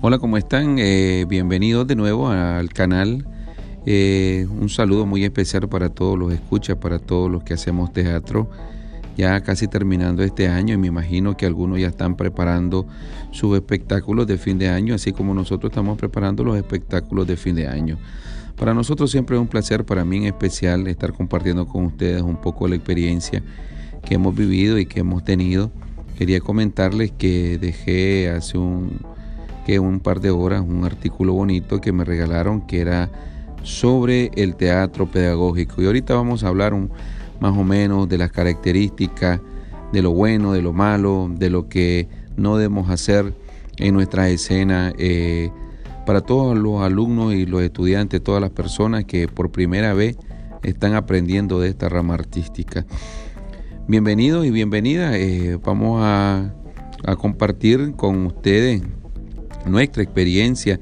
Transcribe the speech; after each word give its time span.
Hola, 0.00 0.20
¿cómo 0.20 0.36
están? 0.36 0.76
Eh, 0.78 1.24
bienvenidos 1.28 1.84
de 1.88 1.96
nuevo 1.96 2.28
al 2.28 2.68
canal. 2.72 3.26
Eh, 3.84 4.46
un 4.48 4.68
saludo 4.68 5.06
muy 5.06 5.24
especial 5.24 5.68
para 5.68 5.88
todos 5.88 6.16
los 6.16 6.32
escuchas, 6.32 6.76
para 6.76 7.00
todos 7.00 7.28
los 7.28 7.42
que 7.42 7.54
hacemos 7.54 7.92
teatro. 7.92 8.48
Ya 9.16 9.40
casi 9.40 9.66
terminando 9.66 10.22
este 10.22 10.46
año 10.46 10.74
y 10.74 10.76
me 10.76 10.86
imagino 10.86 11.36
que 11.36 11.46
algunos 11.46 11.80
ya 11.80 11.88
están 11.88 12.16
preparando 12.16 12.86
sus 13.32 13.56
espectáculos 13.56 14.28
de 14.28 14.38
fin 14.38 14.56
de 14.56 14.68
año, 14.68 14.94
así 14.94 15.10
como 15.10 15.34
nosotros 15.34 15.72
estamos 15.72 15.98
preparando 15.98 16.44
los 16.44 16.56
espectáculos 16.56 17.26
de 17.26 17.36
fin 17.36 17.56
de 17.56 17.66
año. 17.66 17.98
Para 18.56 18.74
nosotros 18.74 19.10
siempre 19.10 19.34
es 19.34 19.42
un 19.42 19.48
placer, 19.48 19.84
para 19.84 20.04
mí 20.04 20.18
en 20.18 20.26
especial, 20.26 20.86
estar 20.86 21.12
compartiendo 21.12 21.66
con 21.66 21.86
ustedes 21.86 22.22
un 22.22 22.40
poco 22.40 22.68
la 22.68 22.76
experiencia 22.76 23.42
que 24.06 24.14
hemos 24.14 24.36
vivido 24.36 24.78
y 24.78 24.86
que 24.86 25.00
hemos 25.00 25.24
tenido. 25.24 25.72
Quería 26.16 26.38
comentarles 26.38 27.10
que 27.10 27.58
dejé 27.58 28.30
hace 28.30 28.58
un 28.58 29.17
un 29.76 30.00
par 30.00 30.20
de 30.20 30.30
horas 30.30 30.62
un 30.66 30.84
artículo 30.84 31.34
bonito 31.34 31.82
que 31.82 31.92
me 31.92 32.04
regalaron 32.04 32.62
que 32.62 32.80
era 32.80 33.10
sobre 33.62 34.30
el 34.34 34.56
teatro 34.56 35.10
pedagógico. 35.10 35.82
Y 35.82 35.86
ahorita 35.86 36.14
vamos 36.14 36.42
a 36.42 36.48
hablar 36.48 36.74
más 37.40 37.56
o 37.56 37.64
menos 37.64 38.08
de 38.08 38.16
las 38.16 38.32
características, 38.32 39.40
de 39.92 40.02
lo 40.02 40.12
bueno, 40.12 40.52
de 40.52 40.62
lo 40.62 40.72
malo, 40.72 41.30
de 41.30 41.50
lo 41.50 41.68
que 41.68 42.08
no 42.36 42.56
debemos 42.56 42.88
hacer 42.88 43.34
en 43.76 43.94
nuestras 43.94 44.28
escenas. 44.28 44.94
Eh, 44.98 45.50
para 46.06 46.22
todos 46.22 46.56
los 46.56 46.80
alumnos 46.80 47.34
y 47.34 47.44
los 47.44 47.60
estudiantes, 47.60 48.22
todas 48.22 48.40
las 48.40 48.50
personas 48.50 49.04
que 49.04 49.28
por 49.28 49.50
primera 49.50 49.92
vez 49.92 50.16
están 50.62 50.94
aprendiendo 50.94 51.60
de 51.60 51.68
esta 51.68 51.90
rama 51.90 52.14
artística. 52.14 52.86
Bienvenidos 53.86 54.46
y 54.46 54.50
bienvenidas. 54.50 55.14
Eh, 55.16 55.58
vamos 55.62 56.00
a, 56.02 56.54
a 57.04 57.16
compartir 57.16 57.92
con 57.96 58.24
ustedes 58.26 58.82
nuestra 59.68 60.02
experiencia 60.02 60.80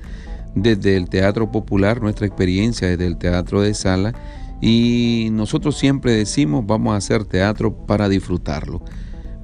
desde 0.55 0.97
el 0.97 1.09
teatro 1.09 1.51
popular, 1.53 2.01
nuestra 2.01 2.27
experiencia 2.27 2.89
desde 2.89 3.07
el 3.07 3.19
teatro 3.19 3.61
de 3.61 3.75
sala 3.75 4.15
y 4.61 5.29
nosotros 5.33 5.77
siempre 5.77 6.13
decimos 6.13 6.65
vamos 6.67 6.95
a 6.95 6.97
hacer 6.97 7.25
teatro 7.25 7.87
para 7.87 8.09
disfrutarlo. 8.09 8.83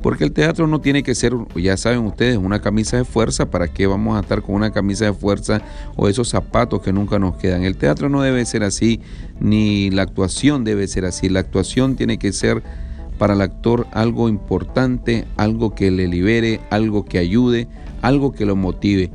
Porque 0.02 0.24
el 0.24 0.32
teatro 0.32 0.66
no 0.66 0.80
tiene 0.80 1.04
que 1.04 1.14
ser, 1.14 1.32
ya 1.54 1.76
saben 1.76 2.00
ustedes, 2.00 2.36
una 2.36 2.60
camisa 2.60 2.96
de 2.96 3.04
fuerza. 3.04 3.50
¿Para 3.50 3.68
qué 3.68 3.86
vamos 3.86 4.16
a 4.16 4.20
estar 4.20 4.42
con 4.42 4.56
una 4.56 4.72
camisa 4.72 5.04
de 5.04 5.12
fuerza 5.12 5.62
o 5.96 6.08
esos 6.08 6.28
zapatos 6.28 6.82
que 6.82 6.92
nunca 6.92 7.20
nos 7.20 7.36
quedan? 7.36 7.62
El 7.62 7.76
teatro 7.76 8.08
no 8.08 8.20
debe 8.20 8.44
ser 8.44 8.64
así, 8.64 9.00
ni 9.38 9.90
la 9.90 10.02
actuación 10.02 10.64
debe 10.64 10.88
ser 10.88 11.04
así. 11.04 11.28
La 11.28 11.38
actuación 11.38 11.94
tiene 11.94 12.18
que 12.18 12.32
ser 12.32 12.64
para 13.22 13.34
el 13.34 13.40
actor 13.40 13.86
algo 13.92 14.28
importante, 14.28 15.28
algo 15.36 15.76
que 15.76 15.92
le 15.92 16.08
libere, 16.08 16.60
algo 16.70 17.04
que 17.04 17.18
ayude, 17.18 17.68
algo 18.02 18.32
que 18.32 18.44
lo 18.44 18.56
motive 18.56 19.12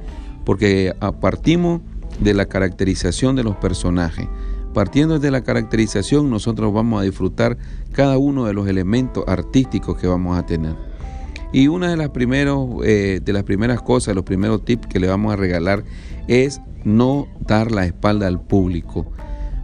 porque 0.47 0.95
partimos 1.19 1.81
de 2.22 2.33
la 2.33 2.45
caracterización 2.45 3.36
de 3.36 3.44
los 3.44 3.58
personajes. 3.58 4.30
Partiendo 4.73 5.19
de 5.19 5.30
la 5.30 5.41
caracterización, 5.41 6.30
nosotros 6.30 6.73
vamos 6.73 7.02
a 7.02 7.03
disfrutar 7.03 7.58
cada 7.91 8.17
uno 8.17 8.45
de 8.45 8.53
los 8.53 8.69
elementos 8.69 9.25
artísticos 9.27 9.97
que 9.97 10.08
vamos 10.08 10.38
a 10.38 10.45
tener. 10.45 10.77
Y 11.52 11.67
una 11.67 11.89
de 11.89 11.97
las, 11.97 12.11
primeros, 12.11 12.66
eh, 12.86 13.19
de 13.21 13.33
las 13.33 13.44
primeras 13.44 13.81
cosas, 13.81 14.16
los 14.16 14.23
primeros 14.23 14.64
tips 14.64 14.88
que 14.88 15.02
le 15.02 15.08
vamos 15.08 15.33
a 15.33 15.36
regalar 15.36 15.83
es 16.30 16.61
no 16.86 17.27
dar 17.45 17.73
la 17.73 17.86
espalda 17.86 18.27
al 18.27 18.39
público. 18.39 19.05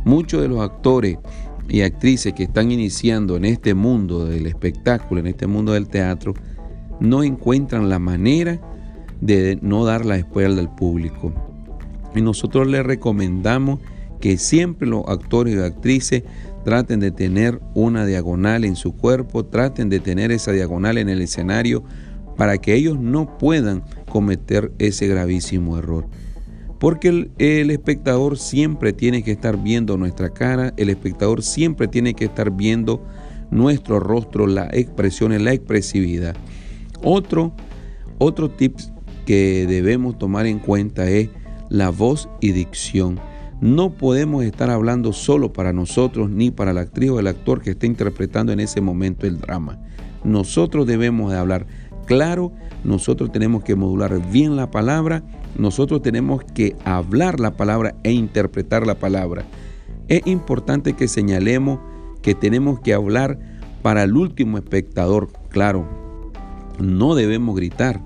Muchos 0.03 0.41
de 0.41 0.49
los 0.49 0.59
actores 0.59 1.17
y 1.69 1.81
actrices 1.81 2.33
que 2.33 2.43
están 2.43 2.71
iniciando 2.71 3.35
en 3.37 3.45
este 3.45 3.73
mundo 3.73 4.25
del 4.25 4.45
espectáculo, 4.45 5.21
en 5.21 5.27
este 5.27 5.47
mundo 5.47 5.73
del 5.73 5.87
teatro, 5.87 6.33
no 6.99 7.23
encuentran 7.23 7.89
la 7.89 7.99
manera 7.99 8.59
de 9.21 9.57
no 9.61 9.85
dar 9.85 10.05
la 10.05 10.17
espalda 10.17 10.61
al 10.61 10.73
público. 10.75 11.33
Y 12.15 12.21
nosotros 12.21 12.67
les 12.67 12.85
recomendamos 12.85 13.79
que 14.19 14.37
siempre 14.37 14.87
los 14.87 15.03
actores 15.07 15.55
y 15.55 15.59
actrices 15.59 16.23
traten 16.63 16.99
de 16.99 17.11
tener 17.11 17.59
una 17.73 18.05
diagonal 18.05 18.63
en 18.63 18.75
su 18.75 18.95
cuerpo, 18.95 19.45
traten 19.45 19.89
de 19.89 19.99
tener 19.99 20.31
esa 20.31 20.51
diagonal 20.51 20.97
en 20.97 21.09
el 21.09 21.21
escenario 21.21 21.83
para 22.37 22.57
que 22.57 22.73
ellos 22.73 22.99
no 22.99 23.37
puedan 23.37 23.83
cometer 24.09 24.71
ese 24.79 25.07
gravísimo 25.07 25.77
error. 25.77 26.07
Porque 26.83 27.29
el, 27.37 27.71
espectador 27.71 28.37
siempre 28.37 28.91
tiene 28.91 29.23
que 29.23 29.31
estar 29.31 29.55
viendo 29.55 29.95
nuestra 29.95 30.31
cara, 30.31 30.73
el 30.75 30.89
espectador 30.89 31.41
siempre 31.41 31.87
tiene 31.87 32.13
que 32.13 32.25
estar 32.25 32.51
viendo 32.51 33.01
nuestro 33.51 34.01
rostro, 34.01 34.47
las 34.47 34.67
expresiones, 34.73 35.41
la 35.41 35.53
expresividad. 35.53 36.35
Otro, 37.01 37.53
otro 38.17 38.51
tip 38.51 38.75
que 39.25 39.65
debemos 39.65 40.17
tomar 40.17 40.45
en 40.45 40.59
cuenta 40.59 41.09
es 41.09 41.29
la 41.69 41.89
voz 41.89 42.27
y 42.41 42.51
dicción. 42.51 43.17
No 43.61 43.93
podemos 43.93 44.43
estar 44.43 44.69
hablando 44.69 45.13
solo 45.13 45.53
para 45.53 45.71
nosotros 45.71 46.29
ni 46.31 46.51
para 46.51 46.73
la 46.73 46.81
actriz 46.81 47.11
o 47.11 47.19
el 47.21 47.27
actor 47.27 47.61
que 47.61 47.69
está 47.69 47.85
interpretando 47.85 48.51
en 48.51 48.59
ese 48.59 48.81
momento 48.81 49.25
el 49.25 49.39
drama. 49.39 49.79
Nosotros 50.25 50.85
debemos 50.85 51.31
de 51.31 51.37
hablar 51.37 51.65
claro, 52.05 52.51
nosotros 52.83 53.31
tenemos 53.31 53.63
que 53.63 53.75
modular 53.75 54.19
bien 54.31 54.55
la 54.55 54.71
palabra, 54.71 55.23
nosotros 55.57 56.01
tenemos 56.01 56.43
que 56.43 56.75
hablar 56.83 57.39
la 57.39 57.51
palabra 57.51 57.95
e 58.03 58.11
interpretar 58.11 58.85
la 58.85 58.95
palabra. 58.95 59.43
Es 60.07 60.25
importante 60.27 60.93
que 60.93 61.07
señalemos 61.07 61.79
que 62.21 62.35
tenemos 62.35 62.79
que 62.79 62.93
hablar 62.93 63.39
para 63.81 64.03
el 64.03 64.15
último 64.15 64.57
espectador, 64.57 65.29
claro. 65.49 65.87
No 66.79 67.15
debemos 67.15 67.55
gritar, 67.55 68.01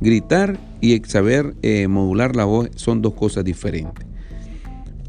Gritar 0.00 0.58
y 0.80 0.98
saber 1.00 1.54
eh, 1.60 1.86
modular 1.86 2.34
la 2.34 2.46
voz 2.46 2.70
son 2.76 3.02
dos 3.02 3.12
cosas 3.12 3.44
diferentes. 3.44 4.06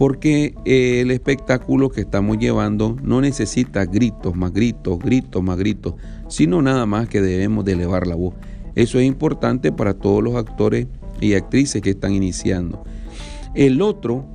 Porque 0.02 0.56
eh, 0.66 1.02
el 1.02 1.12
espectáculo 1.12 1.92
que 1.92 2.02
estamos 2.02 2.40
llevando 2.40 2.98
no 3.04 3.22
necesita 3.22 3.86
gritos, 3.86 4.36
más 4.36 4.52
gritos, 4.52 4.98
gritos, 4.98 5.44
más 5.44 5.60
gritos, 5.60 5.94
sino 6.28 6.60
nada 6.64 6.88
más 6.88 7.08
que 7.08 7.22
debemos 7.22 7.66
de 7.66 7.74
elevar 7.74 8.08
la 8.08 8.16
voz. 8.16 8.34
Eso 8.74 8.98
es 8.98 9.06
importante 9.06 9.72
para 9.72 9.94
todos 9.94 10.24
los 10.24 10.38
actores 10.38 10.88
y 11.20 11.36
actrices 11.36 11.84
que 11.84 11.92
están 11.92 12.14
iniciando. 12.14 12.84
El 13.54 13.80
otro 13.84 14.26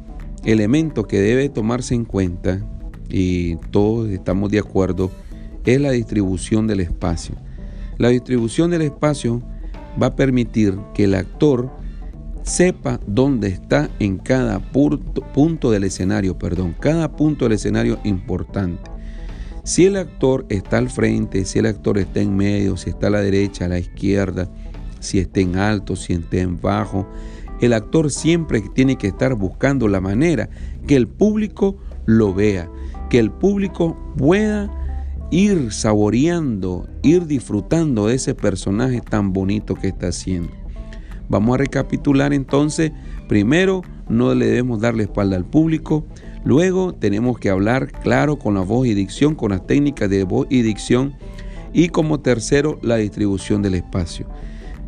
elemento 0.45 1.03
que 1.03 1.19
debe 1.19 1.49
tomarse 1.49 1.97
en 1.97 2.05
cuenta, 2.05 2.65
y 3.09 3.57
todos 3.73 4.09
estamos 4.11 4.53
de 4.53 4.61
acuerdo, 4.61 5.11
es 5.65 5.81
la 5.81 5.91
distribución 5.91 6.69
del 6.69 6.79
espacio. 6.79 7.35
La 7.99 8.11
distribución 8.11 8.71
del 8.71 8.83
espacio 8.83 9.43
va 10.01 10.07
a 10.07 10.15
permitir 10.15 10.79
que 10.95 11.03
el 11.03 11.17
actor 11.17 11.73
sepa 12.47 13.01
dónde 13.09 13.49
está 13.49 13.91
en 13.99 14.19
cada 14.19 14.61
punto, 14.61 15.71
del 15.73 15.83
escenario, 15.83 16.39
perdón, 16.39 16.77
cada 16.79 17.11
punto 17.11 17.45
del 17.45 17.55
escenario 17.55 17.99
importante. 18.05 18.89
Si 19.65 19.85
el 19.85 19.97
actor 19.97 20.47
está 20.49 20.79
al 20.79 20.89
frente, 20.89 21.45
si 21.45 21.59
el 21.59 21.67
actor 21.67 21.99
está 21.99 22.21
en 22.21 22.37
medio, 22.37 22.77
si 22.77 22.91
está 22.91 23.09
a 23.09 23.11
la 23.11 23.21
derecha, 23.21 23.65
a 23.65 23.69
la 23.69 23.81
izquierda, 23.81 24.49
si 25.01 25.19
está 25.19 25.41
en 25.41 25.57
alto, 25.57 25.97
si 25.97 26.13
está 26.13 26.37
en 26.37 26.61
bajo, 26.61 27.09
el 27.61 27.73
actor 27.73 28.13
siempre 28.13 28.63
tiene 28.75 28.97
que 28.97 29.09
estar 29.09 29.35
buscando 29.35 29.89
la 29.89 30.01
manera 30.01 30.49
que 30.87 30.95
el 30.95 31.09
público 31.09 31.77
lo 32.05 32.33
vea, 32.33 32.71
que 33.11 33.19
el 33.19 33.33
público 33.33 33.97
pueda 34.17 34.71
ir 35.33 35.73
saboreando, 35.73 36.89
ir 37.03 37.27
disfrutando 37.27 38.07
de 38.07 38.15
ese 38.15 38.37
personaje 38.37 39.01
tan 39.01 39.33
bonito 39.33 39.75
que 39.75 39.89
está 39.89 40.09
haciendo. 40.09 40.66
Vamos 41.29 41.55
a 41.55 41.59
recapitular 41.59 42.33
entonces. 42.33 42.93
Primero, 43.29 43.83
no 44.09 44.35
le 44.35 44.47
debemos 44.47 44.81
dar 44.81 44.95
la 44.95 45.03
espalda 45.03 45.37
al 45.37 45.45
público. 45.45 46.05
Luego, 46.45 46.95
tenemos 46.95 47.39
que 47.39 47.51
hablar 47.51 47.91
claro 47.91 48.39
con 48.39 48.55
la 48.55 48.61
voz 48.61 48.87
y 48.87 48.95
dicción, 48.95 49.35
con 49.35 49.51
las 49.51 49.67
técnicas 49.67 50.09
de 50.09 50.25
voz 50.25 50.47
y 50.51 50.63
dicción. 50.63 51.15
Y 51.73 51.89
como 51.89 52.21
tercero, 52.21 52.79
la 52.83 52.97
distribución 52.97 53.63
del 53.63 53.75
espacio. 53.75 54.27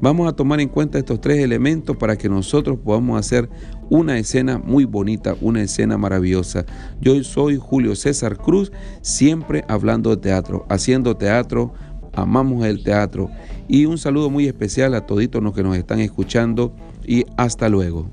Vamos 0.00 0.28
a 0.28 0.32
tomar 0.32 0.60
en 0.60 0.68
cuenta 0.68 0.96
estos 0.96 1.20
tres 1.20 1.38
elementos 1.38 1.96
para 1.96 2.16
que 2.16 2.28
nosotros 2.28 2.78
podamos 2.78 3.18
hacer 3.18 3.50
una 3.90 4.16
escena 4.16 4.56
muy 4.58 4.84
bonita, 4.84 5.34
una 5.40 5.60
escena 5.60 5.98
maravillosa. 5.98 6.64
Yo 7.00 7.20
soy 7.24 7.56
Julio 7.56 7.96
César 7.96 8.36
Cruz, 8.36 8.70
siempre 9.02 9.64
hablando 9.66 10.10
de 10.10 10.18
teatro, 10.18 10.66
haciendo 10.68 11.16
teatro, 11.16 11.72
amamos 12.14 12.64
el 12.64 12.82
teatro. 12.82 13.31
Y 13.69 13.87
un 13.87 13.99
saludo 13.99 14.31
muy 14.31 14.46
especial 14.46 14.94
a 14.94 15.06
toditos 15.06 15.43
los 15.43 15.55
que 15.55 15.62
nos 15.62 15.76
están 15.76 16.00
escuchando 16.00 16.75
y 17.06 17.25
hasta 17.37 17.69
luego. 17.69 18.10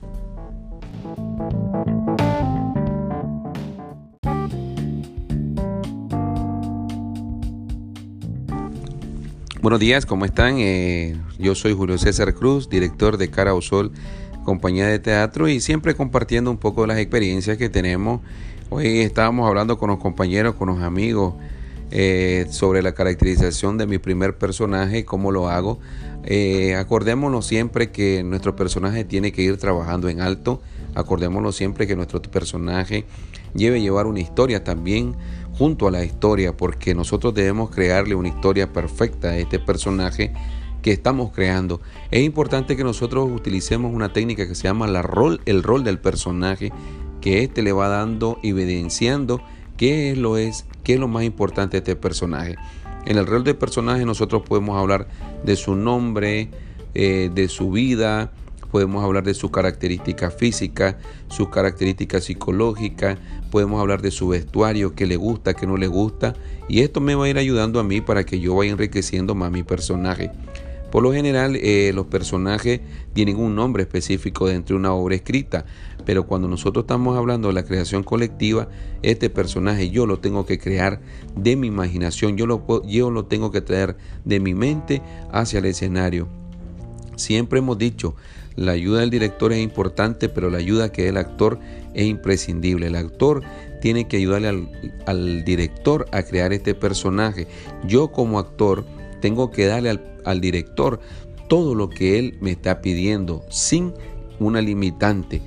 Buenos 9.62 9.80
días, 9.80 10.06
¿cómo 10.06 10.26
están? 10.26 10.58
Eh, 10.60 11.18
yo 11.40 11.56
soy 11.56 11.74
Julio 11.74 11.98
César 11.98 12.36
Cruz, 12.36 12.70
director 12.70 13.18
de 13.18 13.32
Cara 13.32 13.56
o 13.56 13.62
Sol, 13.64 13.92
compañía 14.44 14.86
de 14.88 15.00
teatro 15.00 15.48
y 15.48 15.60
siempre 15.60 15.96
compartiendo 15.96 16.52
un 16.52 16.58
poco 16.58 16.86
las 16.86 17.00
experiencias 17.00 17.58
que 17.58 17.68
tenemos. 17.68 18.22
Hoy 18.70 19.00
estábamos 19.00 19.48
hablando 19.48 19.80
con 19.80 19.90
los 19.90 19.98
compañeros, 19.98 20.54
con 20.54 20.68
los 20.68 20.82
amigos 20.82 21.34
eh, 21.92 22.48
sobre 22.50 22.82
la 22.82 22.94
caracterización 22.94 23.78
de 23.78 23.86
mi 23.86 23.98
primer 23.98 24.38
personaje, 24.38 25.06
cómo 25.06 25.32
lo 25.32 25.50
hago. 25.50 25.80
Eh, 26.24 26.76
acordémonos 26.76 27.46
siempre 27.46 27.92
que 27.92 28.24
nuestro 28.24 28.56
personaje 28.56 29.04
tiene 29.04 29.32
que 29.32 29.44
ir 29.44 29.58
trabajando 29.58 30.10
en 30.10 30.22
alto. 30.22 30.62
Acordémonos 30.96 31.56
siempre 31.56 31.86
que 31.86 31.96
nuestro 31.96 32.22
personaje 32.22 33.06
lleve 33.54 33.82
llevar 33.82 34.08
una 34.08 34.20
historia 34.20 34.64
también 34.64 35.16
junto 35.58 35.88
a 35.88 35.92
la 35.92 36.04
historia, 36.04 36.58
porque 36.58 36.96
nosotros 36.96 37.34
debemos 37.34 37.70
crearle 37.70 38.16
una 38.16 38.30
historia 38.30 38.74
perfecta 38.74 39.30
a 39.30 39.38
este 39.38 39.60
personaje 39.60 40.34
que 40.82 40.92
estamos 40.92 41.32
creando. 41.32 41.82
Es 42.12 42.24
importante 42.24 42.76
que 42.76 42.84
nosotros 42.84 43.30
utilicemos 43.32 43.94
una 43.94 44.12
técnica 44.12 44.48
que 44.48 44.56
se 44.56 44.64
llama 44.64 44.88
la 44.88 45.02
rol, 45.02 45.42
el 45.46 45.64
rol 45.64 45.84
del 45.84 46.00
personaje, 46.00 46.72
que 47.22 47.44
éste 47.44 47.64
le 47.64 47.72
va 47.72 47.88
dando, 47.88 48.38
evidenciando 48.44 49.42
qué 49.78 50.12
es 50.12 50.18
lo 50.18 50.38
es, 50.38 50.66
qué 50.84 50.94
es 50.94 51.00
lo 51.00 51.08
más 51.08 51.24
importante 51.24 51.74
de 51.74 51.78
este 51.80 51.96
personaje. 51.96 52.56
En 53.06 53.18
el 53.18 53.28
rol 53.28 53.44
del 53.44 53.56
personaje 53.56 54.06
nosotros 54.06 54.44
podemos 54.44 54.78
hablar 54.78 55.08
de 55.44 55.56
su 55.56 55.76
nombre, 55.76 56.50
eh, 56.94 57.30
de 57.34 57.48
su 57.48 57.72
vida, 57.72 58.32
podemos 58.72 59.04
hablar 59.04 59.24
de 59.24 59.34
su 59.34 59.52
característica 59.52 60.32
física, 60.32 60.98
su 61.30 61.50
característica 61.50 62.20
psicológica, 62.20 63.18
podemos 63.52 63.80
hablar 63.80 64.02
de 64.02 64.12
su 64.12 64.28
vestuario, 64.28 64.96
qué 64.96 65.06
le 65.06 65.16
gusta, 65.16 65.54
qué 65.54 65.66
no 65.66 65.78
le 65.78 65.88
gusta, 65.88 66.34
y 66.68 66.82
esto 66.82 67.00
me 67.00 67.16
va 67.16 67.26
a 67.26 67.30
ir 67.30 67.38
ayudando 67.38 67.80
a 67.80 67.84
mí 67.84 68.02
para 68.02 68.26
que 68.26 68.40
yo 68.40 68.56
vaya 68.56 68.72
enriqueciendo 68.72 69.36
más 69.36 69.52
mi 69.52 69.64
personaje. 69.64 70.32
Por 70.92 71.04
lo 71.04 71.14
general, 71.14 71.56
eh, 71.58 71.92
los 71.94 72.08
personajes 72.08 72.82
tienen 73.14 73.38
un 73.38 73.56
nombre 73.56 73.84
específico 73.84 74.48
dentro 74.48 74.76
de 74.76 74.80
una 74.80 74.94
obra 74.94 75.16
escrita, 75.16 75.66
pero 76.06 76.28
cuando 76.28 76.48
nosotros 76.48 76.84
estamos 76.84 77.18
hablando 77.18 77.48
de 77.48 77.54
la 77.54 77.64
creación 77.64 78.04
colectiva, 78.04 78.68
este 79.02 79.30
personaje 79.30 79.90
yo 79.90 80.06
lo 80.06 80.20
tengo 80.20 80.46
que 80.46 80.60
crear 80.60 81.02
de 81.36 81.56
mi 81.56 81.68
imaginación, 81.68 82.38
yo 82.38 82.46
lo, 82.46 82.86
yo 82.86 83.12
lo 83.12 83.26
tengo 83.26 83.52
que 83.52 83.62
traer 83.62 83.98
de 84.24 84.40
mi 84.40 84.54
mente 84.54 85.02
hacia 85.32 85.60
el 85.60 85.66
escenario. 85.66 86.28
Siempre 87.16 87.60
hemos 87.60 87.78
dicho, 87.78 88.16
la 88.56 88.72
ayuda 88.74 89.02
del 89.02 89.10
director 89.10 89.52
es 89.52 89.62
importante, 89.62 90.30
pero 90.30 90.50
la 90.50 90.58
ayuda 90.58 90.92
que 90.92 91.10
el 91.10 91.18
actor 91.18 91.60
es 91.94 92.06
imprescindible. 92.06 92.88
El 92.88 92.96
actor 92.96 93.42
tiene 93.82 94.08
que 94.08 94.18
ayudarle 94.18 94.70
al, 95.06 95.44
director 95.44 96.06
a 96.12 96.24
crear 96.24 96.54
este 96.54 96.74
personaje. 96.74 97.48
Yo 97.86 98.12
como 98.12 98.40
actor 98.40 98.86
tengo 99.22 99.52
que 99.52 99.66
darle 99.66 100.00
al 100.24 100.42
director 100.42 101.00
todo 101.50 101.76
lo 101.76 101.90
que 101.90 102.18
él 102.18 102.38
me 102.42 102.52
está 102.52 102.82
pidiendo 102.82 103.44
sin 103.50 103.94
una 104.40 104.62
limitante. 104.62 105.42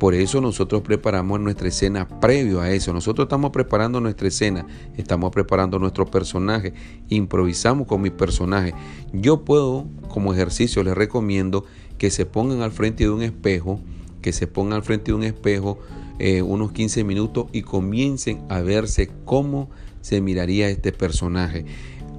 Por 0.00 0.14
eso 0.14 0.40
nosotros 0.40 0.80
preparamos 0.80 1.40
nuestra 1.40 1.68
escena 1.68 2.08
previo 2.20 2.62
a 2.62 2.70
eso. 2.70 2.90
Nosotros 2.94 3.26
estamos 3.26 3.50
preparando 3.50 4.00
nuestra 4.00 4.28
escena, 4.28 4.66
estamos 4.96 5.30
preparando 5.30 5.78
nuestro 5.78 6.06
personaje, 6.06 6.72
improvisamos 7.10 7.86
con 7.86 8.00
mi 8.00 8.08
personaje. 8.08 8.72
Yo 9.12 9.44
puedo, 9.44 9.84
como 10.08 10.32
ejercicio, 10.32 10.82
les 10.82 10.94
recomiendo 10.94 11.66
que 11.98 12.10
se 12.10 12.24
pongan 12.24 12.62
al 12.62 12.72
frente 12.72 13.04
de 13.04 13.10
un 13.10 13.20
espejo, 13.20 13.78
que 14.22 14.32
se 14.32 14.46
pongan 14.46 14.76
al 14.76 14.84
frente 14.84 15.12
de 15.12 15.16
un 15.16 15.22
espejo 15.22 15.78
eh, 16.18 16.40
unos 16.40 16.72
15 16.72 17.04
minutos 17.04 17.48
y 17.52 17.60
comiencen 17.60 18.40
a 18.48 18.60
verse 18.60 19.10
cómo 19.26 19.68
se 20.00 20.22
miraría 20.22 20.70
este 20.70 20.92
personaje. 20.92 21.66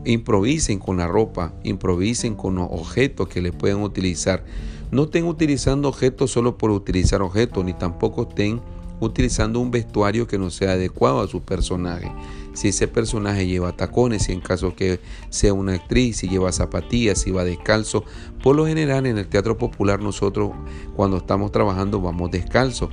Improvisen 0.05 0.77
con 0.77 0.97
la 0.97 1.07
ropa, 1.07 1.55
improvisen 1.63 2.35
con 2.35 2.53
los 2.53 2.67
objetos 2.69 3.27
que 3.27 3.41
les 3.41 3.53
pueden 3.53 3.77
utilizar. 3.77 4.43
No 4.91 5.03
estén 5.03 5.25
utilizando 5.25 5.87
objetos 5.87 6.31
solo 6.31 6.57
por 6.57 6.69
utilizar 6.69 7.21
objetos, 7.21 7.63
ni 7.63 7.73
tampoco 7.73 8.23
estén 8.23 8.61
utilizando 8.99 9.59
un 9.61 9.71
vestuario 9.71 10.27
que 10.27 10.37
no 10.37 10.49
sea 10.51 10.73
adecuado 10.73 11.21
a 11.21 11.27
su 11.27 11.41
personaje. 11.41 12.11
Si 12.53 12.67
ese 12.67 12.89
personaje 12.89 13.47
lleva 13.47 13.75
tacones, 13.75 14.23
si 14.23 14.33
en 14.33 14.41
caso 14.41 14.75
que 14.75 14.99
sea 15.29 15.53
una 15.53 15.75
actriz, 15.75 16.17
si 16.17 16.27
lleva 16.27 16.51
zapatillas, 16.51 17.19
si 17.19 17.31
va 17.31 17.45
descalzo, 17.45 18.03
por 18.43 18.57
lo 18.57 18.67
general 18.67 19.05
en 19.05 19.17
el 19.17 19.27
teatro 19.27 19.57
popular 19.57 20.01
nosotros 20.01 20.51
cuando 20.95 21.17
estamos 21.17 21.53
trabajando 21.53 22.01
vamos 22.01 22.29
descalzo 22.29 22.89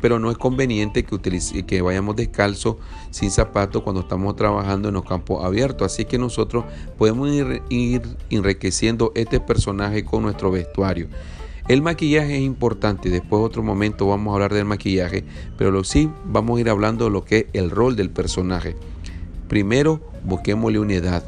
pero 0.00 0.18
no 0.18 0.30
es 0.30 0.36
conveniente 0.36 1.04
que, 1.04 1.14
utilice, 1.14 1.64
que 1.64 1.82
vayamos 1.82 2.16
descalzo 2.16 2.78
sin 3.10 3.30
zapatos 3.30 3.82
cuando 3.82 4.02
estamos 4.02 4.36
trabajando 4.36 4.88
en 4.88 4.94
los 4.94 5.04
campos 5.04 5.44
abiertos. 5.44 5.92
Así 5.92 6.04
que 6.04 6.18
nosotros 6.18 6.64
podemos 6.98 7.30
ir, 7.30 7.62
ir 7.70 8.02
enriqueciendo 8.30 9.12
este 9.14 9.40
personaje 9.40 10.04
con 10.04 10.22
nuestro 10.22 10.50
vestuario. 10.50 11.08
El 11.68 11.82
maquillaje 11.82 12.36
es 12.36 12.42
importante, 12.42 13.10
después 13.10 13.42
otro 13.42 13.60
momento 13.60 14.06
vamos 14.06 14.30
a 14.30 14.34
hablar 14.34 14.54
del 14.54 14.66
maquillaje, 14.66 15.24
pero 15.58 15.72
lo 15.72 15.82
sí 15.82 16.08
vamos 16.24 16.58
a 16.58 16.60
ir 16.60 16.70
hablando 16.70 17.06
de 17.06 17.10
lo 17.10 17.24
que 17.24 17.38
es 17.38 17.46
el 17.54 17.72
rol 17.72 17.96
del 17.96 18.10
personaje. 18.10 18.76
Primero, 19.48 20.00
busquémosle 20.22 20.78
una 20.78 20.94
edad. 20.94 21.24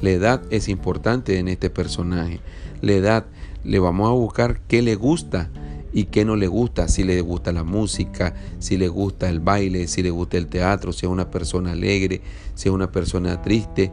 La 0.00 0.10
edad 0.10 0.42
es 0.50 0.68
importante 0.68 1.40
en 1.40 1.48
este 1.48 1.70
personaje. 1.70 2.38
La 2.82 2.92
edad, 2.92 3.26
le 3.64 3.80
vamos 3.80 4.08
a 4.08 4.12
buscar 4.12 4.60
qué 4.68 4.80
le 4.80 4.94
gusta 4.94 5.50
y 5.92 6.04
qué 6.04 6.24
no 6.24 6.36
le 6.36 6.46
gusta, 6.46 6.86
si 6.86 7.02
le 7.02 7.20
gusta 7.20 7.50
la 7.50 7.64
música, 7.64 8.34
si 8.60 8.76
le 8.76 8.86
gusta 8.86 9.28
el 9.28 9.40
baile, 9.40 9.88
si 9.88 10.04
le 10.04 10.10
gusta 10.10 10.36
el 10.36 10.46
teatro, 10.46 10.92
si 10.92 11.06
es 11.06 11.10
una 11.10 11.32
persona 11.32 11.72
alegre, 11.72 12.20
si 12.54 12.68
es 12.68 12.74
una 12.74 12.92
persona 12.92 13.42
triste, 13.42 13.90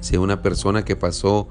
si 0.00 0.14
es 0.14 0.20
una 0.20 0.40
persona 0.40 0.84
que 0.84 0.94
pasó 0.94 1.48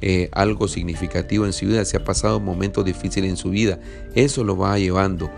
eh, 0.00 0.28
algo 0.32 0.68
significativo 0.68 1.46
en 1.46 1.52
su 1.52 1.66
vida, 1.66 1.84
si 1.84 1.96
ha 1.96 2.04
pasado 2.04 2.40
momentos 2.40 2.84
difíciles 2.84 3.30
en 3.30 3.36
su 3.36 3.50
vida, 3.50 3.80
eso 4.14 4.44
lo 4.44 4.56
va 4.56 4.78
llevando 4.78 5.30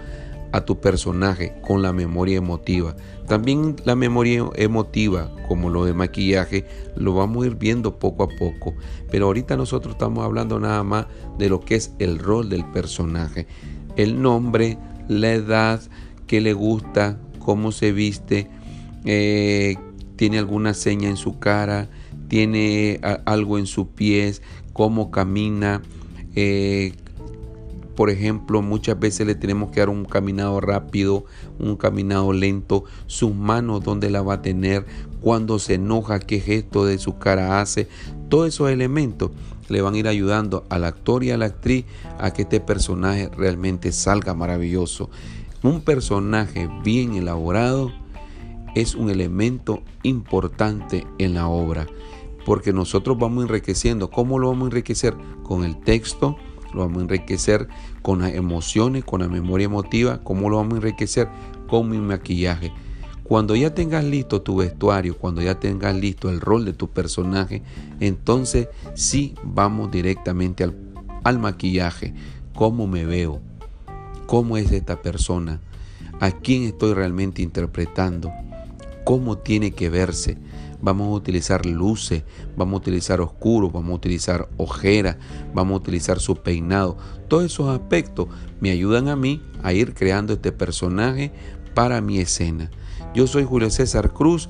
a 0.52 0.62
tu 0.62 0.80
personaje 0.80 1.54
con 1.62 1.82
la 1.82 1.92
memoria 1.92 2.38
emotiva. 2.38 2.96
También 3.26 3.76
la 3.84 3.94
memoria 3.94 4.44
emotiva, 4.56 5.30
como 5.46 5.70
lo 5.70 5.84
de 5.84 5.94
maquillaje, 5.94 6.66
lo 6.96 7.14
vamos 7.14 7.44
a 7.44 7.46
ir 7.46 7.54
viendo 7.54 7.98
poco 7.98 8.24
a 8.24 8.28
poco. 8.28 8.74
Pero 9.10 9.26
ahorita 9.26 9.56
nosotros 9.56 9.94
estamos 9.94 10.24
hablando 10.24 10.58
nada 10.58 10.82
más 10.82 11.06
de 11.38 11.48
lo 11.48 11.60
que 11.60 11.76
es 11.76 11.92
el 11.98 12.18
rol 12.18 12.48
del 12.48 12.64
personaje. 12.64 13.46
El 13.96 14.20
nombre, 14.20 14.78
la 15.08 15.32
edad, 15.32 15.80
qué 16.26 16.40
le 16.40 16.52
gusta, 16.52 17.18
cómo 17.38 17.72
se 17.72 17.92
viste, 17.92 18.48
eh, 19.04 19.76
tiene 20.16 20.38
alguna 20.38 20.74
seña 20.74 21.08
en 21.08 21.16
su 21.16 21.38
cara, 21.38 21.88
tiene 22.30 23.00
algo 23.24 23.58
en 23.58 23.66
sus 23.66 23.88
pies, 23.88 24.40
cómo 24.72 25.10
camina, 25.10 25.82
eh, 26.36 26.94
por 27.96 28.08
ejemplo, 28.08 28.62
muchas 28.62 28.98
veces 29.00 29.26
le 29.26 29.34
tenemos 29.34 29.72
que 29.72 29.80
dar 29.80 29.88
un 29.88 30.04
caminado 30.04 30.60
rápido, 30.60 31.24
un 31.58 31.76
caminado 31.76 32.32
lento, 32.32 32.84
sus 33.06 33.34
manos 33.34 33.82
donde 33.82 34.10
la 34.10 34.22
va 34.22 34.34
a 34.34 34.42
tener, 34.42 34.86
cuando 35.20 35.58
se 35.58 35.74
enoja, 35.74 36.20
qué 36.20 36.38
gesto 36.38 36.86
de 36.86 36.98
su 36.98 37.18
cara 37.18 37.60
hace. 37.60 37.88
Todos 38.28 38.46
esos 38.46 38.70
elementos 38.70 39.32
le 39.68 39.82
van 39.82 39.94
a 39.94 39.98
ir 39.98 40.06
ayudando 40.06 40.64
al 40.68 40.84
actor 40.84 41.24
y 41.24 41.32
a 41.32 41.36
la 41.36 41.46
actriz 41.46 41.84
a 42.20 42.32
que 42.32 42.42
este 42.42 42.60
personaje 42.60 43.28
realmente 43.36 43.90
salga 43.90 44.34
maravilloso. 44.34 45.10
Un 45.64 45.80
personaje 45.80 46.70
bien 46.84 47.16
elaborado 47.16 47.92
es 48.76 48.94
un 48.94 49.10
elemento 49.10 49.82
importante 50.04 51.06
en 51.18 51.34
la 51.34 51.48
obra, 51.48 51.86
porque 52.50 52.72
nosotros 52.72 53.16
vamos 53.16 53.44
enriqueciendo. 53.44 54.10
¿Cómo 54.10 54.40
lo 54.40 54.48
vamos 54.48 54.64
a 54.64 54.66
enriquecer? 54.70 55.14
Con 55.44 55.62
el 55.62 55.78
texto, 55.78 56.36
lo 56.74 56.80
vamos 56.80 56.98
a 56.98 57.02
enriquecer 57.02 57.68
con 58.02 58.22
las 58.22 58.34
emociones, 58.34 59.04
con 59.04 59.20
la 59.20 59.28
memoria 59.28 59.66
emotiva. 59.66 60.18
¿Cómo 60.24 60.50
lo 60.50 60.56
vamos 60.56 60.72
a 60.72 60.76
enriquecer? 60.78 61.28
Con 61.68 61.88
mi 61.88 61.98
maquillaje. 61.98 62.72
Cuando 63.22 63.54
ya 63.54 63.72
tengas 63.72 64.02
listo 64.02 64.42
tu 64.42 64.56
vestuario, 64.56 65.16
cuando 65.16 65.40
ya 65.42 65.60
tengas 65.60 65.94
listo 65.94 66.28
el 66.28 66.40
rol 66.40 66.64
de 66.64 66.72
tu 66.72 66.90
personaje, 66.90 67.62
entonces 68.00 68.66
sí 68.94 69.36
vamos 69.44 69.92
directamente 69.92 70.64
al, 70.64 70.74
al 71.22 71.38
maquillaje. 71.38 72.14
¿Cómo 72.52 72.88
me 72.88 73.04
veo? 73.04 73.40
¿Cómo 74.26 74.56
es 74.56 74.72
esta 74.72 75.00
persona? 75.00 75.60
¿A 76.18 76.32
quién 76.32 76.64
estoy 76.64 76.94
realmente 76.94 77.42
interpretando? 77.42 78.32
¿Cómo 79.04 79.38
tiene 79.38 79.70
que 79.70 79.88
verse? 79.88 80.36
Vamos 80.82 81.08
a 81.08 81.12
utilizar 81.12 81.66
luces, 81.66 82.22
vamos 82.56 82.74
a 82.74 82.76
utilizar 82.78 83.20
oscuro, 83.20 83.70
vamos 83.70 83.92
a 83.92 83.94
utilizar 83.94 84.48
ojera, 84.56 85.18
vamos 85.54 85.74
a 85.74 85.76
utilizar 85.76 86.20
su 86.20 86.36
peinado. 86.36 86.96
Todos 87.28 87.44
esos 87.44 87.68
aspectos 87.68 88.28
me 88.60 88.70
ayudan 88.70 89.08
a 89.08 89.16
mí 89.16 89.42
a 89.62 89.72
ir 89.72 89.94
creando 89.94 90.32
este 90.32 90.52
personaje 90.52 91.32
para 91.74 92.00
mi 92.00 92.18
escena. 92.18 92.70
Yo 93.14 93.26
soy 93.26 93.44
Julio 93.44 93.70
César 93.70 94.12
Cruz, 94.12 94.48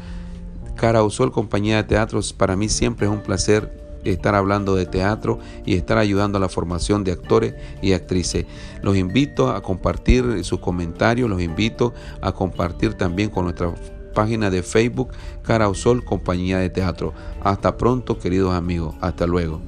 Cara 0.76 1.02
o 1.02 1.10
Sol, 1.10 1.32
compañía 1.32 1.76
de 1.76 1.84
teatros. 1.84 2.32
Para 2.32 2.56
mí 2.56 2.68
siempre 2.68 3.06
es 3.06 3.12
un 3.12 3.22
placer 3.22 3.80
estar 4.04 4.34
hablando 4.34 4.74
de 4.74 4.86
teatro 4.86 5.38
y 5.66 5.74
estar 5.74 5.98
ayudando 5.98 6.38
a 6.38 6.40
la 6.40 6.48
formación 6.48 7.04
de 7.04 7.12
actores 7.12 7.54
y 7.82 7.92
actrices. 7.92 8.46
Los 8.82 8.96
invito 8.96 9.50
a 9.50 9.62
compartir 9.62 10.44
sus 10.44 10.60
comentarios, 10.60 11.28
los 11.28 11.42
invito 11.42 11.92
a 12.22 12.32
compartir 12.32 12.94
también 12.94 13.30
con 13.30 13.44
nuestra 13.44 13.74
página 14.12 14.50
de 14.50 14.62
Facebook 14.62 15.10
Cara 15.42 15.68
o 15.68 15.74
Sol 15.74 16.04
Compañía 16.04 16.58
de 16.58 16.70
Teatro. 16.70 17.14
Hasta 17.42 17.76
pronto, 17.76 18.18
queridos 18.18 18.54
amigos. 18.54 18.94
Hasta 19.00 19.26
luego. 19.26 19.60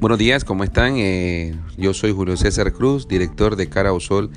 Buenos 0.00 0.18
días, 0.18 0.44
¿cómo 0.44 0.62
están? 0.62 0.94
Eh, 0.96 1.56
yo 1.76 1.92
soy 1.92 2.12
Julio 2.12 2.36
César 2.36 2.72
Cruz, 2.72 3.08
director 3.08 3.56
de 3.56 3.68
Cara 3.68 3.92
o 3.92 3.98
Sol, 3.98 4.30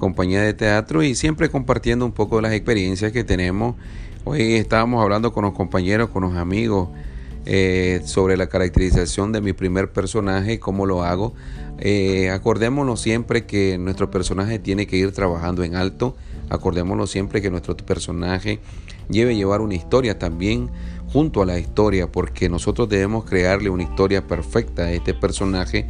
compañía 0.00 0.42
de 0.42 0.54
teatro 0.54 1.04
y 1.04 1.14
siempre 1.14 1.48
compartiendo 1.50 2.04
un 2.04 2.10
poco 2.10 2.40
las 2.40 2.52
experiencias 2.52 3.12
que 3.12 3.22
tenemos. 3.22 3.76
Hoy 4.24 4.54
estábamos 4.54 5.00
hablando 5.00 5.32
con 5.32 5.44
los 5.44 5.54
compañeros, 5.54 6.10
con 6.10 6.24
los 6.24 6.34
amigos 6.34 6.88
eh, 7.46 8.00
sobre 8.04 8.36
la 8.36 8.48
caracterización 8.48 9.32
de 9.32 9.40
mi 9.40 9.52
primer 9.52 9.92
personaje, 9.92 10.58
cómo 10.58 10.86
lo 10.86 11.02
hago. 11.02 11.34
Eh, 11.78 12.30
acordémonos 12.30 13.00
siempre 13.00 13.44
que 13.44 13.76
nuestro 13.78 14.10
personaje 14.10 14.58
tiene 14.58 14.86
que 14.86 14.96
ir 14.96 15.12
trabajando 15.12 15.62
en 15.62 15.74
alto. 15.74 16.16
Acordémonos 16.48 17.10
siempre 17.10 17.42
que 17.42 17.50
nuestro 17.50 17.76
personaje 17.76 18.60
lleve 19.08 19.36
llevar 19.36 19.60
una 19.60 19.74
historia 19.74 20.18
también 20.18 20.70
junto 21.08 21.42
a 21.42 21.46
la 21.46 21.58
historia, 21.58 22.10
porque 22.10 22.48
nosotros 22.48 22.88
debemos 22.88 23.24
crearle 23.24 23.70
una 23.70 23.82
historia 23.82 24.26
perfecta 24.26 24.84
a 24.84 24.92
este 24.92 25.14
personaje 25.14 25.86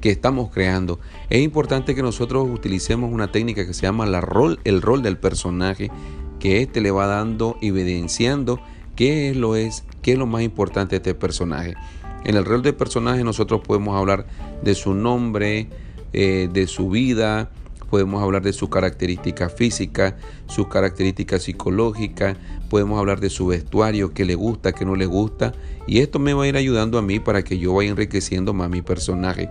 que 0.00 0.10
estamos 0.10 0.50
creando. 0.50 1.00
Es 1.30 1.42
importante 1.42 1.94
que 1.94 2.02
nosotros 2.02 2.48
utilicemos 2.48 3.12
una 3.12 3.32
técnica 3.32 3.66
que 3.66 3.74
se 3.74 3.82
llama 3.82 4.06
la 4.06 4.20
rol, 4.20 4.60
el 4.64 4.82
rol 4.82 5.02
del 5.02 5.18
personaje, 5.18 5.90
que 6.38 6.62
éste 6.62 6.80
le 6.80 6.90
va 6.90 7.06
dando, 7.06 7.56
evidenciando 7.60 8.60
qué 8.98 9.32
lo 9.32 9.54
es, 9.54 9.84
qué 10.02 10.14
es 10.14 10.18
lo 10.18 10.26
más 10.26 10.42
importante 10.42 10.90
de 10.90 10.96
este 10.96 11.14
personaje. 11.14 11.76
En 12.24 12.34
el 12.34 12.44
rol 12.44 12.62
del 12.62 12.74
personaje 12.74 13.22
nosotros 13.22 13.60
podemos 13.64 13.96
hablar 13.96 14.26
de 14.60 14.74
su 14.74 14.92
nombre, 14.92 15.68
eh, 16.12 16.48
de 16.52 16.66
su 16.66 16.90
vida, 16.90 17.48
podemos 17.90 18.20
hablar 18.20 18.42
de 18.42 18.52
su 18.52 18.68
característica 18.68 19.50
física, 19.50 20.16
sus 20.48 20.66
características 20.66 21.44
psicológicas, 21.44 22.36
podemos 22.68 22.98
hablar 22.98 23.20
de 23.20 23.30
su 23.30 23.46
vestuario, 23.46 24.12
qué 24.12 24.24
le 24.24 24.34
gusta, 24.34 24.72
qué 24.72 24.84
no 24.84 24.96
le 24.96 25.06
gusta, 25.06 25.52
y 25.86 26.00
esto 26.00 26.18
me 26.18 26.34
va 26.34 26.42
a 26.42 26.48
ir 26.48 26.56
ayudando 26.56 26.98
a 26.98 27.02
mí 27.02 27.20
para 27.20 27.44
que 27.44 27.56
yo 27.56 27.74
vaya 27.74 27.90
enriqueciendo 27.90 28.52
más 28.52 28.68
mi 28.68 28.82
personaje. 28.82 29.48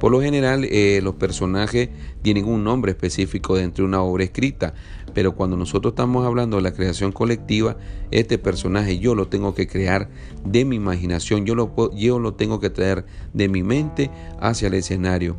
Por 0.00 0.12
lo 0.12 0.20
general, 0.20 0.64
eh, 0.64 1.00
los 1.02 1.14
personajes 1.14 1.88
tienen 2.22 2.44
un 2.44 2.62
nombre 2.62 2.92
específico 2.92 3.56
dentro 3.56 3.82
de 3.82 3.88
una 3.88 4.02
obra 4.02 4.24
escrita, 4.24 4.74
pero 5.12 5.34
cuando 5.34 5.56
nosotros 5.56 5.92
estamos 5.92 6.24
hablando 6.24 6.56
de 6.56 6.62
la 6.62 6.72
creación 6.72 7.10
colectiva, 7.12 7.76
este 8.10 8.38
personaje 8.38 8.98
yo 8.98 9.14
lo 9.14 9.28
tengo 9.28 9.54
que 9.54 9.66
crear 9.66 10.08
de 10.44 10.64
mi 10.64 10.76
imaginación, 10.76 11.44
yo 11.46 11.54
lo, 11.54 11.94
yo 11.96 12.18
lo 12.18 12.34
tengo 12.34 12.60
que 12.60 12.70
traer 12.70 13.04
de 13.32 13.48
mi 13.48 13.62
mente 13.62 14.10
hacia 14.40 14.68
el 14.68 14.74
escenario. 14.74 15.36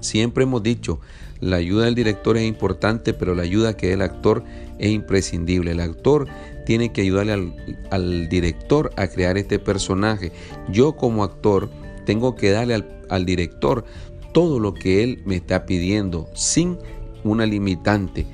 Siempre 0.00 0.44
hemos 0.44 0.62
dicho, 0.62 1.00
la 1.40 1.56
ayuda 1.56 1.86
del 1.86 1.94
director 1.94 2.36
es 2.36 2.44
importante, 2.44 3.12
pero 3.12 3.34
la 3.34 3.42
ayuda 3.42 3.76
que 3.76 3.92
el 3.92 4.02
actor 4.02 4.44
es 4.78 4.90
imprescindible. 4.90 5.72
El 5.72 5.80
actor 5.80 6.26
tiene 6.64 6.92
que 6.92 7.02
ayudarle 7.02 7.52
al, 7.90 8.28
director 8.28 8.90
a 8.96 9.08
crear 9.08 9.36
este 9.36 9.58
personaje. 9.58 10.32
Yo 10.68 10.96
como 10.96 11.24
actor 11.24 11.70
tengo 12.04 12.34
que 12.34 12.50
darle 12.50 12.74
al, 12.74 13.02
al 13.08 13.24
director 13.26 13.84
todo 14.32 14.58
lo 14.58 14.74
que 14.74 15.02
él 15.02 15.22
me 15.24 15.36
está 15.36 15.66
pidiendo 15.66 16.28
sin 16.34 16.78
una 17.22 17.46
limitante. 17.46 18.26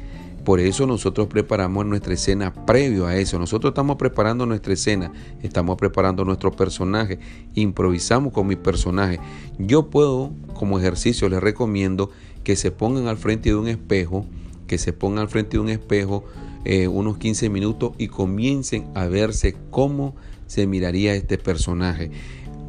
Por 0.45 0.59
eso 0.59 0.87
nosotros 0.87 1.29
preparamos 1.29 1.85
nuestra 1.85 2.15
escena 2.15 2.53
previo 2.65 3.07
a 3.07 3.17
eso. 3.17 3.39
Nosotros 3.39 3.73
estamos 3.73 3.97
preparando 3.97 4.47
nuestra 4.47 4.73
escena, 4.73 5.13
estamos 5.43 5.77
preparando 5.77 6.25
nuestro 6.25 6.51
personaje, 6.51 7.19
improvisamos 7.55 8.33
con 8.33 8.47
mi 8.47 8.57
personaje. 8.57 9.21
Yo 9.59 9.91
puedo, 9.91 10.33
como 10.55 10.79
ejercicio, 10.79 11.29
les 11.29 11.41
recomiendo 11.41 12.11
que 12.43 12.57
se 12.57 12.71
pongan 12.71 13.07
al 13.07 13.19
frente 13.19 13.51
de 13.51 13.57
un 13.57 13.69
espejo, 13.69 14.25
que 14.67 14.79
se 14.79 14.93
pongan 14.95 15.21
al 15.21 15.29
frente 15.29 15.59
de 15.59 15.61
un 15.61 15.69
espejo 15.69 16.25
eh, 16.65 16.89
unos 16.89 17.19
15 17.19 17.49
minutos 17.51 17.93
y 17.99 18.09
comiencen 18.09 18.87
a 18.95 19.07
verse 19.07 19.57
cómo 19.71 20.15
se 20.47 20.67
miraría 20.67 21.15
este 21.15 21.39
personaje. 21.39 22.11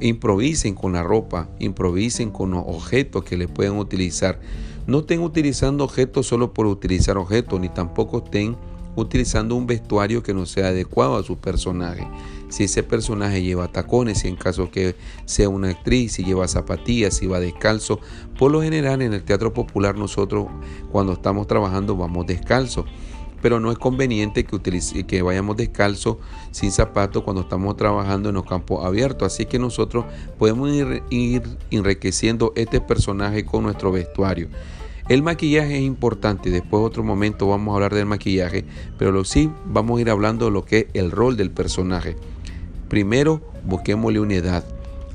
Improvisen 0.01 0.75
con 0.75 0.93
la 0.93 1.03
ropa, 1.03 1.49
improvisen 1.59 2.31
con 2.31 2.51
los 2.51 2.63
objetos 2.65 3.23
que 3.23 3.37
le 3.37 3.47
pueden 3.47 3.77
utilizar. 3.77 4.39
No 4.87 4.99
estén 4.99 5.21
utilizando 5.21 5.83
objetos 5.83 6.27
solo 6.27 6.53
por 6.53 6.65
utilizar 6.65 7.17
objetos, 7.17 7.59
ni 7.59 7.69
tampoco 7.69 8.23
estén 8.25 8.57
utilizando 8.95 9.55
un 9.55 9.67
vestuario 9.67 10.21
que 10.23 10.33
no 10.33 10.45
sea 10.45 10.67
adecuado 10.67 11.15
a 11.15 11.23
su 11.23 11.37
personaje. 11.37 12.07
Si 12.49 12.65
ese 12.65 12.83
personaje 12.83 13.41
lleva 13.41 13.71
tacones, 13.71 14.19
si 14.19 14.27
en 14.27 14.35
caso 14.35 14.69
que 14.69 14.95
sea 15.25 15.47
una 15.47 15.69
actriz, 15.69 16.13
si 16.13 16.25
lleva 16.25 16.47
zapatillas, 16.47 17.15
si 17.15 17.27
va 17.27 17.39
descalzo, 17.39 17.99
por 18.37 18.51
lo 18.51 18.61
general 18.61 19.01
en 19.01 19.13
el 19.13 19.23
teatro 19.23 19.53
popular 19.53 19.95
nosotros 19.95 20.47
cuando 20.91 21.13
estamos 21.13 21.47
trabajando 21.47 21.95
vamos 21.95 22.27
descalzo 22.27 22.85
pero 23.41 23.59
no 23.59 23.71
es 23.71 23.77
conveniente 23.77 24.43
que, 24.43 24.55
utilice, 24.55 25.03
que 25.05 25.21
vayamos 25.21 25.57
descalzo 25.57 26.19
sin 26.51 26.71
zapatos 26.71 27.23
cuando 27.23 27.41
estamos 27.41 27.75
trabajando 27.77 28.29
en 28.29 28.35
los 28.35 28.45
campos 28.45 28.85
abiertos. 28.85 29.33
Así 29.33 29.45
que 29.45 29.59
nosotros 29.59 30.05
podemos 30.37 30.69
ir, 30.71 31.03
ir 31.09 31.43
enriqueciendo 31.71 32.53
este 32.55 32.81
personaje 32.81 33.45
con 33.45 33.63
nuestro 33.63 33.91
vestuario. 33.91 34.47
El 35.09 35.23
maquillaje 35.23 35.77
es 35.77 35.83
importante, 35.83 36.51
después 36.51 36.83
otro 36.83 37.03
momento 37.03 37.47
vamos 37.47 37.71
a 37.71 37.75
hablar 37.75 37.93
del 37.93 38.05
maquillaje, 38.05 38.63
pero 38.97 39.11
lo, 39.11 39.25
sí 39.25 39.51
vamos 39.65 39.97
a 39.97 40.01
ir 40.01 40.09
hablando 40.09 40.45
de 40.45 40.51
lo 40.51 40.63
que 40.63 40.79
es 40.79 40.85
el 40.93 41.11
rol 41.11 41.35
del 41.35 41.51
personaje. 41.51 42.15
Primero, 42.87 43.41
busquémosle 43.65 44.19
una 44.19 44.35
edad. 44.35 44.63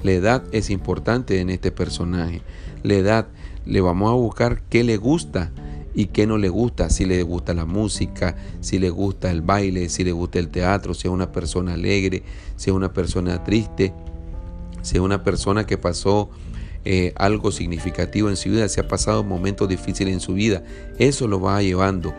La 0.03 0.13
edad 0.13 0.45
es 0.53 0.71
importante 0.71 1.41
en 1.41 1.51
este 1.51 1.73
personaje. 1.73 2.43
La 2.83 2.95
edad, 2.95 3.29
le 3.65 3.81
vamos 3.81 4.11
a 4.11 4.15
buscar 4.15 4.63
qué 4.69 4.85
le 4.85 4.97
gusta 4.97 5.51
y 5.97 6.09
qué 6.09 6.27
no 6.27 6.37
le 6.37 6.51
gusta, 6.51 6.91
si 6.91 7.07
le 7.07 7.23
gusta 7.23 7.55
la 7.55 7.65
música, 7.65 8.37
si 8.61 8.79
le 8.79 8.91
gusta 8.91 9.31
el 9.31 9.41
baile, 9.41 9.89
si 9.89 10.05
le 10.05 10.13
gusta 10.13 10.39
el 10.39 10.49
teatro, 10.49 10.93
si 10.93 11.09
es 11.09 11.13
una 11.13 11.33
persona 11.33 11.73
alegre, 11.73 12.23
si 12.57 12.69
es 12.69 12.77
una 12.77 12.93
persona 12.93 13.43
triste, 13.43 13.95
si 14.83 14.97
es 14.97 15.01
una 15.01 15.25
persona 15.25 15.67
que 15.67 15.79
pasó 15.79 16.29
eh, 16.85 17.15
algo 17.17 17.51
significativo 17.51 18.29
en 18.29 18.37
su 18.37 18.51
vida, 18.51 18.69
si 18.69 18.79
ha 18.79 18.87
pasado 18.87 19.25
momentos 19.25 19.71
difíciles 19.71 20.13
en 20.13 20.21
su 20.21 20.35
vida. 20.35 20.63
Eso 20.99 21.29
lo 21.29 21.41
va 21.41 21.63
llevando 21.63 22.13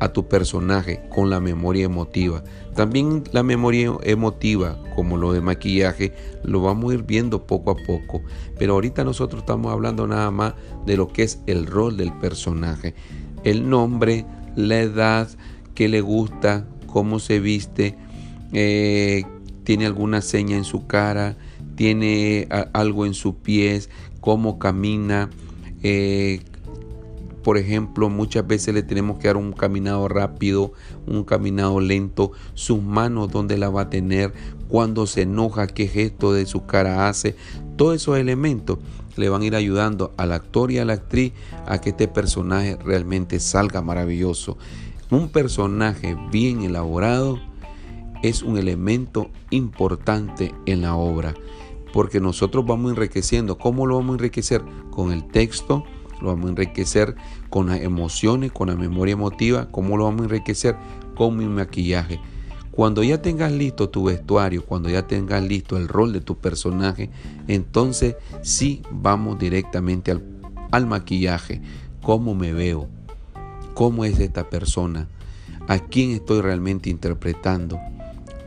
a 0.00 0.12
tu 0.12 0.26
personaje 0.26 1.00
con 1.08 1.30
la 1.30 1.38
memoria 1.38 1.84
emotiva. 1.84 2.42
También 2.74 3.24
la 3.32 3.42
memoria 3.42 3.92
emotiva, 4.02 4.78
como 4.96 5.18
lo 5.18 5.32
de 5.32 5.40
maquillaje, 5.42 6.14
lo 6.42 6.62
vamos 6.62 6.90
a 6.90 6.94
ir 6.94 7.02
viendo 7.02 7.46
poco 7.46 7.72
a 7.72 7.76
poco. 7.76 8.22
Pero 8.58 8.74
ahorita 8.74 9.04
nosotros 9.04 9.42
estamos 9.42 9.72
hablando 9.72 10.06
nada 10.06 10.30
más 10.30 10.54
de 10.86 10.96
lo 10.96 11.08
que 11.08 11.24
es 11.24 11.40
el 11.46 11.66
rol 11.66 11.96
del 11.96 12.12
personaje. 12.14 12.94
El 13.44 13.68
nombre, 13.68 14.24
la 14.56 14.80
edad, 14.80 15.28
qué 15.74 15.88
le 15.88 16.00
gusta, 16.00 16.66
cómo 16.86 17.18
se 17.18 17.40
viste, 17.40 17.96
eh, 18.52 19.24
tiene 19.64 19.86
alguna 19.86 20.20
seña 20.20 20.56
en 20.56 20.64
su 20.64 20.86
cara, 20.86 21.36
tiene 21.76 22.48
algo 22.72 23.06
en 23.06 23.14
sus 23.14 23.34
pies, 23.36 23.90
cómo 24.20 24.58
camina. 24.58 25.30
Eh, 25.82 26.40
por 27.42 27.58
ejemplo, 27.58 28.08
muchas 28.08 28.46
veces 28.46 28.74
le 28.74 28.82
tenemos 28.82 29.18
que 29.18 29.28
dar 29.28 29.36
un 29.36 29.52
caminado 29.52 30.08
rápido, 30.08 30.72
un 31.06 31.24
caminado 31.24 31.80
lento, 31.80 32.32
sus 32.54 32.82
manos 32.82 33.30
donde 33.30 33.58
la 33.58 33.68
va 33.68 33.82
a 33.82 33.90
tener, 33.90 34.32
cuando 34.68 35.06
se 35.06 35.22
enoja, 35.22 35.66
qué 35.66 35.88
gesto 35.88 36.32
de 36.32 36.46
su 36.46 36.66
cara 36.66 37.08
hace. 37.08 37.36
Todos 37.76 37.96
esos 37.96 38.18
elementos 38.18 38.78
le 39.16 39.28
van 39.28 39.42
a 39.42 39.46
ir 39.46 39.54
ayudando 39.54 40.12
al 40.16 40.32
actor 40.32 40.70
y 40.70 40.78
a 40.78 40.84
la 40.84 40.94
actriz 40.94 41.32
a 41.66 41.80
que 41.80 41.90
este 41.90 42.08
personaje 42.08 42.76
realmente 42.82 43.40
salga 43.40 43.82
maravilloso. 43.82 44.56
Un 45.10 45.28
personaje 45.28 46.16
bien 46.30 46.62
elaborado 46.62 47.38
es 48.22 48.42
un 48.42 48.56
elemento 48.56 49.30
importante 49.50 50.54
en 50.64 50.80
la 50.82 50.94
obra 50.94 51.34
porque 51.92 52.20
nosotros 52.20 52.64
vamos 52.66 52.92
enriqueciendo. 52.92 53.58
¿Cómo 53.58 53.86
lo 53.86 53.96
vamos 53.96 54.14
a 54.14 54.14
enriquecer? 54.14 54.62
Con 54.90 55.12
el 55.12 55.24
texto, 55.24 55.84
lo 56.22 56.28
vamos 56.28 56.46
a 56.46 56.50
enriquecer 56.50 57.16
con 57.50 57.68
las 57.68 57.80
emociones, 57.80 58.52
con 58.52 58.68
la 58.68 58.76
memoria 58.76 59.12
emotiva. 59.12 59.68
¿Cómo 59.70 59.96
lo 59.96 60.04
vamos 60.04 60.22
a 60.22 60.24
enriquecer? 60.24 60.76
Con 61.14 61.36
mi 61.36 61.46
maquillaje. 61.46 62.20
Cuando 62.70 63.02
ya 63.02 63.20
tengas 63.20 63.52
listo 63.52 63.90
tu 63.90 64.04
vestuario, 64.04 64.64
cuando 64.64 64.88
ya 64.88 65.06
tengas 65.06 65.42
listo 65.42 65.76
el 65.76 65.88
rol 65.88 66.12
de 66.12 66.22
tu 66.22 66.38
personaje, 66.38 67.10
entonces 67.46 68.16
sí 68.40 68.82
vamos 68.90 69.38
directamente 69.38 70.10
al, 70.10 70.24
al 70.70 70.86
maquillaje. 70.86 71.60
¿Cómo 72.00 72.34
me 72.34 72.54
veo? 72.54 72.88
¿Cómo 73.74 74.06
es 74.06 74.18
esta 74.20 74.48
persona? 74.48 75.08
¿A 75.68 75.78
quién 75.78 76.12
estoy 76.12 76.40
realmente 76.40 76.88
interpretando? 76.88 77.78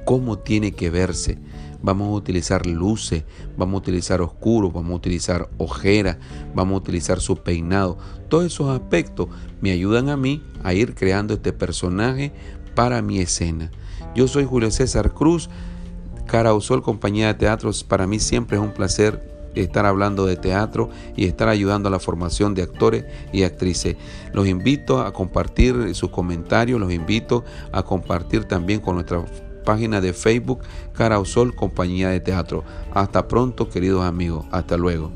¿Cómo 0.05 0.39
tiene 0.39 0.71
que 0.71 0.89
verse? 0.89 1.37
Vamos 1.85 2.07
a 2.07 2.11
utilizar 2.13 2.65
luces, 2.65 3.23
vamos 3.55 3.75
a 3.75 3.77
utilizar 3.77 4.19
oscuros, 4.19 4.73
vamos 4.73 4.91
a 4.91 4.95
utilizar 4.95 5.49
ojeras, 5.59 6.17
vamos 6.55 6.73
a 6.73 6.77
utilizar 6.77 7.19
su 7.19 7.37
peinado. 7.37 7.97
Todos 8.27 8.45
esos 8.45 8.69
aspectos 8.69 9.27
me 9.61 9.71
ayudan 9.71 10.09
a 10.09 10.17
mí 10.17 10.43
a 10.63 10.73
ir 10.73 10.95
creando 10.95 11.35
este 11.35 11.53
personaje 11.53 12.33
para 12.73 13.03
mi 13.03 13.19
escena. 13.19 13.71
Yo 14.15 14.27
soy 14.27 14.45
Julio 14.45 14.71
César 14.71 15.13
Cruz, 15.13 15.47
Cara 16.25 16.59
Sol, 16.59 16.81
compañía 16.81 17.27
de 17.27 17.35
teatros. 17.35 17.83
Para 17.83 18.07
mí 18.07 18.19
siempre 18.19 18.57
es 18.57 18.63
un 18.63 18.71
placer 18.71 19.35
estar 19.53 19.85
hablando 19.85 20.25
de 20.25 20.37
teatro 20.37 20.89
y 21.15 21.25
estar 21.25 21.49
ayudando 21.49 21.87
a 21.87 21.91
la 21.91 21.99
formación 21.99 22.55
de 22.55 22.63
actores 22.63 23.05
y 23.31 23.43
actrices. 23.43 23.95
Los 24.33 24.47
invito 24.47 25.01
a 25.01 25.13
compartir 25.13 25.93
sus 25.93 26.09
comentarios, 26.09 26.79
los 26.79 26.91
invito 26.91 27.45
a 27.71 27.83
compartir 27.83 28.45
también 28.45 28.81
con 28.81 28.95
nuestra 28.95 29.23
página 29.65 29.99
de 29.99 30.13
Facebook 30.13 30.59
Carausol 30.93 31.55
Compañía 31.55 32.09
de 32.09 32.21
Teatro. 32.21 32.63
Hasta 32.93 33.27
pronto, 33.27 33.69
queridos 33.69 34.05
amigos. 34.05 34.45
Hasta 34.51 34.77
luego. 34.77 35.11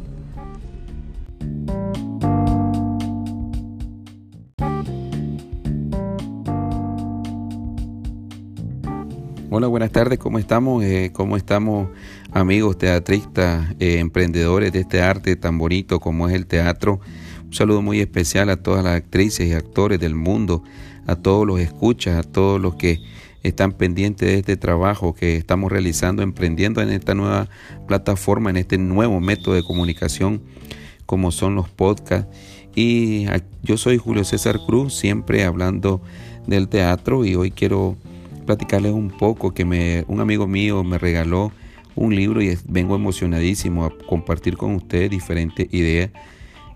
Hola, 9.52 9.66
buenas 9.66 9.92
tardes, 9.92 10.20
¿cómo 10.20 10.38
estamos? 10.38 10.84
Eh, 10.84 11.10
¿Cómo 11.12 11.36
estamos 11.36 11.90
amigos 12.32 12.78
teatristas, 12.78 13.76
eh, 13.80 13.98
emprendedores 13.98 14.72
de 14.72 14.82
este 14.82 15.02
arte 15.02 15.36
tan 15.36 15.58
bonito 15.58 16.00
como 16.00 16.30
es 16.30 16.36
el 16.36 16.46
teatro? 16.46 17.00
Un 17.46 17.54
saludo 17.54 17.82
muy 17.82 18.00
especial 18.00 18.52
a 18.52 18.58
todas 18.58 18.84
las 18.84 18.96
actrices 18.96 19.48
y 19.48 19.54
actores 19.54 20.00
del 20.00 20.14
mundo, 20.14 20.64
a 21.08 21.16
todos 21.16 21.48
los 21.48 21.60
escuchas, 21.60 22.24
a 22.24 22.30
todos 22.30 22.62
los 22.62 22.76
que 22.76 23.00
están 23.44 23.72
pendientes 23.72 24.28
de 24.28 24.40
este 24.40 24.58
trabajo 24.58 25.14
que 25.14 25.36
estamos 25.36 25.72
realizando, 25.72 26.24
emprendiendo 26.24 26.82
en 26.82 26.90
esta 26.90 27.16
nueva 27.16 27.50
plataforma, 27.88 28.50
en 28.50 28.58
este 28.58 28.78
nuevo 28.78 29.20
método 29.20 29.56
de 29.56 29.64
comunicación 29.64 30.42
como 31.06 31.32
son 31.32 31.56
los 31.56 31.70
podcasts. 31.70 32.28
Y 32.76 33.26
yo 33.64 33.78
soy 33.78 33.98
Julio 33.98 34.24
César 34.24 34.60
Cruz, 34.66 34.94
siempre 34.94 35.44
hablando 35.44 36.02
del 36.46 36.68
teatro 36.68 37.26
y 37.26 37.36
hoy 37.36 37.52
quiero 37.52 37.98
platicarles 38.46 38.94
un 38.94 39.10
poco 39.10 39.54
que 39.54 39.66
me, 39.66 40.06
un 40.08 40.22
amigo 40.22 40.48
mío 40.48 40.84
me 40.84 40.98
regaló 40.98 41.52
un 41.96 42.16
libro 42.16 42.42
y 42.42 42.58
vengo 42.66 42.96
emocionadísimo 42.96 43.86
a 43.86 43.98
compartir 44.08 44.56
con 44.56 44.76
ustedes 44.76 45.10
diferentes 45.10 45.68
ideas. 45.74 46.12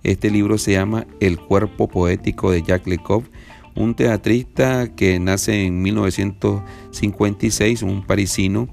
Este 0.03 0.29
libro 0.29 0.57
se 0.57 0.73
llama 0.73 1.07
El 1.19 1.39
cuerpo 1.39 1.87
poético 1.87 2.51
de 2.51 2.61
Jacques 2.61 2.87
Lecoq, 2.87 3.23
un 3.75 3.95
teatrista 3.95 4.95
que 4.95 5.19
nace 5.19 5.65
en 5.65 5.81
1956, 5.81 7.83
un 7.83 8.05
parisino, 8.05 8.69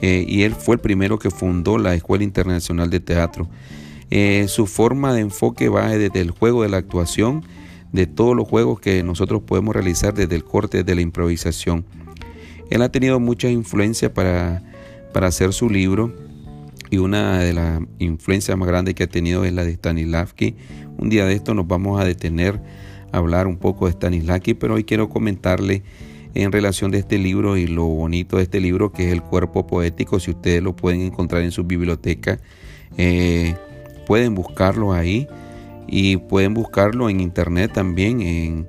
eh, 0.00 0.24
y 0.26 0.42
él 0.42 0.54
fue 0.54 0.76
el 0.76 0.80
primero 0.80 1.18
que 1.18 1.30
fundó 1.30 1.76
la 1.78 1.94
Escuela 1.94 2.24
Internacional 2.24 2.90
de 2.90 3.00
Teatro. 3.00 3.48
Eh, 4.10 4.46
su 4.48 4.66
forma 4.66 5.12
de 5.12 5.20
enfoque 5.20 5.68
va 5.68 5.90
desde 5.90 6.20
el 6.20 6.30
juego 6.30 6.62
de 6.62 6.70
la 6.70 6.78
actuación, 6.78 7.44
de 7.92 8.06
todos 8.06 8.36
los 8.36 8.48
juegos 8.48 8.80
que 8.80 9.02
nosotros 9.02 9.42
podemos 9.42 9.74
realizar 9.74 10.14
desde 10.14 10.36
el 10.36 10.44
corte 10.44 10.84
de 10.84 10.94
la 10.94 11.00
improvisación. 11.00 11.84
Él 12.70 12.82
ha 12.82 12.90
tenido 12.90 13.18
mucha 13.20 13.50
influencia 13.50 14.14
para, 14.14 14.62
para 15.12 15.26
hacer 15.26 15.52
su 15.52 15.68
libro 15.68 16.14
y 16.90 16.98
una 16.98 17.38
de 17.38 17.52
las 17.52 17.80
influencias 17.98 18.56
más 18.56 18.68
grandes 18.68 18.94
que 18.94 19.04
ha 19.04 19.08
tenido 19.08 19.44
es 19.44 19.52
la 19.52 19.64
de 19.64 19.74
Stanislavski. 19.74 20.56
Un 20.98 21.08
día 21.08 21.24
de 21.24 21.34
esto 21.34 21.54
nos 21.54 21.66
vamos 21.66 22.00
a 22.00 22.04
detener 22.04 22.60
hablar 23.12 23.46
un 23.46 23.56
poco 23.56 23.86
de 23.86 23.92
Stanislavski, 23.92 24.54
pero 24.54 24.74
hoy 24.74 24.84
quiero 24.84 25.08
comentarle 25.08 25.82
en 26.34 26.52
relación 26.52 26.90
de 26.90 26.98
este 26.98 27.18
libro 27.18 27.56
y 27.56 27.66
lo 27.66 27.86
bonito 27.86 28.36
de 28.36 28.44
este 28.44 28.60
libro 28.60 28.92
que 28.92 29.08
es 29.08 29.12
el 29.12 29.22
cuerpo 29.22 29.66
poético. 29.66 30.20
Si 30.20 30.30
ustedes 30.30 30.62
lo 30.62 30.74
pueden 30.76 31.00
encontrar 31.00 31.42
en 31.42 31.50
su 31.50 31.64
biblioteca, 31.64 32.38
eh, 32.96 33.54
pueden 34.06 34.34
buscarlo 34.34 34.92
ahí 34.92 35.26
y 35.86 36.16
pueden 36.16 36.54
buscarlo 36.54 37.08
en 37.10 37.20
internet 37.20 37.72
también 37.72 38.20
en 38.20 38.68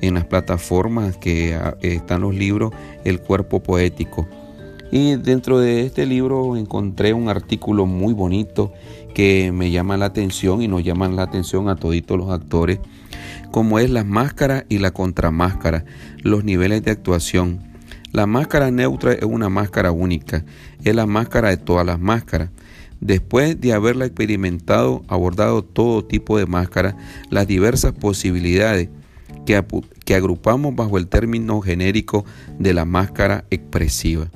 en 0.00 0.14
las 0.14 0.24
plataformas 0.24 1.16
que 1.16 1.54
ah, 1.54 1.76
están 1.82 2.22
los 2.22 2.34
libros 2.34 2.72
El 3.04 3.20
cuerpo 3.20 3.62
poético. 3.62 4.26
Y 4.90 5.16
dentro 5.16 5.60
de 5.60 5.86
este 5.86 6.04
libro 6.04 6.56
encontré 6.56 7.12
un 7.14 7.28
artículo 7.28 7.86
muy 7.86 8.12
bonito 8.12 8.72
que 9.14 9.52
me 9.52 9.70
llama 9.70 9.96
la 9.96 10.06
atención 10.06 10.62
y 10.62 10.68
nos 10.68 10.82
llaman 10.82 11.14
la 11.14 11.22
atención 11.22 11.68
a 11.68 11.76
toditos 11.76 12.18
los 12.18 12.30
actores, 12.30 12.80
como 13.50 13.78
es 13.78 13.90
la 13.90 14.04
máscara 14.04 14.64
y 14.68 14.78
la 14.78 14.92
contramáscara, 14.92 15.84
los 16.22 16.44
niveles 16.44 16.82
de 16.82 16.90
actuación. 16.90 17.60
La 18.12 18.26
máscara 18.26 18.70
neutra 18.70 19.12
es 19.12 19.24
una 19.24 19.48
máscara 19.48 19.92
única, 19.92 20.44
es 20.82 20.94
la 20.94 21.06
máscara 21.06 21.50
de 21.50 21.56
todas 21.56 21.86
las 21.86 22.00
máscaras. 22.00 22.50
Después 23.00 23.60
de 23.60 23.72
haberla 23.72 24.04
experimentado, 24.04 25.02
abordado 25.08 25.64
todo 25.64 26.04
tipo 26.04 26.36
de 26.36 26.46
máscaras, 26.46 26.96
las 27.30 27.46
diversas 27.46 27.92
posibilidades 27.92 28.88
que, 29.46 30.14
agrupamos 30.14 30.74
bajo 30.74 30.98
el 30.98 31.08
término 31.08 31.60
genérico 31.60 32.24
de 32.58 32.74
la 32.74 32.84
máscara 32.84 33.44
expresiva. 33.50 34.28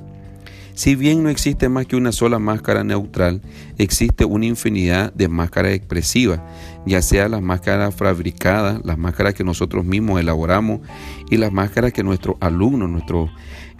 Si 0.75 0.95
bien 0.95 1.23
no 1.23 1.29
existe 1.29 1.69
más 1.69 1.85
que 1.85 1.95
una 1.95 2.11
sola 2.11 2.37
máscara 2.37 2.83
neutral, 2.83 3.41
existe 3.77 4.25
una 4.25 4.45
infinidad 4.45 5.13
de 5.13 5.29
máscaras 5.29 5.71
expresivas, 5.71 6.41
ya 6.85 7.01
sea 7.01 7.29
las 7.29 7.41
máscaras 7.41 7.95
fabricadas, 7.95 8.81
las 8.83 8.97
máscaras 8.97 9.35
que 9.35 9.45
nosotros 9.45 9.85
mismos 9.85 10.19
elaboramos 10.19 10.81
y 11.29 11.37
las 11.37 11.53
máscaras 11.53 11.93
que 11.93 12.03
nuestros 12.03 12.35
alumnos, 12.41 12.89
nuestros 12.89 13.29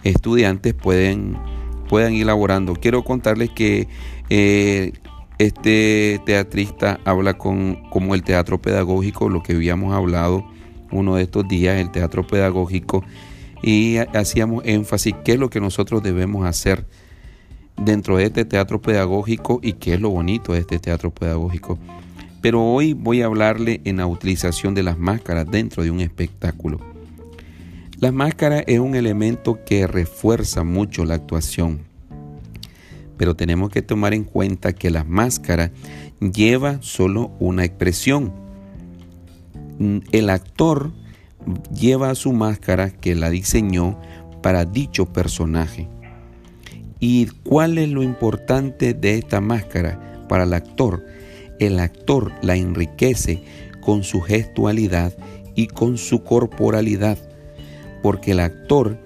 estudiantes 0.04 0.72
pueden, 0.72 1.36
puedan 1.90 2.14
ir 2.14 2.22
elaborando. 2.22 2.74
Quiero 2.74 3.04
contarles 3.04 3.50
que 3.50 3.88
eh, 4.30 4.92
este 5.38 6.18
teatrista 6.24 6.98
habla 7.04 7.34
con, 7.34 7.90
como 7.90 8.14
el 8.14 8.22
teatro 8.22 8.62
pedagógico, 8.62 9.28
lo 9.28 9.42
que 9.42 9.52
habíamos 9.52 9.94
hablado 9.94 10.46
uno 10.90 11.16
de 11.16 11.24
estos 11.24 11.46
días, 11.46 11.78
el 11.78 11.90
teatro 11.90 12.26
pedagógico, 12.26 13.04
y 13.62 13.96
hacíamos 13.96 14.62
énfasis 14.64 15.14
qué 15.24 15.32
es 15.32 15.38
lo 15.38 15.50
que 15.50 15.60
nosotros 15.60 16.02
debemos 16.02 16.46
hacer 16.46 16.86
dentro 17.76 18.16
de 18.16 18.24
este 18.24 18.44
teatro 18.44 18.80
pedagógico 18.80 19.60
y 19.62 19.74
qué 19.74 19.94
es 19.94 20.00
lo 20.00 20.10
bonito 20.10 20.52
de 20.52 20.60
este 20.60 20.78
teatro 20.78 21.10
pedagógico. 21.10 21.78
Pero 22.40 22.62
hoy 22.62 22.92
voy 22.92 23.22
a 23.22 23.26
hablarle 23.26 23.80
en 23.84 23.98
la 23.98 24.06
utilización 24.06 24.74
de 24.74 24.82
las 24.82 24.98
máscaras 24.98 25.50
dentro 25.50 25.82
de 25.82 25.90
un 25.90 26.00
espectáculo. 26.00 26.78
La 27.98 28.12
máscara 28.12 28.60
es 28.60 28.78
un 28.78 28.94
elemento 28.94 29.58
que 29.64 29.86
refuerza 29.86 30.62
mucho 30.64 31.04
la 31.04 31.14
actuación, 31.14 31.80
pero 33.16 33.34
tenemos 33.34 33.70
que 33.70 33.82
tomar 33.82 34.12
en 34.12 34.24
cuenta 34.24 34.74
que 34.74 34.90
la 34.90 35.02
máscara 35.02 35.72
lleva 36.20 36.78
solo 36.82 37.32
una 37.38 37.64
expresión 37.64 38.46
el 40.12 40.30
actor 40.30 40.92
lleva 41.74 42.14
su 42.14 42.32
máscara 42.32 42.90
que 42.90 43.14
la 43.14 43.30
diseñó 43.30 43.98
para 44.42 44.64
dicho 44.64 45.06
personaje. 45.06 45.88
¿Y 47.00 47.26
cuál 47.44 47.78
es 47.78 47.90
lo 47.90 48.02
importante 48.02 48.94
de 48.94 49.18
esta 49.18 49.40
máscara 49.40 50.24
para 50.28 50.44
el 50.44 50.52
actor? 50.52 51.04
El 51.58 51.78
actor 51.78 52.32
la 52.42 52.56
enriquece 52.56 53.42
con 53.80 54.02
su 54.02 54.20
gestualidad 54.20 55.14
y 55.54 55.68
con 55.68 55.98
su 55.98 56.22
corporalidad, 56.22 57.18
porque 58.02 58.32
el 58.32 58.40
actor 58.40 58.98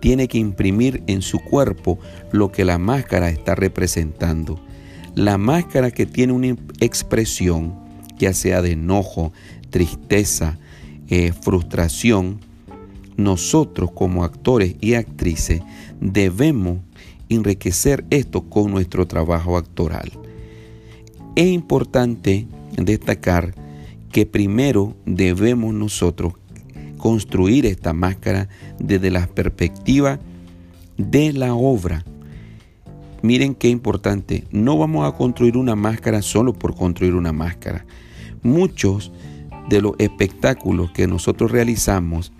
tiene 0.00 0.28
que 0.28 0.38
imprimir 0.38 1.02
en 1.06 1.22
su 1.22 1.38
cuerpo 1.38 1.98
lo 2.30 2.52
que 2.52 2.64
la 2.64 2.78
máscara 2.78 3.30
está 3.30 3.54
representando. 3.54 4.60
La 5.14 5.38
máscara 5.38 5.90
que 5.90 6.06
tiene 6.06 6.32
una 6.32 6.56
expresión, 6.80 7.74
ya 8.18 8.32
sea 8.34 8.60
de 8.60 8.72
enojo, 8.72 9.32
tristeza, 9.70 10.58
eh, 11.16 11.32
frustración, 11.32 12.40
nosotros 13.16 13.92
como 13.92 14.24
actores 14.24 14.74
y 14.80 14.94
actrices 14.94 15.62
debemos 16.00 16.80
enriquecer 17.28 18.04
esto 18.10 18.42
con 18.42 18.72
nuestro 18.72 19.06
trabajo 19.06 19.56
actoral. 19.56 20.10
Es 21.36 21.46
importante 21.46 22.48
destacar 22.76 23.54
que 24.10 24.26
primero 24.26 24.96
debemos 25.06 25.72
nosotros 25.72 26.32
construir 26.96 27.64
esta 27.64 27.92
máscara 27.92 28.48
desde 28.80 29.12
la 29.12 29.28
perspectiva 29.28 30.18
de 30.98 31.32
la 31.32 31.54
obra. 31.54 32.04
Miren 33.22 33.54
qué 33.54 33.68
importante, 33.68 34.42
no 34.50 34.76
vamos 34.76 35.06
a 35.06 35.16
construir 35.16 35.56
una 35.58 35.76
máscara 35.76 36.22
solo 36.22 36.54
por 36.54 36.74
construir 36.74 37.14
una 37.14 37.32
máscara. 37.32 37.86
Muchos 38.42 39.12
de 39.68 39.80
los 39.80 39.94
espectáculos 39.98 40.90
que 40.90 41.06
nosotros 41.06 41.50
realizamos, 41.50 42.32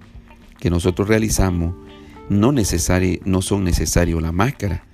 que 0.58 0.70
nosotros 0.70 1.08
realizamos, 1.08 1.74
no, 2.28 2.52
no 2.52 3.42
son 3.42 3.64
necesarios 3.64 4.22
la 4.22 4.32
máscara, 4.32 4.84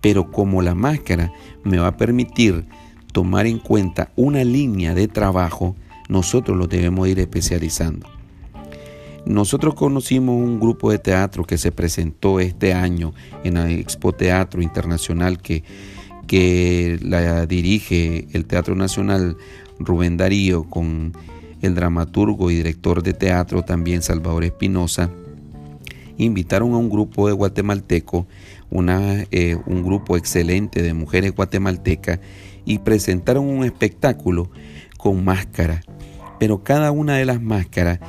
pero 0.00 0.30
como 0.30 0.62
la 0.62 0.74
máscara 0.74 1.32
me 1.64 1.78
va 1.78 1.88
a 1.88 1.96
permitir 1.96 2.64
tomar 3.12 3.46
en 3.46 3.58
cuenta 3.58 4.10
una 4.16 4.44
línea 4.44 4.94
de 4.94 5.08
trabajo, 5.08 5.76
nosotros 6.08 6.56
lo 6.56 6.66
debemos 6.66 7.08
ir 7.08 7.18
especializando. 7.18 8.08
Nosotros 9.26 9.74
conocimos 9.74 10.34
un 10.34 10.58
grupo 10.58 10.90
de 10.90 10.98
teatro 10.98 11.44
que 11.44 11.58
se 11.58 11.72
presentó 11.72 12.40
este 12.40 12.72
año 12.72 13.12
en 13.44 13.54
la 13.54 13.70
Expo 13.70 14.12
Teatro 14.12 14.62
Internacional 14.62 15.42
que, 15.42 15.62
que 16.26 16.98
la 17.02 17.44
dirige 17.46 18.28
el 18.32 18.46
Teatro 18.46 18.74
Nacional 18.74 19.36
Rubén 19.78 20.16
Darío 20.16 20.64
con 20.64 21.12
el 21.62 21.74
dramaturgo 21.74 22.50
y 22.50 22.56
director 22.56 23.02
de 23.02 23.12
teatro 23.12 23.62
también 23.62 24.02
Salvador 24.02 24.44
Espinosa, 24.44 25.10
invitaron 26.16 26.74
a 26.74 26.76
un 26.76 26.90
grupo 26.90 27.28
de 27.28 27.32
guatemaltecos, 27.32 28.26
eh, 29.30 29.56
un 29.66 29.82
grupo 29.82 30.16
excelente 30.16 30.82
de 30.82 30.94
mujeres 30.94 31.34
guatemaltecas, 31.34 32.20
y 32.64 32.78
presentaron 32.78 33.46
un 33.46 33.64
espectáculo 33.64 34.50
con 34.96 35.24
máscaras. 35.24 35.84
Pero 36.38 36.62
cada 36.62 36.90
una 36.90 37.16
de 37.16 37.24
las 37.24 37.40
máscaras 37.40 38.00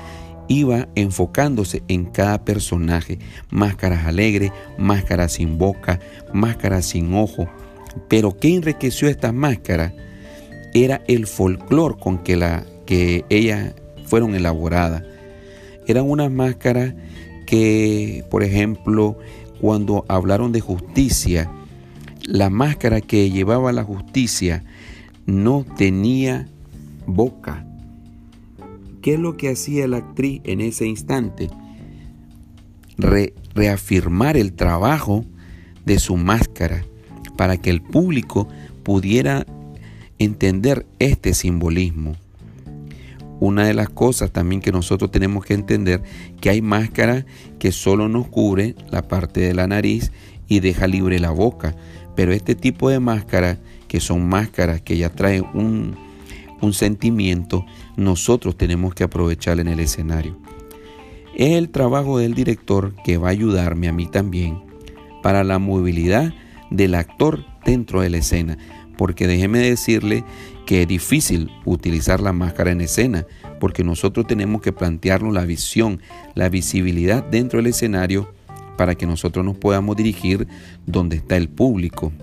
iba 0.47 0.87
enfocándose 0.95 1.83
en 1.87 2.05
cada 2.05 2.43
personaje. 2.43 3.19
Máscaras 3.49 4.05
alegres, 4.05 4.51
máscaras 4.77 5.33
sin 5.33 5.57
boca, 5.57 5.99
máscaras 6.33 6.85
sin 6.85 7.13
ojo. 7.13 7.47
Pero 8.07 8.37
¿qué 8.37 8.55
enriqueció 8.55 9.07
esta 9.07 9.31
máscara? 9.31 9.93
Era 10.73 11.01
el 11.07 11.27
folclore 11.27 11.95
con 11.99 12.19
que, 12.19 12.35
la, 12.35 12.65
que 12.91 13.23
ellas 13.29 13.73
fueron 14.03 14.35
elaboradas. 14.35 15.05
Eran 15.87 16.09
unas 16.09 16.29
máscaras 16.29 16.93
que, 17.47 18.25
por 18.29 18.43
ejemplo, 18.43 19.17
cuando 19.61 20.03
hablaron 20.09 20.51
de 20.51 20.59
justicia, 20.59 21.49
la 22.25 22.49
máscara 22.49 22.99
que 22.99 23.31
llevaba 23.31 23.71
la 23.71 23.85
justicia 23.85 24.65
no 25.25 25.65
tenía 25.77 26.49
boca. 27.07 27.65
¿Qué 29.01 29.13
es 29.13 29.19
lo 29.21 29.37
que 29.37 29.51
hacía 29.51 29.87
la 29.87 29.99
actriz 29.99 30.41
en 30.43 30.59
ese 30.59 30.85
instante? 30.85 31.47
reafirmar 33.53 34.35
el 34.35 34.51
trabajo 34.51 35.23
de 35.85 35.97
su 35.97 36.17
máscara 36.17 36.83
para 37.37 37.55
que 37.55 37.69
el 37.69 37.81
público 37.81 38.49
pudiera 38.83 39.45
entender 40.19 40.85
este 40.99 41.33
simbolismo. 41.33 42.17
Una 43.41 43.65
de 43.65 43.73
las 43.73 43.89
cosas 43.89 44.29
también 44.29 44.61
que 44.61 44.71
nosotros 44.71 45.09
tenemos 45.09 45.43
que 45.43 45.55
entender 45.55 46.03
que 46.39 46.51
hay 46.51 46.61
máscaras 46.61 47.25
que 47.57 47.71
solo 47.71 48.07
nos 48.07 48.27
cubre 48.27 48.75
la 48.91 49.07
parte 49.07 49.39
de 49.39 49.55
la 49.55 49.65
nariz 49.65 50.11
y 50.47 50.59
deja 50.59 50.85
libre 50.85 51.17
la 51.17 51.31
boca. 51.31 51.75
Pero 52.15 52.33
este 52.33 52.53
tipo 52.53 52.91
de 52.91 52.99
máscaras, 52.99 53.57
que 53.87 53.99
son 53.99 54.29
máscaras 54.29 54.81
que 54.81 54.95
ya 54.95 55.09
traen 55.09 55.47
un, 55.55 55.97
un 56.61 56.73
sentimiento, 56.73 57.65
nosotros 57.97 58.55
tenemos 58.55 58.93
que 58.93 59.05
aprovechar 59.05 59.59
en 59.59 59.69
el 59.69 59.79
escenario. 59.79 60.37
Es 61.35 61.53
el 61.53 61.69
trabajo 61.69 62.19
del 62.19 62.35
director 62.35 62.93
que 63.03 63.17
va 63.17 63.29
a 63.29 63.31
ayudarme 63.31 63.87
a 63.87 63.91
mí 63.91 64.05
también 64.05 64.61
para 65.23 65.43
la 65.43 65.57
movilidad 65.57 66.31
del 66.69 66.93
actor 66.93 67.43
dentro 67.65 68.01
de 68.01 68.11
la 68.11 68.17
escena. 68.17 68.59
Porque 68.99 69.25
déjeme 69.25 69.57
decirle 69.57 70.23
que 70.71 70.83
es 70.83 70.87
difícil 70.87 71.51
utilizar 71.65 72.21
la 72.21 72.31
máscara 72.31 72.71
en 72.71 72.79
escena, 72.79 73.27
porque 73.59 73.83
nosotros 73.83 74.25
tenemos 74.25 74.61
que 74.61 74.71
plantearnos 74.71 75.33
la 75.33 75.43
visión, 75.43 75.99
la 76.33 76.47
visibilidad 76.47 77.25
dentro 77.25 77.57
del 77.57 77.67
escenario 77.67 78.33
para 78.77 78.95
que 78.95 79.05
nosotros 79.05 79.43
nos 79.43 79.57
podamos 79.57 79.97
dirigir 79.97 80.47
donde 80.85 81.17
está 81.17 81.35
el 81.35 81.49
público. 81.49 82.13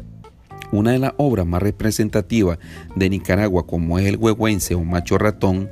Una 0.73 0.93
de 0.93 0.99
las 0.99 1.13
obras 1.19 1.47
más 1.47 1.61
representativas 1.61 2.59
de 2.97 3.11
Nicaragua, 3.11 3.67
como 3.67 3.99
es 3.99 4.07
el 4.07 4.17
huehuense 4.17 4.75
o 4.75 4.83
macho 4.83 5.19
ratón, 5.19 5.69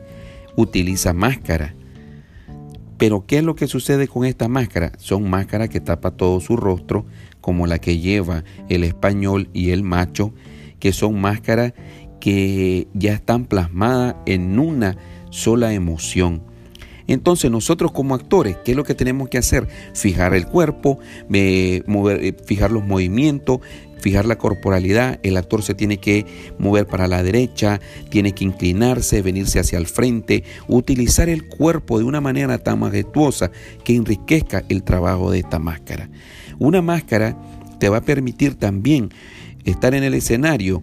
utiliza 0.54 1.14
máscara. 1.14 1.74
Pero 2.98 3.24
¿qué 3.24 3.38
es 3.38 3.42
lo 3.42 3.56
que 3.56 3.68
sucede 3.68 4.06
con 4.06 4.26
esta 4.26 4.48
máscara? 4.48 4.92
Son 4.98 5.30
máscaras 5.30 5.70
que 5.70 5.80
tapa 5.80 6.10
todo 6.10 6.40
su 6.40 6.58
rostro, 6.58 7.06
como 7.40 7.66
la 7.66 7.78
que 7.78 8.00
lleva 8.00 8.44
el 8.68 8.84
español 8.84 9.48
y 9.54 9.70
el 9.70 9.82
macho, 9.82 10.34
que 10.78 10.92
son 10.92 11.18
máscaras 11.18 11.72
que 12.26 12.88
ya 12.92 13.12
están 13.12 13.44
plasmadas 13.44 14.16
en 14.26 14.58
una 14.58 14.96
sola 15.30 15.72
emoción. 15.72 16.42
Entonces 17.06 17.52
nosotros 17.52 17.92
como 17.92 18.16
actores, 18.16 18.56
¿qué 18.64 18.72
es 18.72 18.76
lo 18.76 18.82
que 18.82 18.96
tenemos 18.96 19.28
que 19.28 19.38
hacer? 19.38 19.68
Fijar 19.94 20.34
el 20.34 20.48
cuerpo, 20.48 20.98
mover, 21.86 22.24
eh, 22.24 22.36
fijar 22.44 22.72
los 22.72 22.84
movimientos, 22.84 23.60
fijar 24.00 24.26
la 24.26 24.38
corporalidad. 24.38 25.20
El 25.22 25.36
actor 25.36 25.62
se 25.62 25.74
tiene 25.74 25.98
que 25.98 26.26
mover 26.58 26.88
para 26.88 27.06
la 27.06 27.22
derecha, 27.22 27.80
tiene 28.10 28.32
que 28.32 28.42
inclinarse, 28.42 29.22
venirse 29.22 29.60
hacia 29.60 29.78
el 29.78 29.86
frente, 29.86 30.42
utilizar 30.66 31.28
el 31.28 31.46
cuerpo 31.46 31.96
de 32.00 32.06
una 32.06 32.20
manera 32.20 32.58
tan 32.58 32.80
majestuosa 32.80 33.52
que 33.84 33.94
enriquezca 33.94 34.64
el 34.68 34.82
trabajo 34.82 35.30
de 35.30 35.38
esta 35.38 35.60
máscara. 35.60 36.10
Una 36.58 36.82
máscara 36.82 37.38
te 37.78 37.88
va 37.88 37.98
a 37.98 38.04
permitir 38.04 38.56
también 38.56 39.10
estar 39.64 39.94
en 39.94 40.02
el 40.02 40.14
escenario 40.14 40.82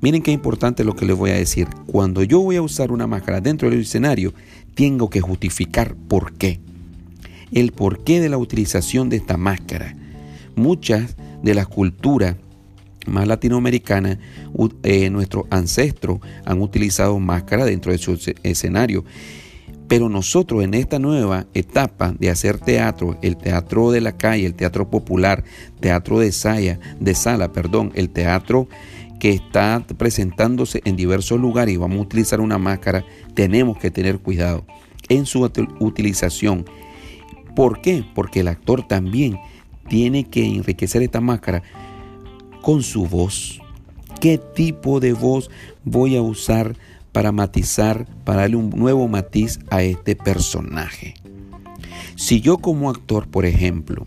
Miren 0.00 0.22
qué 0.22 0.30
importante 0.30 0.84
lo 0.84 0.94
que 0.94 1.06
les 1.06 1.16
voy 1.16 1.30
a 1.30 1.34
decir. 1.34 1.66
Cuando 1.86 2.22
yo 2.22 2.40
voy 2.40 2.56
a 2.56 2.62
usar 2.62 2.92
una 2.92 3.08
máscara 3.08 3.40
dentro 3.40 3.68
del 3.68 3.80
escenario, 3.80 4.32
tengo 4.74 5.10
que 5.10 5.20
justificar 5.20 5.96
por 5.96 6.34
qué. 6.34 6.60
El 7.52 7.72
porqué 7.72 8.20
de 8.20 8.28
la 8.28 8.38
utilización 8.38 9.08
de 9.08 9.16
esta 9.16 9.36
máscara. 9.36 9.96
Muchas 10.54 11.16
de 11.42 11.54
las 11.54 11.66
culturas 11.66 12.36
más 13.06 13.26
latinoamericanas, 13.26 14.18
eh, 14.82 15.10
nuestros 15.10 15.46
ancestros 15.50 16.20
han 16.44 16.60
utilizado 16.60 17.18
máscara 17.18 17.64
dentro 17.64 17.90
de 17.90 17.98
su 17.98 18.18
escenario. 18.42 19.04
Pero 19.88 20.10
nosotros 20.10 20.62
en 20.62 20.74
esta 20.74 20.98
nueva 20.98 21.46
etapa 21.54 22.14
de 22.18 22.30
hacer 22.30 22.58
teatro, 22.58 23.18
el 23.22 23.36
teatro 23.36 23.90
de 23.90 24.02
la 24.02 24.12
calle, 24.12 24.44
el 24.44 24.54
teatro 24.54 24.90
popular, 24.90 25.42
teatro 25.80 26.18
de 26.18 26.78
de 27.00 27.14
sala, 27.14 27.52
perdón, 27.52 27.90
el 27.94 28.10
teatro 28.10 28.68
que 29.18 29.30
está 29.30 29.84
presentándose 29.96 30.80
en 30.84 30.96
diversos 30.96 31.40
lugares 31.40 31.74
y 31.74 31.78
vamos 31.78 31.98
a 31.98 32.02
utilizar 32.02 32.40
una 32.40 32.58
máscara, 32.58 33.04
tenemos 33.34 33.78
que 33.78 33.90
tener 33.90 34.18
cuidado 34.18 34.64
en 35.08 35.26
su 35.26 35.48
utilización. 35.80 36.64
¿Por 37.54 37.80
qué? 37.80 38.04
Porque 38.14 38.40
el 38.40 38.48
actor 38.48 38.86
también 38.86 39.38
tiene 39.88 40.24
que 40.24 40.44
enriquecer 40.44 41.02
esta 41.02 41.20
máscara 41.20 41.62
con 42.62 42.82
su 42.82 43.06
voz. 43.06 43.60
¿Qué 44.20 44.38
tipo 44.38 45.00
de 45.00 45.12
voz 45.12 45.50
voy 45.84 46.16
a 46.16 46.22
usar 46.22 46.76
para 47.12 47.32
matizar, 47.32 48.06
para 48.24 48.42
darle 48.42 48.56
un 48.56 48.70
nuevo 48.70 49.08
matiz 49.08 49.58
a 49.70 49.82
este 49.82 50.14
personaje? 50.16 51.14
Si 52.16 52.40
yo 52.40 52.58
como 52.58 52.90
actor, 52.90 53.28
por 53.28 53.46
ejemplo, 53.46 54.06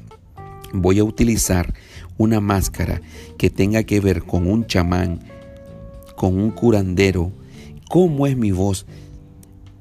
voy 0.73 0.99
a 0.99 1.03
utilizar 1.03 1.73
una 2.21 2.39
máscara 2.39 3.01
que 3.37 3.49
tenga 3.49 3.83
que 3.83 3.99
ver 3.99 4.23
con 4.23 4.47
un 4.47 4.65
chamán, 4.67 5.19
con 6.15 6.39
un 6.39 6.51
curandero, 6.51 7.31
¿cómo 7.89 8.27
es 8.27 8.37
mi 8.37 8.51
voz? 8.51 8.85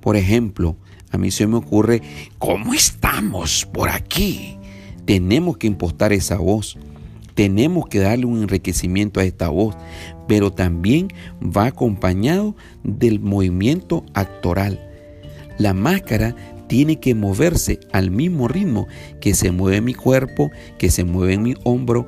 Por 0.01 0.17
ejemplo, 0.17 0.77
a 1.11 1.19
mí 1.19 1.31
se 1.31 1.47
me 1.47 1.57
ocurre, 1.57 2.03
¿cómo 2.39 2.73
estamos 2.73 3.67
por 3.67 3.89
aquí? 3.89 4.57
Tenemos 5.05 5.57
que 5.59 5.67
impostar 5.67 6.13
esa 6.13 6.39
voz. 6.39 6.79
Tenemos 7.35 7.87
que 7.89 8.01
darle 8.01 8.27
un 8.27 8.43
enriquecimiento 8.43 9.21
a 9.21 9.25
esta 9.25 9.49
voz, 9.49 9.77
pero 10.29 10.53
también 10.53 11.09
va 11.41 11.67
acompañado 11.67 12.55
del 12.85 13.21
movimiento 13.21 14.05
actoral. 14.15 14.81
La 15.59 15.75
máscara 15.75 16.35
tiene 16.71 17.01
que 17.01 17.17
moverse 17.17 17.81
al 17.91 18.13
mismo 18.13 18.47
ritmo 18.47 18.87
que 19.21 19.35
se 19.35 19.51
mueve 19.51 19.81
mi 19.81 19.93
cuerpo, 19.93 20.53
que 20.79 20.89
se 20.89 21.03
mueve 21.03 21.37
mi 21.37 21.57
hombro. 21.65 22.07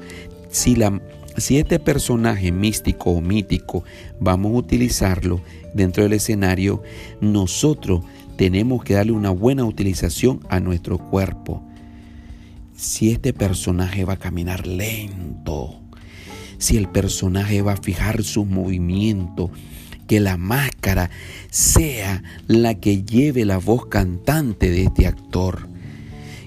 Si, 0.51 0.77
la, 0.77 1.03
si 1.37 1.59
este 1.59 1.81
personaje 1.81 2.53
místico 2.53 3.11
o 3.11 3.20
mítico 3.20 3.83
vamos 4.20 4.53
a 4.53 4.59
utilizarlo 4.59 5.40
dentro 5.75 6.05
del 6.05 6.12
escenario, 6.12 6.81
nosotros 7.20 8.05
tenemos 8.37 8.85
que 8.85 8.94
darle 8.94 9.11
una 9.11 9.31
buena 9.31 9.64
utilización 9.64 10.38
a 10.48 10.61
nuestro 10.61 10.96
cuerpo. 10.96 11.61
Si 12.77 13.11
este 13.11 13.33
personaje 13.33 14.05
va 14.05 14.12
a 14.12 14.18
caminar 14.18 14.68
lento, 14.68 15.81
si 16.59 16.77
el 16.77 16.88
personaje 16.88 17.62
va 17.62 17.72
a 17.72 17.83
fijar 17.83 18.22
sus 18.22 18.46
movimientos, 18.46 19.51
que 20.12 20.20
la 20.20 20.37
máscara 20.37 21.09
sea 21.48 22.22
la 22.46 22.75
que 22.75 23.03
lleve 23.03 23.46
la 23.46 23.57
voz 23.57 23.87
cantante 23.87 24.68
de 24.68 24.83
este 24.83 25.07
actor. 25.07 25.66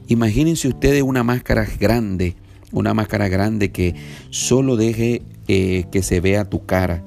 Imagínense 0.08 0.67
ustedes 0.67 1.01
una 1.01 1.23
máscara 1.23 1.65
grande, 1.80 2.36
una 2.71 2.93
máscara 2.93 3.28
grande 3.28 3.71
que 3.71 3.95
solo 4.30 4.75
deje 4.75 5.23
eh, 5.47 5.86
que 5.91 6.04
se 6.04 6.19
vea 6.19 6.47
tu 6.47 6.67
cara 6.67 7.04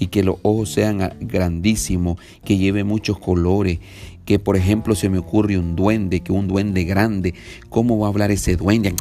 y 0.00 0.08
que 0.08 0.24
los 0.24 0.38
ojos 0.42 0.72
sean 0.72 1.12
grandísimos, 1.20 2.18
que 2.44 2.56
lleve 2.56 2.82
muchos 2.82 3.20
colores, 3.20 3.78
que 4.24 4.40
por 4.40 4.56
ejemplo 4.56 4.96
se 4.96 5.10
me 5.10 5.18
ocurre 5.18 5.58
un 5.58 5.76
duende, 5.76 6.22
que 6.22 6.32
un 6.32 6.48
duende 6.48 6.82
grande, 6.82 7.34
¿cómo 7.68 8.00
va 8.00 8.08
a 8.08 8.10
hablar 8.10 8.32
ese 8.32 8.56
duende? 8.56 8.96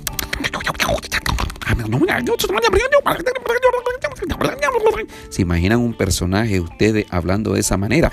¿Se 5.29 5.41
imaginan 5.41 5.79
un 5.79 5.93
personaje 5.93 6.59
ustedes 6.59 7.05
hablando 7.09 7.53
de 7.53 7.59
esa 7.61 7.77
manera? 7.77 8.11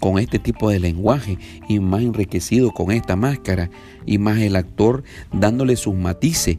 Con 0.00 0.18
este 0.18 0.38
tipo 0.38 0.70
de 0.70 0.78
lenguaje 0.78 1.38
y 1.68 1.80
más 1.80 2.02
enriquecido 2.02 2.72
con 2.72 2.92
esta 2.92 3.16
máscara 3.16 3.70
y 4.04 4.18
más 4.18 4.38
el 4.38 4.56
actor 4.56 5.02
dándole 5.32 5.76
sus 5.76 5.94
matices 5.94 6.58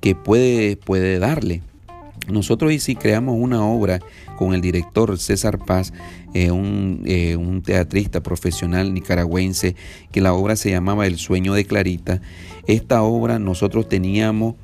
que 0.00 0.14
puede, 0.14 0.76
puede 0.76 1.18
darle. 1.18 1.62
Nosotros 2.28 2.72
y 2.72 2.78
si 2.80 2.94
creamos 2.96 3.36
una 3.38 3.64
obra 3.64 4.00
con 4.42 4.54
el 4.54 4.60
director 4.60 5.16
César 5.18 5.58
Paz, 5.64 5.92
eh, 6.34 6.50
un, 6.50 7.02
eh, 7.04 7.36
un, 7.36 7.62
teatrista 7.62 8.22
profesional 8.22 8.92
nicaragüense, 8.92 9.76
que 10.10 10.20
la 10.20 10.34
obra 10.34 10.56
se 10.56 10.70
llamaba 10.70 11.06
El 11.06 11.16
sueño 11.18 11.54
de 11.54 11.64
Clarita. 11.64 12.20
Esta 12.66 13.02
obra 13.02 13.38
nosotros 13.38 13.88
teníamos 13.88 14.56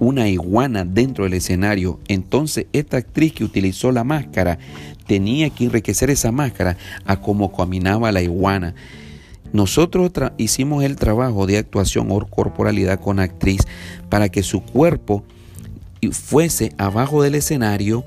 una 0.00 0.28
iguana 0.28 0.84
dentro 0.84 1.24
del 1.24 1.32
escenario. 1.32 1.98
Entonces 2.08 2.66
esta 2.74 2.98
actriz 2.98 3.32
que 3.32 3.44
utilizó 3.44 3.90
la 3.90 4.04
máscara 4.04 4.58
tenía 5.06 5.48
que 5.48 5.64
enriquecer 5.64 6.10
esa 6.10 6.30
máscara 6.30 6.76
a 7.06 7.20
cómo 7.20 7.52
caminaba 7.52 8.12
la 8.12 8.20
iguana. 8.20 8.74
Nosotros 9.54 10.10
hicimos 10.36 10.84
el 10.84 10.96
trabajo 10.96 11.46
de 11.46 11.56
actuación 11.56 12.08
o 12.10 12.26
corporalidad 12.26 13.00
con 13.00 13.18
actriz 13.18 13.62
para 14.10 14.28
que 14.28 14.42
su 14.42 14.60
cuerpo 14.60 15.24
fuese 16.12 16.72
abajo 16.78 17.22
del 17.22 17.36
escenario, 17.36 18.04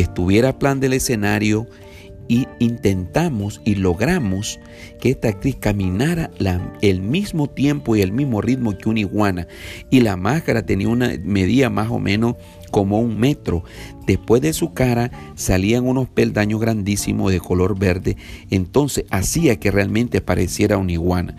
estuviera 0.00 0.58
plan 0.58 0.80
del 0.80 0.92
escenario 0.92 1.66
y 2.28 2.46
intentamos 2.58 3.62
y 3.64 3.76
logramos 3.76 4.60
que 5.00 5.10
esta 5.10 5.28
actriz 5.28 5.56
caminara 5.56 6.30
el 6.82 7.00
mismo 7.00 7.48
tiempo 7.48 7.96
y 7.96 8.02
el 8.02 8.12
mismo 8.12 8.42
ritmo 8.42 8.76
que 8.76 8.90
una 8.90 9.00
iguana. 9.00 9.48
Y 9.90 10.00
la 10.00 10.16
máscara 10.16 10.64
tenía 10.64 10.88
una 10.88 11.12
medida 11.24 11.70
más 11.70 11.90
o 11.90 11.98
menos 11.98 12.36
como 12.70 13.00
un 13.00 13.18
metro. 13.18 13.64
Después 14.06 14.42
de 14.42 14.52
su 14.52 14.74
cara 14.74 15.10
salían 15.36 15.86
unos 15.86 16.08
peldaños 16.08 16.60
grandísimos 16.60 17.32
de 17.32 17.40
color 17.40 17.78
verde. 17.78 18.18
Entonces 18.50 19.06
hacía 19.10 19.56
que 19.56 19.70
realmente 19.70 20.20
pareciera 20.20 20.76
una 20.76 20.92
iguana. 20.92 21.34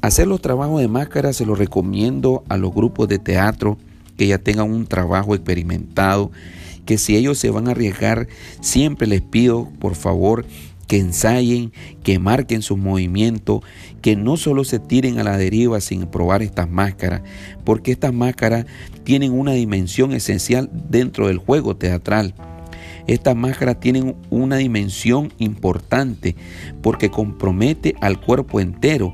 Hacer 0.00 0.26
los 0.26 0.40
trabajos 0.40 0.80
de 0.80 0.88
máscara 0.88 1.34
se 1.34 1.44
los 1.44 1.58
recomiendo 1.58 2.44
a 2.48 2.56
los 2.56 2.72
grupos 2.72 3.08
de 3.08 3.18
teatro 3.18 3.76
que 4.16 4.26
ya 4.26 4.38
tengan 4.38 4.70
un 4.70 4.86
trabajo 4.86 5.34
experimentado 5.34 6.30
que 6.88 6.96
si 6.96 7.18
ellos 7.18 7.36
se 7.36 7.50
van 7.50 7.68
a 7.68 7.72
arriesgar, 7.72 8.28
siempre 8.62 9.06
les 9.06 9.20
pido, 9.20 9.68
por 9.78 9.94
favor, 9.94 10.46
que 10.86 10.96
ensayen, 10.96 11.70
que 12.02 12.18
marquen 12.18 12.62
sus 12.62 12.78
movimientos, 12.78 13.60
que 14.00 14.16
no 14.16 14.38
solo 14.38 14.64
se 14.64 14.78
tiren 14.78 15.18
a 15.18 15.22
la 15.22 15.36
deriva 15.36 15.82
sin 15.82 16.06
probar 16.06 16.40
estas 16.40 16.70
máscaras, 16.70 17.20
porque 17.62 17.92
estas 17.92 18.14
máscaras 18.14 18.64
tienen 19.04 19.32
una 19.32 19.52
dimensión 19.52 20.14
esencial 20.14 20.70
dentro 20.72 21.26
del 21.26 21.36
juego 21.36 21.76
teatral. 21.76 22.32
Estas 23.06 23.36
máscaras 23.36 23.80
tienen 23.80 24.16
una 24.30 24.56
dimensión 24.56 25.30
importante 25.36 26.36
porque 26.80 27.10
compromete 27.10 27.96
al 28.00 28.18
cuerpo 28.18 28.60
entero 28.60 29.12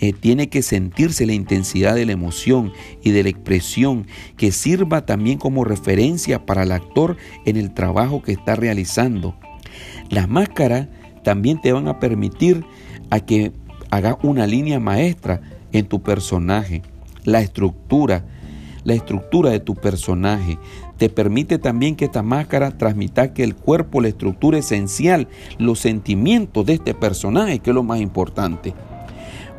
eh, 0.00 0.14
tiene 0.14 0.48
que 0.48 0.62
sentirse 0.62 1.26
la 1.26 1.34
intensidad 1.34 1.94
de 1.94 2.06
la 2.06 2.12
emoción 2.12 2.72
y 3.02 3.10
de 3.10 3.22
la 3.22 3.28
expresión 3.28 4.06
que 4.36 4.50
sirva 4.50 5.04
también 5.04 5.38
como 5.38 5.64
referencia 5.64 6.46
para 6.46 6.62
el 6.62 6.72
actor 6.72 7.18
en 7.44 7.58
el 7.58 7.74
trabajo 7.74 8.22
que 8.22 8.32
está 8.32 8.56
realizando. 8.56 9.36
Las 10.08 10.28
máscaras 10.28 10.88
también 11.22 11.60
te 11.60 11.72
van 11.72 11.86
a 11.86 12.00
permitir 12.00 12.64
a 13.10 13.20
que 13.20 13.52
hagas 13.90 14.16
una 14.22 14.46
línea 14.46 14.80
maestra 14.80 15.42
en 15.72 15.86
tu 15.86 16.02
personaje, 16.02 16.82
la 17.24 17.42
estructura, 17.42 18.24
la 18.84 18.94
estructura 18.94 19.50
de 19.50 19.60
tu 19.60 19.74
personaje. 19.74 20.58
Te 20.96 21.10
permite 21.10 21.58
también 21.58 21.94
que 21.94 22.06
esta 22.06 22.22
máscara 22.22 22.70
transmita 22.76 23.34
que 23.34 23.44
el 23.44 23.54
cuerpo, 23.54 24.00
la 24.00 24.08
estructura 24.08 24.58
esencial, 24.58 25.28
los 25.58 25.78
sentimientos 25.78 26.64
de 26.64 26.74
este 26.74 26.94
personaje, 26.94 27.58
que 27.58 27.70
es 27.70 27.74
lo 27.74 27.82
más 27.82 28.00
importante. 28.00 28.74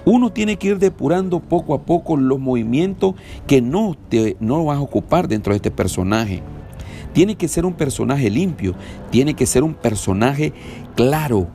Uno 0.05 0.31
tiene 0.31 0.57
que 0.57 0.69
ir 0.69 0.79
depurando 0.79 1.39
poco 1.39 1.73
a 1.73 1.83
poco 1.83 2.17
los 2.17 2.39
movimientos 2.39 3.15
que 3.47 3.61
no, 3.61 3.95
te, 4.09 4.35
no 4.39 4.65
vas 4.65 4.77
a 4.77 4.81
ocupar 4.81 5.27
dentro 5.27 5.53
de 5.53 5.57
este 5.57 5.71
personaje. 5.71 6.41
Tiene 7.13 7.35
que 7.35 7.47
ser 7.47 7.65
un 7.65 7.73
personaje 7.73 8.29
limpio, 8.29 8.73
tiene 9.09 9.33
que 9.33 9.45
ser 9.45 9.63
un 9.63 9.73
personaje 9.73 10.53
claro. 10.95 11.47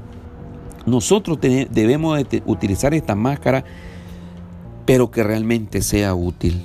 Nosotros 0.85 1.39
debemos 1.41 2.23
utilizar 2.45 2.95
esta 2.95 3.15
máscara, 3.15 3.65
pero 4.85 5.11
que 5.11 5.25
realmente 5.25 5.83
sea 5.83 6.15
útil. 6.15 6.65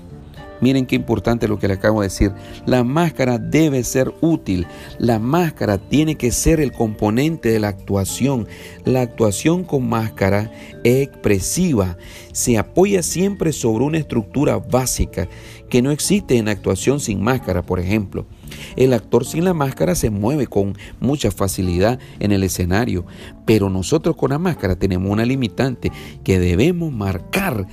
Miren 0.61 0.85
qué 0.85 0.95
importante 0.95 1.47
lo 1.47 1.59
que 1.59 1.67
le 1.67 1.73
acabo 1.73 2.01
de 2.01 2.07
decir. 2.07 2.31
La 2.65 2.83
máscara 2.83 3.39
debe 3.39 3.83
ser 3.83 4.13
útil. 4.21 4.67
La 4.99 5.19
máscara 5.19 5.77
tiene 5.77 6.15
que 6.15 6.31
ser 6.31 6.59
el 6.59 6.71
componente 6.71 7.49
de 7.49 7.59
la 7.59 7.69
actuación. 7.69 8.47
La 8.85 9.01
actuación 9.01 9.63
con 9.63 9.89
máscara 9.89 10.51
es 10.83 11.07
expresiva. 11.07 11.97
Se 12.31 12.57
apoya 12.57 13.01
siempre 13.01 13.51
sobre 13.53 13.83
una 13.83 13.97
estructura 13.97 14.57
básica 14.57 15.27
que 15.69 15.81
no 15.81 15.91
existe 15.91 16.37
en 16.37 16.47
actuación 16.47 16.99
sin 16.99 17.23
máscara, 17.23 17.63
por 17.63 17.79
ejemplo. 17.79 18.25
El 18.75 18.93
actor 18.93 19.25
sin 19.25 19.45
la 19.45 19.53
máscara 19.53 19.95
se 19.95 20.09
mueve 20.09 20.45
con 20.45 20.77
mucha 20.99 21.31
facilidad 21.31 21.99
en 22.19 22.31
el 22.31 22.43
escenario, 22.43 23.05
pero 23.45 23.69
nosotros 23.69 24.15
con 24.15 24.31
la 24.31 24.39
máscara 24.39 24.75
tenemos 24.75 25.11
una 25.11 25.25
limitante 25.25 25.91
que 26.23 26.39
debemos 26.39 26.91
marcar 26.91 27.67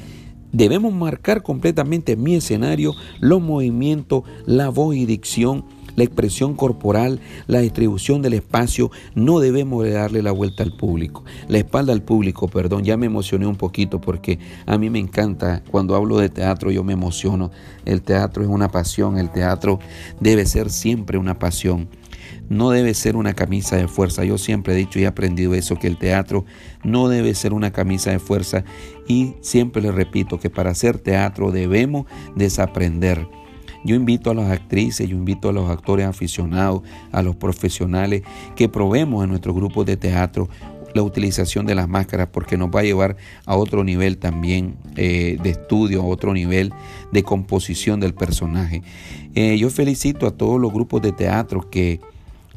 Debemos 0.52 0.94
marcar 0.94 1.42
completamente 1.42 2.16
mi 2.16 2.34
escenario, 2.34 2.94
los 3.20 3.40
movimientos, 3.42 4.22
la 4.46 4.70
voz 4.70 4.96
y 4.96 5.04
dicción, 5.04 5.64
la 5.94 6.04
expresión 6.04 6.54
corporal, 6.54 7.20
la 7.48 7.58
distribución 7.58 8.22
del 8.22 8.34
espacio. 8.34 8.90
No 9.14 9.40
debemos 9.40 9.88
darle 9.90 10.22
la 10.22 10.32
vuelta 10.32 10.62
al 10.62 10.76
público, 10.76 11.24
la 11.48 11.58
espalda 11.58 11.92
al 11.92 12.02
público, 12.02 12.48
perdón. 12.48 12.84
Ya 12.84 12.96
me 12.96 13.06
emocioné 13.06 13.46
un 13.46 13.56
poquito 13.56 14.00
porque 14.00 14.38
a 14.64 14.78
mí 14.78 14.88
me 14.88 15.00
encanta, 15.00 15.62
cuando 15.70 15.96
hablo 15.96 16.18
de 16.18 16.28
teatro 16.30 16.70
yo 16.70 16.82
me 16.84 16.92
emociono. 16.92 17.50
El 17.84 18.02
teatro 18.02 18.42
es 18.42 18.48
una 18.48 18.70
pasión, 18.70 19.18
el 19.18 19.30
teatro 19.30 19.80
debe 20.20 20.46
ser 20.46 20.70
siempre 20.70 21.18
una 21.18 21.38
pasión 21.38 21.88
no 22.48 22.70
debe 22.70 22.94
ser 22.94 23.16
una 23.16 23.34
camisa 23.34 23.76
de 23.76 23.88
fuerza. 23.88 24.24
Yo 24.24 24.38
siempre 24.38 24.74
he 24.74 24.76
dicho 24.76 24.98
y 24.98 25.04
he 25.04 25.06
aprendido 25.06 25.54
eso, 25.54 25.76
que 25.76 25.86
el 25.86 25.98
teatro 25.98 26.44
no 26.84 27.08
debe 27.08 27.34
ser 27.34 27.52
una 27.52 27.72
camisa 27.72 28.10
de 28.10 28.18
fuerza 28.18 28.64
y 29.06 29.34
siempre 29.40 29.82
le 29.82 29.92
repito 29.92 30.38
que 30.38 30.50
para 30.50 30.70
hacer 30.70 30.98
teatro 30.98 31.50
debemos 31.50 32.06
desaprender. 32.36 33.26
Yo 33.84 33.94
invito 33.94 34.30
a 34.30 34.34
las 34.34 34.50
actrices, 34.50 35.08
yo 35.08 35.16
invito 35.16 35.48
a 35.48 35.52
los 35.52 35.70
actores 35.70 36.06
aficionados, 36.06 36.82
a 37.12 37.22
los 37.22 37.36
profesionales 37.36 38.22
que 38.56 38.68
probemos 38.68 39.22
en 39.22 39.30
nuestro 39.30 39.54
grupo 39.54 39.84
de 39.84 39.96
teatro 39.96 40.48
la 40.94 41.02
utilización 41.02 41.66
de 41.66 41.74
las 41.74 41.88
máscaras 41.88 42.28
porque 42.32 42.56
nos 42.56 42.70
va 42.70 42.80
a 42.80 42.82
llevar 42.82 43.16
a 43.44 43.56
otro 43.56 43.84
nivel 43.84 44.18
también 44.18 44.76
eh, 44.96 45.38
de 45.42 45.50
estudio, 45.50 46.02
a 46.02 46.06
otro 46.06 46.32
nivel 46.32 46.72
de 47.12 47.22
composición 47.22 48.00
del 48.00 48.14
personaje. 48.14 48.82
Eh, 49.34 49.56
yo 49.58 49.70
felicito 49.70 50.26
a 50.26 50.30
todos 50.32 50.60
los 50.60 50.72
grupos 50.72 51.02
de 51.02 51.12
teatro 51.12 51.68
que 51.70 52.00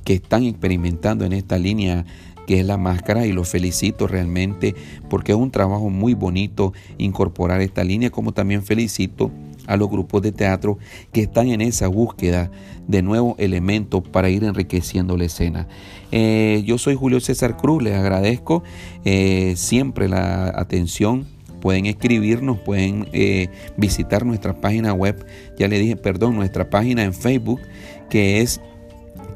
que 0.03 0.13
están 0.13 0.43
experimentando 0.43 1.25
en 1.25 1.33
esta 1.33 1.57
línea 1.57 2.05
que 2.47 2.59
es 2.59 2.65
la 2.65 2.77
máscara 2.77 3.25
y 3.25 3.31
los 3.31 3.49
felicito 3.49 4.07
realmente 4.07 4.75
porque 5.09 5.31
es 5.31 5.37
un 5.37 5.51
trabajo 5.51 5.89
muy 5.89 6.13
bonito 6.13 6.73
incorporar 6.97 7.61
esta 7.61 7.83
línea 7.83 8.09
como 8.09 8.33
también 8.33 8.63
felicito 8.63 9.31
a 9.67 9.77
los 9.77 9.89
grupos 9.89 10.21
de 10.21 10.31
teatro 10.31 10.77
que 11.11 11.21
están 11.21 11.49
en 11.49 11.61
esa 11.61 11.87
búsqueda 11.87 12.51
de 12.87 13.01
nuevos 13.01 13.35
elementos 13.37 14.01
para 14.01 14.29
ir 14.29 14.43
enriqueciendo 14.43 15.17
la 15.17 15.25
escena. 15.25 15.67
Eh, 16.11 16.63
yo 16.65 16.77
soy 16.77 16.95
Julio 16.95 17.19
César 17.19 17.57
Cruz, 17.57 17.83
les 17.83 17.93
agradezco 17.93 18.63
eh, 19.05 19.53
siempre 19.55 20.09
la 20.09 20.47
atención 20.49 21.25
pueden 21.61 21.85
escribirnos, 21.85 22.59
pueden 22.59 23.07
eh, 23.13 23.47
visitar 23.77 24.25
nuestra 24.25 24.59
página 24.59 24.93
web, 24.93 25.25
ya 25.57 25.67
le 25.67 25.77
dije, 25.79 25.95
perdón, 25.95 26.35
nuestra 26.35 26.69
página 26.69 27.03
en 27.03 27.13
Facebook, 27.13 27.61
que 28.09 28.41
es 28.41 28.59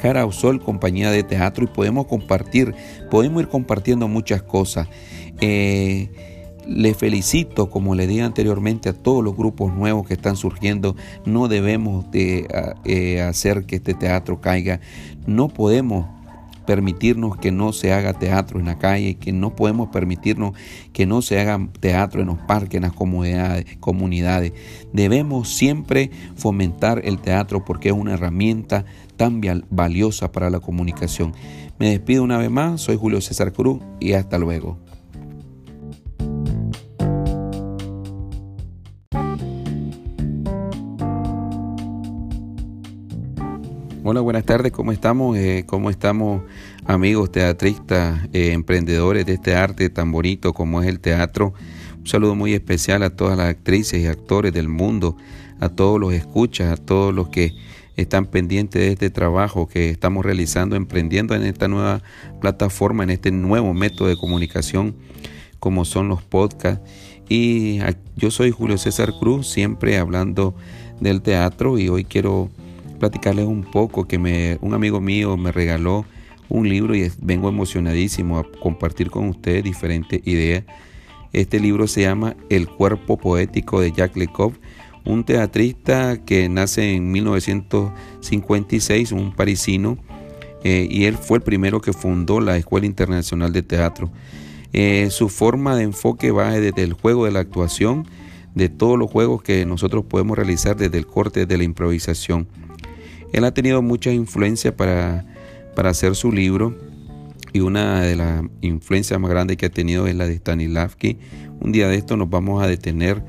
Cara 0.05 0.31
Sol, 0.31 0.61
compañía 0.61 1.09
de 1.09 1.23
teatro, 1.23 1.63
y 1.63 1.67
podemos 1.67 2.05
compartir, 2.05 2.75
podemos 3.09 3.41
ir 3.41 3.49
compartiendo 3.49 4.07
muchas 4.07 4.43
cosas. 4.43 4.87
Eh, 5.41 6.11
le 6.67 6.93
felicito, 6.93 7.71
como 7.71 7.95
le 7.95 8.05
dije 8.05 8.21
anteriormente, 8.21 8.89
a 8.89 8.93
todos 8.93 9.23
los 9.23 9.35
grupos 9.35 9.73
nuevos 9.73 10.07
que 10.07 10.13
están 10.13 10.35
surgiendo. 10.35 10.95
No 11.25 11.47
debemos 11.47 12.11
de 12.11 12.45
eh, 12.83 13.21
hacer 13.21 13.65
que 13.65 13.77
este 13.77 13.95
teatro 13.95 14.41
caiga. 14.41 14.79
No 15.25 15.47
podemos 15.47 16.05
permitirnos 16.67 17.37
que 17.37 17.51
no 17.51 17.73
se 17.73 17.93
haga 17.93 18.13
teatro 18.13 18.59
en 18.59 18.65
la 18.65 18.77
calle, 18.77 19.15
que 19.15 19.31
no 19.31 19.55
podemos 19.55 19.89
permitirnos 19.89 20.53
que 20.93 21.05
no 21.05 21.21
se 21.21 21.39
haga 21.39 21.67
teatro 21.79 22.21
en 22.21 22.27
los 22.27 22.37
parques, 22.39 22.75
en 22.75 22.83
las 22.83 22.93
comunidades. 22.93 23.65
comunidades. 23.79 24.53
Debemos 24.93 25.49
siempre 25.49 26.11
fomentar 26.35 27.01
el 27.05 27.19
teatro 27.19 27.63
porque 27.65 27.89
es 27.89 27.95
una 27.95 28.13
herramienta 28.13 28.85
tan 29.15 29.41
valiosa 29.69 30.31
para 30.31 30.49
la 30.49 30.59
comunicación. 30.59 31.33
Me 31.79 31.89
despido 31.89 32.23
una 32.23 32.37
vez 32.37 32.49
más, 32.49 32.81
soy 32.81 32.97
Julio 32.97 33.21
César 33.21 33.53
Cruz 33.53 33.81
y 33.99 34.13
hasta 34.13 34.37
luego. 34.37 34.79
Hola, 44.07 44.21
buenas 44.21 44.45
tardes, 44.45 44.71
¿cómo 44.71 44.91
estamos? 44.91 45.35
Eh, 45.35 45.63
¿Cómo 45.65 45.89
estamos 45.89 46.43
amigos 46.85 47.31
teatristas, 47.31 48.29
eh, 48.33 48.51
emprendedores 48.51 49.25
de 49.25 49.33
este 49.33 49.55
arte 49.55 49.89
tan 49.89 50.11
bonito 50.11 50.53
como 50.53 50.83
es 50.83 50.87
el 50.87 50.99
teatro? 50.99 51.55
Un 51.97 52.05
saludo 52.05 52.35
muy 52.35 52.53
especial 52.53 53.01
a 53.01 53.09
todas 53.09 53.35
las 53.35 53.47
actrices 53.47 53.99
y 53.99 54.05
actores 54.05 54.53
del 54.53 54.67
mundo, 54.67 55.17
a 55.59 55.69
todos 55.69 55.99
los 55.99 56.13
escuchas, 56.13 56.71
a 56.71 56.77
todos 56.77 57.15
los 57.15 57.29
que 57.29 57.55
están 57.95 58.25
pendientes 58.25 58.81
de 58.81 58.91
este 58.91 59.09
trabajo 59.09 59.67
que 59.67 59.89
estamos 59.89 60.25
realizando, 60.25 60.75
emprendiendo 60.75 61.35
en 61.35 61.43
esta 61.43 61.67
nueva 61.67 62.01
plataforma, 62.41 63.03
en 63.03 63.11
este 63.11 63.31
nuevo 63.31 63.73
método 63.73 64.07
de 64.07 64.17
comunicación 64.17 64.95
como 65.59 65.85
son 65.85 66.09
los 66.09 66.21
podcasts 66.21 66.87
Y 67.27 67.79
yo 68.15 68.29
soy 68.29 68.51
Julio 68.51 68.77
César 68.77 69.13
Cruz, 69.19 69.47
siempre 69.47 69.97
hablando 69.97 70.55
del 70.99 71.21
teatro 71.21 71.79
y 71.79 71.89
hoy 71.89 72.03
quiero 72.03 72.49
platicarles 72.99 73.45
un 73.45 73.63
poco 73.63 74.07
que 74.07 74.19
me, 74.19 74.57
un 74.61 74.73
amigo 74.73 75.01
mío 75.01 75.37
me 75.37 75.51
regaló 75.51 76.05
un 76.49 76.69
libro 76.69 76.95
y 76.95 77.11
vengo 77.19 77.49
emocionadísimo 77.49 78.37
a 78.37 78.43
compartir 78.61 79.09
con 79.09 79.27
ustedes 79.29 79.63
diferentes 79.63 80.25
ideas. 80.27 80.63
Este 81.33 81.59
libro 81.59 81.87
se 81.87 82.01
llama 82.01 82.35
El 82.49 82.67
cuerpo 82.67 83.17
poético 83.17 83.81
de 83.81 83.91
Jacques 83.91 84.17
Lecoq, 84.17 84.53
un 85.05 85.23
teatrista 85.23 86.25
que 86.25 86.49
nace 86.49 86.95
en 86.95 87.11
1956, 87.11 89.11
un 89.11 89.33
parisino, 89.33 89.97
eh, 90.63 90.87
y 90.89 91.05
él 91.05 91.15
fue 91.15 91.37
el 91.37 91.43
primero 91.43 91.79
que 91.79 91.93
fundó 91.93 92.41
la 92.41 92.57
Escuela 92.57 92.87
Internacional 92.87 93.53
de 93.53 93.61
Teatro. 93.61 94.11
Eh, 94.73 95.09
su 95.11 95.29
forma 95.29 95.75
de 95.75 95.83
enfoque 95.83 96.31
va 96.31 96.51
desde 96.51 96.83
el 96.83 96.93
juego 96.93 97.25
de 97.25 97.31
la 97.31 97.39
actuación, 97.39 98.07
de 98.55 98.69
todos 98.69 98.97
los 98.97 99.11
juegos 99.11 99.43
que 99.43 99.65
nosotros 99.65 100.05
podemos 100.05 100.37
realizar 100.37 100.75
desde 100.75 100.97
el 100.97 101.05
corte 101.05 101.45
de 101.45 101.57
la 101.57 101.63
improvisación. 101.63 102.47
Él 103.31 103.43
ha 103.43 103.53
tenido 103.53 103.81
mucha 103.81 104.11
influencia 104.11 104.75
para, 104.75 105.25
para 105.75 105.91
hacer 105.91 106.15
su 106.15 106.31
libro 106.31 106.75
y 107.53 107.59
una 107.59 108.01
de 108.01 108.15
las 108.15 108.43
influencias 108.61 109.19
más 109.19 109.29
grandes 109.29 109.57
que 109.57 109.67
ha 109.67 109.69
tenido 109.69 110.07
es 110.07 110.15
la 110.15 110.27
de 110.27 110.35
Stanislavski. 110.35 111.17
Un 111.59 111.71
día 111.71 111.87
de 111.87 111.95
esto 111.95 112.17
nos 112.17 112.29
vamos 112.29 112.63
a 112.63 112.67
detener 112.67 113.23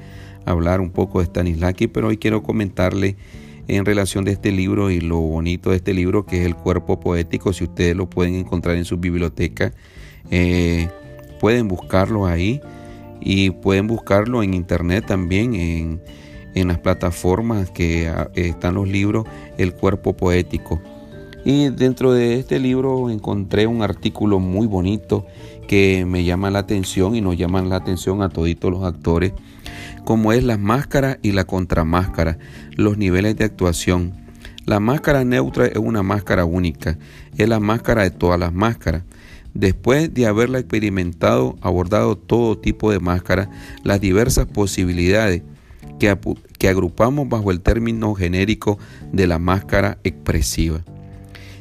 hablar 0.47 0.81
un 0.81 0.91
poco 0.91 1.19
de 1.19 1.27
Stanislavski, 1.27 1.89
pero 1.89 2.09
hoy 2.09 2.17
quiero 2.17 2.43
comentarle 2.43 3.17
en 3.69 3.85
relación 3.85 4.25
de 4.25 4.33
este 4.33 4.53
libro 4.53 4.91
y 4.91 5.01
lo 5.01 5.19
bonito 5.19 5.71
de 5.71 5.77
este 5.77 5.93
libro 5.93 6.25
que 6.25 6.41
es 6.41 6.47
el 6.47 6.55
cuerpo 6.55 7.01
poético. 7.01 7.53
Si 7.53 7.65
ustedes 7.65 7.97
lo 7.97 8.09
pueden 8.09 8.35
encontrar 8.35 8.77
en 8.77 8.85
su 8.85 8.97
biblioteca, 8.97 9.73
eh, 10.31 10.89
pueden 11.41 11.69
buscarlo 11.69 12.27
ahí 12.27 12.61
y 13.21 13.51
pueden 13.51 13.87
buscarlo 13.87 14.43
en 14.43 14.55
internet 14.55 15.05
también 15.07 15.55
en, 15.55 16.01
las 16.69 16.79
plataformas 16.79 17.71
que 17.71 18.09
ah, 18.09 18.31
están 18.35 18.77
los 18.77 18.89
libros 18.89 19.27
El 19.59 19.75
cuerpo 19.75 20.17
poético. 20.17 20.81
Y 21.45 21.69
dentro 21.69 22.13
de 22.13 22.39
este 22.39 22.59
libro 22.59 23.11
encontré 23.11 23.67
un 23.67 23.83
artículo 23.83 24.41
muy 24.41 24.67
bonito 24.67 25.27
que 25.69 26.05
me 26.07 26.25
llama 26.25 26.51
la 26.51 26.61
atención 26.61 27.15
y 27.15 27.21
nos 27.21 27.37
llaman 27.37 27.69
la 27.69 27.77
atención 27.77 28.23
a 28.23 28.31
toditos 28.31 28.71
los 28.71 28.85
actores, 28.85 29.33
como 30.07 30.33
es 30.33 30.45
la 30.45 30.57
máscara 30.57 31.19
y 31.21 31.33
la 31.33 31.43
contramáscara, 31.43 32.39
los 32.77 32.97
niveles 32.97 33.35
de 33.37 33.45
actuación. 33.45 34.15
La 34.65 34.79
máscara 34.79 35.25
neutra 35.25 35.67
es 35.67 35.79
una 35.79 36.05
máscara 36.05 36.45
única, 36.45 36.97
es 37.37 37.49
la 37.49 37.59
máscara 37.59 38.05
de 38.05 38.13
todas 38.13 38.39
las 38.39 38.53
máscaras. 38.53 39.03
Después 39.53 40.15
de 40.15 40.27
haberla 40.27 40.61
experimentado, 40.61 41.57
abordado 41.61 42.17
todo 42.17 42.57
tipo 42.57 42.93
de 42.93 43.01
máscaras, 43.01 43.49
las 43.83 44.01
diversas 44.01 44.47
posibilidades 44.47 45.43
que, 45.99 46.17
que 46.57 46.69
agrupamos 46.69 47.29
bajo 47.29 47.51
el 47.51 47.61
término 47.61 48.15
genérico 48.15 48.79
de 49.13 49.27
la 49.27 49.41
máscara 49.41 49.99
expresiva. 50.05 50.85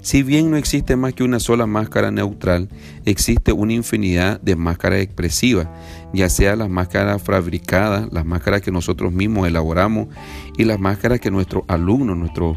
Si 0.05 0.21
bien 0.21 0.51
no 0.51 0.57
existe 0.57 0.95
más 0.95 1.15
que 1.15 1.23
una 1.23 1.39
sola 1.39 1.65
máscara 1.65 2.11
neutral, 2.11 2.69
existe 3.05 3.51
una 3.51 3.73
infinidad 3.73 4.39
de 4.39 4.55
máscaras 4.55 4.99
expresivas, 4.99 5.67
ya 6.13 6.29
sea 6.29 6.55
las 6.55 6.69
máscaras 6.69 7.23
fabricadas, 7.23 8.09
las 8.11 8.23
máscaras 8.23 8.61
que 8.61 8.69
nosotros 8.69 9.13
mismos 9.13 9.47
elaboramos 9.47 10.09
y 10.59 10.65
las 10.65 10.79
máscaras 10.79 11.19
que 11.19 11.31
nuestros 11.31 11.63
alumnos, 11.67 12.15
nuestros 12.15 12.55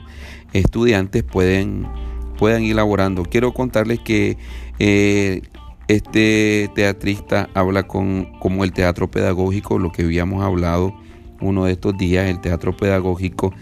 estudiantes 0.52 1.22
pueden, 1.22 1.88
puedan 2.36 2.64
ir 2.64 2.72
elaborando. 2.72 3.22
Quiero 3.22 3.54
contarles 3.54 4.00
que 4.00 4.36
eh, 4.78 5.40
este 5.88 6.70
teatrista 6.74 7.48
habla 7.54 7.84
con, 7.84 8.30
como 8.40 8.62
el 8.62 8.74
teatro 8.74 9.10
pedagógico, 9.10 9.78
lo 9.78 9.90
que 9.90 10.02
habíamos 10.02 10.44
hablado 10.44 10.94
uno 11.40 11.64
de 11.64 11.72
estos 11.72 11.96
días, 11.96 12.28
el 12.28 12.40
teatro 12.40 12.76
pedagógico, 12.76 13.54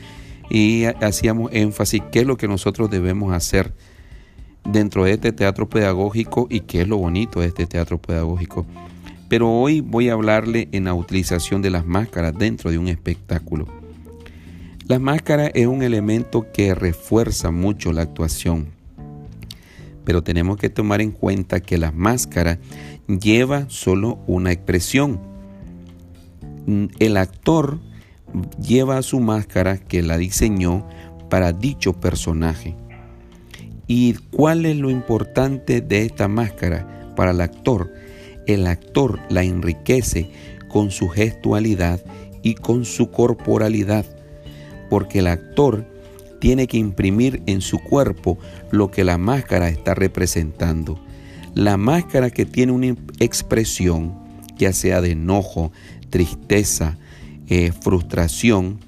y 0.51 0.85
hacíamos 0.85 1.51
énfasis 1.53 2.03
qué 2.11 2.21
es 2.21 2.27
lo 2.27 2.37
que 2.37 2.49
nosotros 2.49 2.91
debemos 2.91 3.33
hacer 3.33 3.73
dentro 4.65 5.05
de 5.05 5.13
este 5.13 5.33
teatro 5.33 5.69
pedagógico 5.69 6.47
y 6.51 6.61
qué 6.61 6.83
es 6.83 6.89
lo 6.89 6.99
bonito 6.99 7.41
de 7.41 7.47
este 7.47 7.67
teatro 7.67 7.99
pedagógico. 7.99 8.67
Pero 9.29 9.51
hoy 9.51 9.81
voy 9.81 10.09
a 10.09 10.13
hablarle 10.13 10.69
en 10.73 10.85
la 10.85 10.95
utilización 10.95 11.63
de 11.63 11.71
las 11.71 11.85
máscaras 11.85 12.35
dentro 12.37 12.71
de 12.71 12.79
un 12.79 12.89
espectáculo. 12.89 13.67
La 14.87 14.99
máscara 14.99 15.49
es 15.49 15.67
un 15.67 15.83
elemento 15.83 16.47
que 16.53 16.75
refuerza 16.75 17.51
mucho 17.51 17.93
la 17.93 18.03
actuación 18.03 18.77
pero 20.07 20.23
tenemos 20.23 20.57
que 20.57 20.71
tomar 20.71 21.01
en 21.01 21.11
cuenta 21.11 21.59
que 21.59 21.79
la 21.79 21.91
máscara 21.91 22.61
lleva 23.09 23.69
solo 23.69 24.21
una 24.29 24.53
expresión. 24.53 25.19
El 27.01 27.17
actor 27.17 27.81
lleva 28.61 29.03
su 29.03 29.21
máscara 29.21 29.79
que 29.79 30.03
la 30.03 30.19
diseñó 30.19 30.87
para 31.29 31.53
dicho 31.53 31.93
personaje. 31.93 32.75
¿Y 33.87 34.15
cuál 34.33 34.67
es 34.67 34.77
lo 34.77 34.91
importante 34.91 35.81
de 35.81 36.05
esta 36.05 36.29
máscara 36.29 37.13
para 37.15 37.31
el 37.31 37.41
actor? 37.41 37.93
El 38.47 38.67
actor 38.67 39.21
la 39.29 39.43
enriquece 39.43 40.31
con 40.69 40.91
su 40.91 41.09
gestualidad 41.09 42.05
y 42.43 42.55
con 42.55 42.85
su 42.85 43.11
corporalidad, 43.11 44.05
porque 44.91 45.21
el 45.21 45.29
actor 45.29 45.87
tiene 46.41 46.67
que 46.67 46.77
imprimir 46.77 47.43
en 47.47 47.61
su 47.61 47.79
cuerpo 47.79 48.39
lo 48.71 48.91
que 48.91 49.05
la 49.05 49.19
máscara 49.19 49.69
está 49.69 49.95
representando. 49.95 51.01
La 51.55 51.77
máscara 51.77 52.31
que 52.31 52.45
tiene 52.45 52.73
una 52.73 52.95
expresión, 53.19 54.15
ya 54.59 54.73
sea 54.73 55.01
de 55.01 55.13
enojo, 55.13 55.73
tristeza, 56.11 56.99
eh, 57.49 57.73
frustración, 57.73 58.79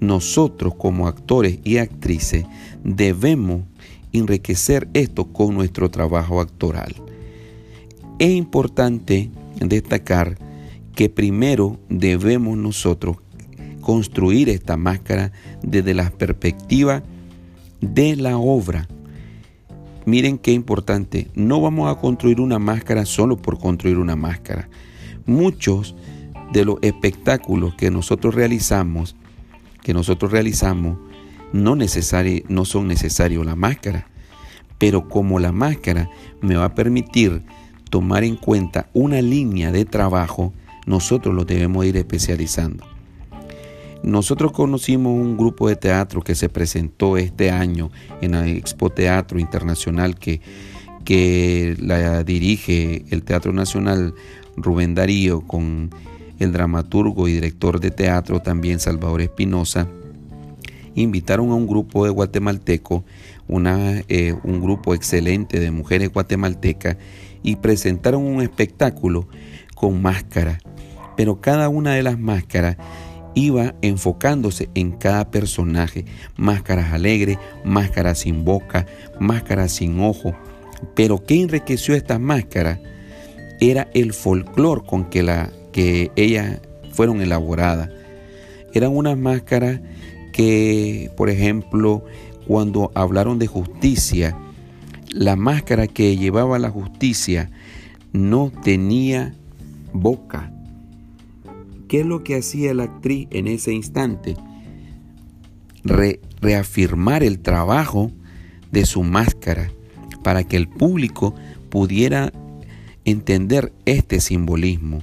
nosotros 0.00 0.74
como 0.76 1.06
actores 1.06 1.58
y 1.64 1.76
actrices 1.76 2.46
debemos 2.82 3.62
enriquecer 4.12 4.88
esto 4.94 5.26
con 5.26 5.54
nuestro 5.54 5.90
trabajo 5.90 6.40
actoral. 6.40 6.94
Es 8.18 8.30
importante 8.30 9.30
destacar 9.60 10.38
que 10.94 11.08
primero 11.08 11.78
debemos 11.88 12.56
nosotros 12.56 13.16
construir 13.80 14.48
esta 14.48 14.76
máscara 14.76 15.32
desde 15.62 15.94
la 15.94 16.10
perspectiva 16.10 17.02
de 17.80 18.16
la 18.16 18.38
obra. 18.38 18.88
Miren 20.06 20.38
qué 20.38 20.52
importante, 20.52 21.28
no 21.34 21.60
vamos 21.60 21.90
a 21.90 22.00
construir 22.00 22.40
una 22.40 22.58
máscara 22.58 23.04
solo 23.06 23.36
por 23.36 23.58
construir 23.58 23.98
una 23.98 24.16
máscara. 24.16 24.68
Muchos 25.26 25.94
de 26.52 26.64
los 26.64 26.76
espectáculos 26.82 27.74
que 27.74 27.90
nosotros 27.90 28.34
realizamos, 28.34 29.16
que 29.82 29.94
nosotros 29.94 30.32
realizamos, 30.32 30.98
no, 31.52 31.76
no 31.76 32.64
son 32.64 32.88
necesarios 32.88 33.46
la 33.46 33.56
máscara, 33.56 34.06
pero 34.78 35.08
como 35.08 35.38
la 35.38 35.52
máscara 35.52 36.08
me 36.40 36.56
va 36.56 36.66
a 36.66 36.74
permitir 36.74 37.42
tomar 37.90 38.24
en 38.24 38.36
cuenta 38.36 38.88
una 38.92 39.20
línea 39.20 39.72
de 39.72 39.84
trabajo, 39.84 40.52
nosotros 40.86 41.34
lo 41.34 41.44
debemos 41.44 41.84
ir 41.84 41.96
especializando. 41.96 42.86
Nosotros 44.02 44.52
conocimos 44.52 45.12
un 45.12 45.36
grupo 45.36 45.68
de 45.68 45.76
teatro 45.76 46.22
que 46.22 46.34
se 46.34 46.48
presentó 46.48 47.18
este 47.18 47.50
año 47.50 47.90
en 48.22 48.32
la 48.32 48.48
Expo 48.48 48.88
Teatro 48.88 49.38
Internacional 49.38 50.18
que, 50.18 50.40
que 51.04 51.76
la 51.78 52.24
dirige 52.24 53.04
el 53.10 53.22
Teatro 53.22 53.52
Nacional 53.52 54.14
Rubén 54.56 54.94
Darío 54.94 55.42
con 55.42 55.90
el 56.40 56.52
dramaturgo 56.52 57.28
y 57.28 57.34
director 57.34 57.80
de 57.80 57.90
teatro 57.90 58.40
también 58.40 58.80
Salvador 58.80 59.20
Espinosa. 59.20 59.86
Invitaron 60.94 61.50
a 61.50 61.54
un 61.54 61.66
grupo 61.66 62.04
de 62.04 62.10
guatemaltecos, 62.10 63.04
una, 63.46 64.02
eh, 64.08 64.34
un 64.42 64.60
grupo 64.60 64.94
excelente 64.94 65.60
de 65.60 65.70
mujeres 65.70 66.12
guatemaltecas 66.12 66.96
y 67.42 67.56
presentaron 67.56 68.24
un 68.24 68.42
espectáculo 68.42 69.28
con 69.74 70.02
máscaras. 70.02 70.58
Pero 71.16 71.40
cada 71.40 71.68
una 71.68 71.94
de 71.94 72.02
las 72.02 72.18
máscaras 72.18 72.76
iba 73.34 73.74
enfocándose 73.82 74.70
en 74.74 74.92
cada 74.92 75.30
personaje, 75.30 76.04
máscaras 76.36 76.92
alegres, 76.92 77.38
máscaras 77.64 78.20
sin 78.20 78.44
boca, 78.44 78.86
máscaras 79.18 79.72
sin 79.72 80.00
ojo. 80.00 80.34
Pero 80.94 81.24
¿qué 81.24 81.42
enriqueció 81.42 81.94
estas 81.94 82.20
máscaras? 82.20 82.80
Era 83.60 83.88
el 83.94 84.12
folclor 84.14 84.84
con 84.84 85.10
que, 85.10 85.22
la, 85.22 85.50
que 85.72 86.10
ellas 86.16 86.60
fueron 86.92 87.20
elaboradas. 87.20 87.90
Eran 88.72 88.96
unas 88.96 89.16
máscaras 89.16 89.80
que, 90.32 91.10
por 91.16 91.30
ejemplo, 91.30 92.04
cuando 92.46 92.90
hablaron 92.94 93.38
de 93.38 93.46
justicia, 93.46 94.36
la 95.10 95.36
máscara 95.36 95.86
que 95.86 96.16
llevaba 96.16 96.58
la 96.58 96.70
justicia 96.70 97.50
no 98.12 98.52
tenía 98.62 99.34
boca, 99.92 100.52
¿Qué 101.90 102.02
es 102.02 102.06
lo 102.06 102.22
que 102.22 102.36
hacía 102.36 102.72
la 102.72 102.84
actriz 102.84 103.26
en 103.32 103.48
ese 103.48 103.72
instante? 103.72 104.36
reafirmar 106.40 107.24
el 107.24 107.40
trabajo 107.40 108.12
de 108.70 108.86
su 108.86 109.02
máscara 109.02 109.72
para 110.22 110.44
que 110.44 110.56
el 110.56 110.68
público 110.68 111.34
pudiera 111.68 112.32
entender 113.04 113.72
este 113.86 114.20
simbolismo. 114.20 115.02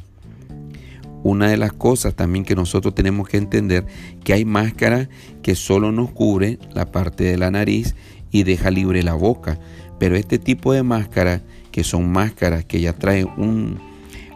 Una 1.24 1.50
de 1.50 1.58
las 1.58 1.74
cosas 1.74 2.16
también 2.16 2.46
que 2.46 2.56
nosotros 2.56 2.96
tenemos 2.96 3.28
que 3.28 3.38
entender 3.38 3.86
que 4.24 4.34
hay 4.34 4.46
máscaras 4.46 5.10
que 5.42 5.56
solo 5.56 5.92
nos 5.92 6.12
cubre 6.12 6.60
la 6.74 6.92
parte 6.92 7.24
de 7.24 7.38
la 7.38 7.52
nariz 7.52 7.96
y 8.32 8.44
deja 8.44 8.72
libre 8.72 9.04
la 9.04 9.14
boca. 9.14 9.60
Pero 10.00 10.16
este 10.16 10.38
tipo 10.38 10.74
de 10.74 10.84
máscaras, 10.84 11.42
que 11.72 11.84
son 11.84 12.12
máscaras 12.12 12.66
que 12.66 12.82
ya 12.82 12.94
traen 12.94 13.30
un, 13.38 13.80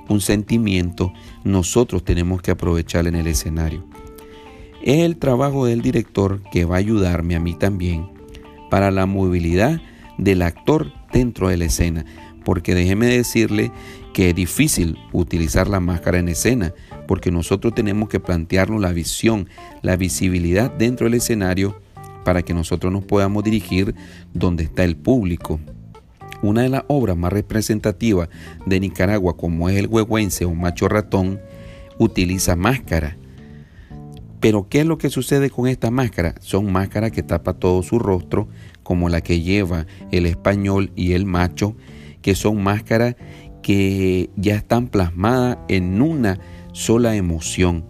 un 0.10 0.22
sentimiento, 0.22 1.14
nosotros 1.44 2.04
tenemos 2.04 2.42
que 2.42 2.52
aprovechar 2.52 3.08
en 3.08 3.16
el 3.16 3.28
escenario. 3.28 3.86
Es 4.84 5.00
el 5.00 5.18
trabajo 5.18 5.66
del 5.66 5.82
director 5.82 6.42
que 6.52 6.66
va 6.66 6.76
a 6.76 6.80
ayudarme 6.80 7.36
a 7.36 7.40
mí 7.40 7.54
también 7.54 8.10
para 8.70 8.90
la 8.90 9.06
movilidad 9.06 9.80
del 10.18 10.42
actor 10.42 10.92
dentro 11.14 11.50
de 11.50 11.58
la 11.58 11.66
escena. 11.66 12.06
Porque 12.44 12.74
déjeme 12.74 13.06
decirle 13.06 13.72
que 14.14 14.30
es 14.30 14.36
difícil 14.36 14.98
utilizar 15.12 15.68
la 15.68 15.80
máscara 15.80 16.20
en 16.20 16.30
escena, 16.30 16.74
porque 17.08 17.32
nosotros 17.32 17.74
tenemos 17.74 18.10
que 18.10 18.20
plantearnos 18.20 18.82
la 18.82 18.92
visión, 18.92 19.48
la 19.82 19.96
visibilidad 19.96 20.72
dentro 20.72 21.06
del 21.06 21.16
escenario 21.16 21.82
para 22.24 22.42
que 22.44 22.54
nosotros 22.54 22.92
nos 22.92 23.04
podamos 23.04 23.44
dirigir 23.44 23.96
donde 24.34 24.64
está 24.64 24.84
el 24.84 24.96
público. 24.96 25.60
Una 26.42 26.64
de 26.64 26.70
las 26.70 26.84
obras 26.88 27.18
más 27.18 27.32
representativas 27.32 28.30
de 28.66 28.80
Nicaragua, 28.80 29.38
como 29.38 29.70
es 29.70 29.78
el 29.78 29.88
huehuense 29.88 30.46
o 30.46 30.54
macho 30.54 30.88
ratón, 30.88 31.40
utiliza 31.98 32.56
máscara. 32.56 33.18
Pero 34.40 34.68
¿qué 34.68 34.80
es 34.80 34.86
lo 34.88 34.98
que 34.98 35.12
sucede 35.12 35.52
con 35.52 35.68
esta 35.68 35.92
máscara? 35.92 36.34
Son 36.40 36.72
máscaras 36.72 37.12
que 37.12 37.22
tapa 37.22 37.54
todo 37.54 37.84
su 37.84 38.00
rostro, 38.00 38.48
como 38.82 39.08
la 39.08 39.22
que 39.22 39.42
lleva 39.42 39.86
el 40.12 40.26
español 40.26 40.92
y 40.96 41.14
el 41.14 41.26
macho, 41.26 41.76
que 42.24 42.34
son 42.34 42.64
máscaras 42.64 43.16
que 43.62 44.30
ya 44.36 44.56
están 44.56 44.88
plasmadas 44.88 45.58
en 45.68 46.02
una 46.02 46.40
sola 46.74 47.16
emoción. 47.16 47.86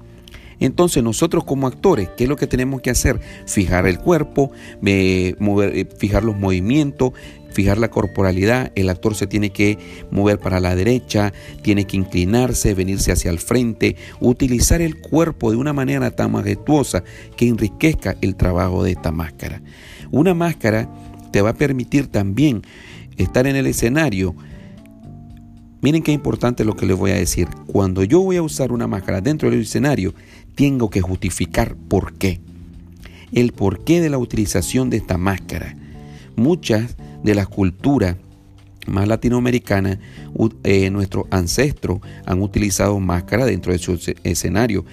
Entonces 0.62 1.04
nosotros 1.04 1.44
como 1.44 1.66
actores, 1.66 2.10
¿qué 2.16 2.26
es 2.26 2.30
lo 2.30 2.36
que 2.36 2.46
tenemos 2.46 2.82
que 2.82 2.92
hacer? 2.92 3.20
Fijar 3.48 3.88
el 3.88 3.98
cuerpo, 3.98 4.52
eh, 4.86 5.36
eh, 5.40 5.86
fijar 5.98 6.24
los 6.24 6.38
movimientos, 6.38 7.14
fijar 7.52 7.80
la 7.80 7.90
corporalidad. 7.90 8.72
El 8.76 8.90
actor 8.90 9.16
se 9.16 9.26
tiene 9.26 9.50
que 9.50 9.80
mover 10.12 10.38
para 10.38 10.60
la 10.60 10.76
derecha, 10.76 11.34
tiene 11.64 11.86
que 11.86 11.98
inclinarse, 11.98 12.76
venirse 12.76 13.12
hacia 13.12 13.32
el 13.32 13.40
frente, 13.40 13.96
utilizar 14.20 14.82
el 14.82 15.02
cuerpo 15.02 15.50
de 15.50 15.58
una 15.58 15.74
manera 15.74 16.12
tan 16.12 16.32
majestuosa 16.32 17.04
que 17.36 17.48
enriquezca 17.48 18.16
el 18.22 18.36
trabajo 18.36 18.84
de 18.84 18.92
esta 18.92 19.12
máscara. 19.12 19.64
Una 20.12 20.36
máscara 20.36 20.88
te 21.32 21.42
va 21.42 21.50
a 21.50 21.56
permitir 21.56 22.06
también 22.06 22.62
estar 23.18 23.48
en 23.48 23.56
el 23.56 23.66
escenario 23.66 24.36
Miren 25.82 26.04
qué 26.04 26.12
importante 26.12 26.64
lo 26.64 26.76
que 26.76 26.86
les 26.86 26.96
voy 26.96 27.12
a 27.12 27.16
decir. 27.16 27.48
Cuando 27.66 28.04
yo 28.04 28.22
voy 28.22 28.38
a 28.38 28.44
usar 28.44 28.72
una 28.72 28.88
máscara 28.88 29.20
dentro 29.20 29.50
del 29.50 29.62
escenario, 29.62 30.14
tengo 30.54 30.92
que 30.92 31.02
justificar 31.02 31.76
por 31.76 32.14
qué. 32.14 32.40
El 33.32 33.52
porqué 33.54 34.00
de 34.00 34.10
la 34.10 34.20
utilización 34.20 34.92
de 34.92 34.98
esta 34.98 35.18
máscara. 35.18 35.76
Muchas 36.36 36.96
de 37.24 37.34
las 37.34 37.48
culturas 37.48 38.18
más 38.86 39.08
latinoamericanas, 39.08 39.98
eh, 40.64 40.90
nuestros 40.92 41.26
ancestros 41.32 42.00
han 42.26 42.42
utilizado 42.42 43.00
máscara 43.00 43.46
dentro 43.46 43.72
de 43.72 43.80
su 43.80 44.00
escenario. 44.24 44.86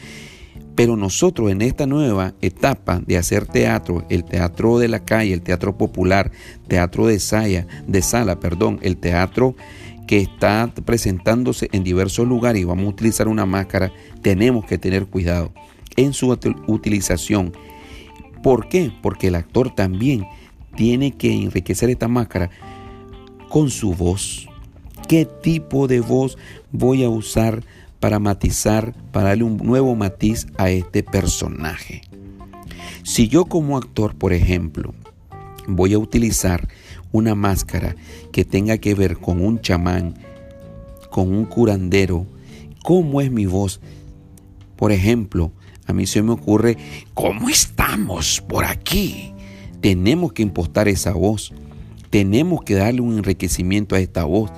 Pero 0.75 0.97
nosotros 0.97 1.51
en 1.51 1.61
esta 1.61 1.87
nueva 1.87 2.35
etapa 2.41 3.03
de 3.05 3.19
hacer 3.19 3.47
teatro, 3.47 4.07
el 4.09 4.25
teatro 4.25 4.79
de 4.79 4.89
la 4.89 5.05
calle, 5.05 5.35
el 5.35 5.43
teatro 5.43 5.77
popular, 5.77 6.31
teatro 6.69 7.07
de, 7.07 7.67
de 7.87 8.03
sala, 8.03 8.41
perdón, 8.41 8.79
el 8.83 8.97
teatro 8.97 9.57
que 10.09 10.17
está 10.17 10.73
presentándose 10.87 11.69
en 11.71 11.85
diversos 11.85 12.27
lugares 12.27 12.63
y 12.63 12.65
vamos 12.65 12.87
a 12.87 12.89
utilizar 12.89 13.29
una 13.29 13.45
máscara, 13.45 13.93
tenemos 14.23 14.65
que 14.65 14.79
tener 14.79 15.07
cuidado 15.07 15.53
en 15.97 16.15
su 16.15 16.37
utilización. 16.67 17.53
¿Por 18.43 18.71
qué? 18.71 18.91
Porque 19.03 19.27
el 19.27 19.35
actor 19.35 19.75
también 19.75 20.27
tiene 20.75 21.13
que 21.13 21.31
enriquecer 21.31 21.91
esta 21.91 22.09
máscara 22.09 22.49
con 23.51 23.69
su 23.69 23.93
voz. 23.93 24.49
¿Qué 25.09 25.27
tipo 25.27 25.87
de 25.87 26.01
voz 26.01 26.39
voy 26.73 27.05
a 27.05 27.11
usar 27.11 27.63
para 28.01 28.19
matizar, 28.19 28.95
para 29.13 29.29
darle 29.29 29.45
un 29.45 29.59
nuevo 29.59 29.95
matiz 29.95 30.47
a 30.57 30.71
este 30.71 31.03
personaje? 31.03 32.01
Si 33.03 33.29
yo 33.29 33.45
como 33.45 33.77
actor, 33.77 34.15
por 34.15 34.33
ejemplo, 34.33 34.95
voy 35.67 35.93
a 35.93 35.99
utilizar 35.99 36.67
una 37.13 37.35
máscara 37.35 37.97
que 38.33 38.45
tenga 38.45 38.79
que 38.79 38.95
ver 38.95 39.19
con 39.19 39.45
un 39.45 39.61
chamán, 39.61 40.15
con 41.11 41.33
un 41.33 41.45
curandero, 41.45 42.27
¿cómo 42.83 43.21
es 43.21 43.31
mi 43.31 43.47
voz? 43.47 43.81
Por 44.77 44.93
ejemplo, 44.93 45.53
a 45.87 45.93
mí 45.93 46.07
se 46.07 46.23
me 46.23 46.33
ocurre, 46.33 46.77
¿cómo 47.15 47.49
estamos 47.49 48.41
por 48.47 48.65
aquí? 48.65 49.33
Tenemos 49.81 50.33
que 50.33 50.43
impostar 50.43 50.89
esa 50.89 51.13
voz. 51.13 51.53
Tenemos 52.11 52.63
que 52.63 52.75
darle 52.75 53.01
un 53.01 53.19
enriquecimiento 53.19 53.95
a 53.95 54.01
esta 54.01 54.25
voz, 54.25 54.51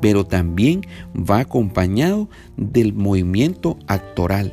pero 0.00 0.24
también 0.24 0.82
va 1.14 1.40
acompañado 1.40 2.28
del 2.56 2.94
movimiento 2.94 3.78
actoral. 3.86 4.52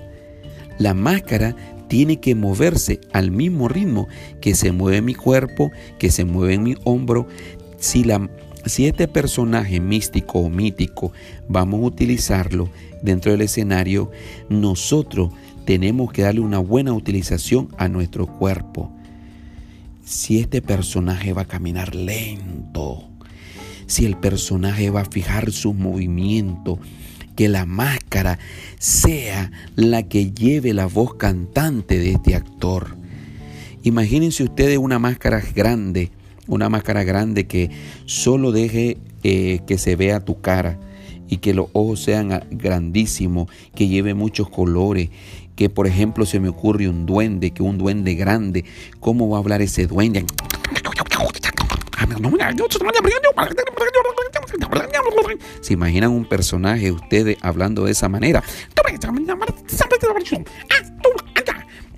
La 0.78 0.93
máscara 0.93 1.56
tiene 1.94 2.20
que 2.20 2.34
moverse 2.34 3.02
al 3.12 3.30
mismo 3.30 3.68
ritmo 3.68 4.08
que 4.41 4.56
se 4.56 4.72
mueve 4.72 5.04
mi 5.04 5.14
cuerpo, 5.14 5.70
que 6.00 6.10
se 6.10 6.26
mueve 6.26 6.58
mi 6.58 6.76
hombro. 6.86 7.28
Si, 7.78 8.04
la, 8.04 8.32
si 8.66 8.88
este 8.88 9.08
personaje 9.08 9.80
místico 9.80 10.39
o 10.39 10.50
mítico 10.50 11.12
vamos 11.48 11.82
a 11.82 11.86
utilizarlo 11.86 12.68
dentro 13.04 13.32
del 13.32 13.41
escenario, 13.41 14.10
nosotros 14.50 15.34
tenemos 15.66 16.12
que 16.12 16.24
darle 16.24 16.39
una 16.41 16.58
buena 16.58 16.94
utilización 16.94 17.70
a 17.78 17.88
nuestro 17.89 18.26
cuerpo. 18.26 18.91
Si 20.04 20.39
este 20.39 20.64
personaje 20.64 21.32
va 21.32 21.44
a 21.44 21.48
caminar 21.48 21.94
lento, 21.94 23.08
si 23.86 24.08
el 24.08 24.18
personaje 24.18 24.89
va 24.89 25.02
a 25.02 25.06
fijar 25.06 25.52
su 25.52 25.76
movimiento, 25.76 26.80
que 27.36 27.50
la 27.50 27.66
máscara 27.66 28.40
sea 28.80 29.52
la 29.76 30.04
que 30.04 30.32
lleve 30.32 30.74
la 30.74 30.86
voz 30.86 31.16
cantante 31.16 31.98
de 32.00 32.12
este 32.12 32.36
actor. 32.36 32.96
Imagínense 33.84 34.44
ustedes 34.44 34.78
una 34.78 35.00
máscara 35.00 35.42
grande, 35.54 36.12
una 36.48 36.70
máscara 36.70 37.04
grande 37.04 37.48
que 37.48 37.70
solo 38.06 38.52
deje 38.52 38.98
eh, 39.24 39.60
que 39.68 39.78
se 39.78 39.96
vea 39.96 40.20
tu 40.20 40.42
cara 40.42 40.80
y 41.28 41.38
que 41.38 41.54
los 41.54 41.68
ojos 41.74 42.02
sean 42.04 42.44
grandísimos, 42.52 43.50
que 43.74 43.88
lleve 43.88 44.14
muchos 44.14 44.50
colores, 44.50 45.10
que 45.56 45.70
por 45.70 45.88
ejemplo 45.88 46.26
se 46.26 46.40
me 46.40 46.50
ocurre 46.50 46.88
un 46.88 47.06
duende, 47.06 47.52
que 47.52 47.64
un 47.64 47.78
duende 47.78 48.16
grande, 48.16 48.66
¿cómo 49.00 49.30
va 49.30 49.38
a 49.38 49.40
hablar 49.40 49.62
ese 49.62 49.88
duende? 49.88 50.26
¿Se 55.62 55.74
imaginan 55.74 56.12
un 56.12 56.26
personaje 56.26 56.91
ustedes 56.91 57.38
hablando 57.41 57.86
de 57.86 57.91
esa 57.91 58.10
manera? 58.10 58.43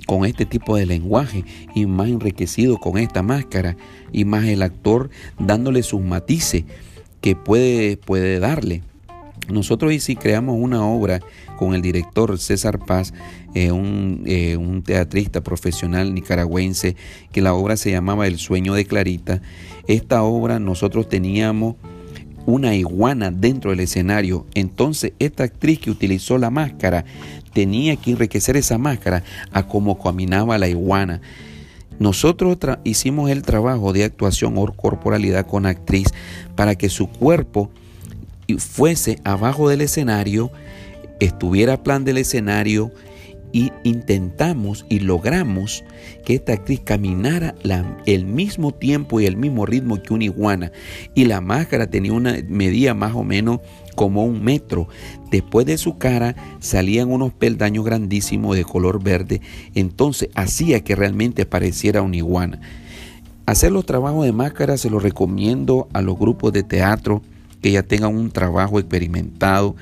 Con 0.08 0.26
este 0.26 0.46
tipo 0.46 0.76
de 0.76 0.86
lenguaje 0.86 1.44
y 1.74 1.88
más 1.88 2.10
enriquecido 2.10 2.78
con 2.78 2.98
esta 2.98 3.24
máscara 3.24 3.76
y 4.12 4.24
más 4.24 4.46
el 4.46 4.62
actor 4.62 5.10
dándole 5.40 5.82
sus 5.82 6.02
matices 6.02 6.64
que 7.22 7.36
puede, 7.36 7.98
puede 7.98 8.40
darle. 8.40 8.84
Nosotros 9.50 9.94
y 9.94 10.00
si 10.00 10.16
creamos 10.16 10.58
una 10.60 10.86
obra 10.86 11.22
con 11.58 11.76
el 11.76 11.82
director 11.82 12.38
César 12.40 12.80
Paz, 12.80 13.14
eh, 13.54 13.72
un, 13.72 14.24
eh, 14.26 14.58
un, 14.58 14.84
teatrista 14.84 15.42
profesional 15.42 16.14
nicaragüense, 16.14 16.96
que 17.32 17.42
la 17.42 17.54
obra 17.54 17.78
se 17.78 17.92
llamaba 17.92 18.28
El 18.28 18.38
sueño 18.38 18.74
de 18.74 18.86
Clarita. 18.86 19.42
Esta 19.88 20.24
obra 20.24 20.60
nosotros 20.60 21.10
teníamos 21.10 21.76
una 22.46 22.76
iguana 22.76 23.32
dentro 23.32 23.72
del 23.72 23.82
escenario. 23.82 24.46
Entonces 24.54 25.14
esta 25.20 25.44
actriz 25.44 25.80
que 25.80 25.92
utilizó 25.92 26.38
la 26.38 26.50
máscara 26.50 27.06
tenía 27.54 27.96
que 27.96 28.12
enriquecer 28.12 28.58
esa 28.58 28.78
máscara 28.78 29.24
a 29.52 29.68
cómo 29.68 29.98
caminaba 29.98 30.58
la 30.58 30.68
iguana. 30.68 31.22
Nosotros 31.98 32.58
hicimos 32.84 33.30
el 33.30 33.42
trabajo 33.42 33.94
de 33.94 34.04
actuación 34.04 34.58
o 34.58 34.66
corporalidad 34.74 35.48
con 35.48 35.66
actriz 35.66 36.08
para 36.56 36.76
que 36.76 36.90
su 36.90 37.08
cuerpo 37.08 37.72
fuese 38.58 39.20
abajo 39.24 39.70
del 39.70 39.82
escenario, 39.82 40.52
estuviera 41.20 41.84
plan 41.84 42.04
del 42.04 42.18
escenario 42.18 42.92
y 43.56 43.72
intentamos 43.84 44.86
y 44.90 45.00
logramos 45.00 45.86
que 46.26 46.36
esta 46.36 46.52
actriz 46.52 46.82
caminara 46.84 47.56
el 48.06 48.26
mismo 48.26 48.74
tiempo 48.74 49.22
y 49.22 49.28
el 49.28 49.38
mismo 49.38 49.66
ritmo 49.66 50.04
que 50.04 50.14
una 50.14 50.26
iguana. 50.26 50.74
Y 51.14 51.24
la 51.24 51.40
máscara 51.40 51.88
tenía 51.88 52.12
una 52.12 52.36
medida 52.50 52.94
más 52.94 53.16
o 53.16 53.24
menos 53.24 53.62
como 53.96 54.26
un 54.26 54.44
metro. 54.44 54.90
Después 55.32 55.66
de 55.66 55.78
su 55.78 55.98
cara 55.98 56.36
salían 56.60 57.10
unos 57.10 57.32
peldaños 57.32 57.86
grandísimos 57.86 58.58
de 58.58 58.66
color 58.66 59.02
verde. 59.02 59.40
Entonces 59.74 60.28
hacía 60.36 60.84
que 60.84 60.98
realmente 60.98 61.46
pareciera 61.46 62.02
una 62.02 62.18
iguana. 62.18 62.60
Hacer 63.46 63.72
los 63.72 63.86
trabajos 63.86 64.26
de 64.26 64.34
máscara 64.34 64.76
se 64.76 64.90
los 64.90 65.02
recomiendo 65.02 65.88
a 65.94 66.02
los 66.02 66.20
grupos 66.20 66.52
de 66.52 66.64
teatro 66.64 67.22
que 67.62 67.72
ya 67.72 67.84
tengan 67.84 68.18
un 68.18 68.32
trabajo 68.32 68.80
experimentado 68.82 69.78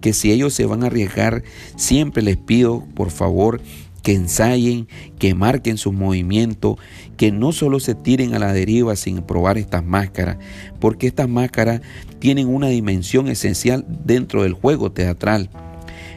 que 0.00 0.12
si 0.12 0.32
ellos 0.32 0.54
se 0.54 0.66
van 0.66 0.82
a 0.82 0.86
arriesgar, 0.86 1.42
siempre 1.76 2.22
les 2.22 2.36
pido, 2.36 2.84
por 2.94 3.10
favor, 3.10 3.60
que 4.02 4.12
ensayen, 4.14 4.86
que 5.18 5.34
marquen 5.34 5.78
sus 5.78 5.92
movimientos, 5.92 6.76
que 7.16 7.32
no 7.32 7.50
solo 7.50 7.80
se 7.80 7.96
tiren 7.96 8.34
a 8.34 8.38
la 8.38 8.52
deriva 8.52 8.94
sin 8.94 9.22
probar 9.22 9.58
estas 9.58 9.84
máscaras, 9.84 10.36
porque 10.78 11.08
estas 11.08 11.28
máscaras 11.28 11.80
tienen 12.20 12.46
una 12.46 12.68
dimensión 12.68 13.26
esencial 13.26 13.84
dentro 13.88 14.44
del 14.44 14.52
juego 14.52 14.92
teatral. 14.92 15.50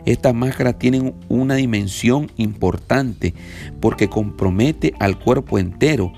Estas 0.06 0.36
máscaras 0.36 0.78
tienen 0.78 1.16
una 1.30 1.56
dimensión 1.56 2.32
importante 2.38 3.34
porque 3.80 4.08
compromete 4.08 4.94
al 5.00 5.18
cuerpo 5.18 5.58
entero. 5.58 6.14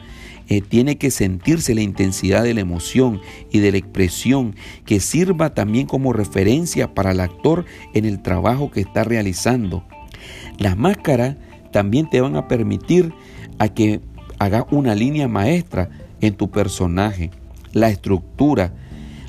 Eh, 0.52 0.60
tiene 0.60 0.98
que 0.98 1.12
sentirse 1.12 1.74
la 1.74 1.82
intensidad 1.82 2.44
de 2.44 2.54
la 2.54 2.60
emoción 2.60 3.22
y 3.52 3.60
de 3.60 3.72
la 3.72 3.78
expresión 3.78 4.54
que 4.86 5.00
sirva 5.00 5.54
también 5.54 5.88
como 5.88 6.12
referencia 6.12 6.94
para 6.94 7.12
el 7.12 7.22
actor 7.22 7.64
en 7.94 8.04
el 8.04 8.22
trabajo 8.22 8.70
que 8.70 8.82
está 8.82 9.06
realizando. 9.06 9.86
Las 10.58 10.76
máscaras 10.76 11.38
también 11.72 12.10
te 12.10 12.20
van 12.20 12.36
a 12.36 12.50
permitir 12.50 13.14
a 13.60 13.70
que 13.70 14.02
haga 14.40 14.68
una 14.72 14.94
línea 14.94 15.30
maestra 15.30 15.90
en 16.20 16.34
tu 16.34 16.52
personaje, 16.52 17.32
la 17.72 17.88
estructura, 17.88 18.74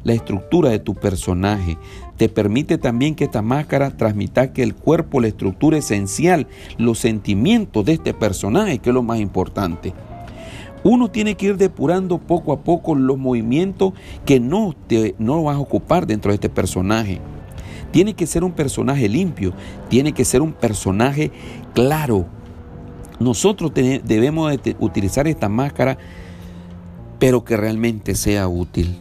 la 0.02 0.14
estructura 0.14 0.70
de 0.70 0.80
tu 0.80 0.96
personaje. 0.96 1.78
Te 2.16 2.28
permite 2.28 2.78
también 2.78 3.14
que 3.14 3.26
esta 3.26 3.42
máscara 3.42 3.96
transmita 3.96 4.52
que 4.52 4.64
el 4.64 4.74
cuerpo, 4.74 5.20
la 5.20 5.28
estructura 5.28 5.78
esencial, 5.78 6.48
los 6.78 6.98
sentimientos 6.98 7.84
de 7.84 7.92
este 7.92 8.12
personaje, 8.12 8.80
que 8.80 8.90
es 8.90 8.94
lo 8.94 9.04
más 9.04 9.20
importante. 9.20 9.94
Uno 10.84 11.10
tiene 11.10 11.36
que 11.36 11.46
ir 11.46 11.56
depurando 11.56 12.18
poco 12.18 12.52
a 12.52 12.60
poco 12.60 12.94
los 12.94 13.18
movimientos 13.18 13.92
que 14.24 14.40
no, 14.40 14.74
te, 14.86 15.14
no 15.18 15.42
vas 15.44 15.56
a 15.56 15.60
ocupar 15.60 16.06
dentro 16.06 16.30
de 16.30 16.34
este 16.34 16.48
personaje. 16.48 17.20
Tiene 17.92 18.14
que 18.14 18.26
ser 18.26 18.42
un 18.42 18.52
personaje 18.52 19.08
limpio, 19.08 19.52
tiene 19.88 20.12
que 20.12 20.24
ser 20.24 20.42
un 20.42 20.52
personaje 20.52 21.30
claro. 21.74 22.26
Nosotros 23.20 23.72
debemos 23.74 24.52
utilizar 24.80 25.28
esta 25.28 25.48
máscara, 25.48 25.98
pero 27.18 27.44
que 27.44 27.56
realmente 27.56 28.14
sea 28.14 28.48
útil. 28.48 28.98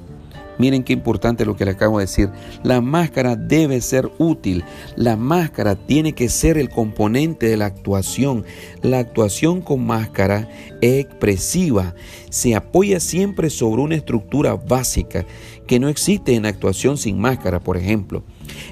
Miren 0.58 0.84
qué 0.84 0.94
importante 0.94 1.46
lo 1.46 1.56
que 1.56 1.66
le 1.66 1.72
acabo 1.72 2.00
de 2.00 2.06
decir. 2.06 2.30
La 2.64 2.82
máscara 2.82 3.36
debe 3.36 3.82
ser 3.82 4.12
útil. 4.18 4.64
La 4.96 5.16
máscara 5.16 5.76
tiene 5.76 6.14
que 6.14 6.30
ser 6.30 6.58
el 6.58 6.70
componente 6.70 7.48
de 7.48 7.58
la 7.58 7.66
actuación. 7.66 8.46
La 8.82 9.00
actuación 9.00 9.62
con 9.62 9.86
máscara 9.86 10.48
es 10.82 11.06
expresiva. 11.06 11.96
Se 12.30 12.56
apoya 12.56 13.00
siempre 13.00 13.50
sobre 13.50 13.82
una 13.82 13.96
estructura 13.96 14.56
básica 14.56 15.26
que 15.68 15.80
no 15.80 15.90
existe 15.90 16.36
en 16.36 16.46
actuación 16.46 16.98
sin 16.98 17.20
máscara, 17.20 17.60
por 17.60 17.78
ejemplo. 17.78 18.24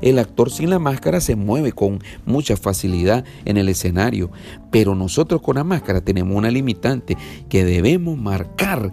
El 0.02 0.20
actor 0.20 0.52
sin 0.52 0.70
la 0.70 0.80
máscara 0.80 1.22
se 1.22 1.36
mueve 1.36 1.72
con 1.72 2.00
mucha 2.26 2.58
facilidad 2.58 3.24
en 3.46 3.58
el 3.58 3.70
escenario, 3.70 4.32
pero 4.72 4.96
nosotros 4.96 5.42
con 5.42 5.56
la 5.56 5.64
máscara 5.64 6.02
tenemos 6.02 6.36
una 6.36 6.52
limitante 6.52 7.18
que 7.48 7.64
debemos 7.64 8.18
marcar 8.18 8.92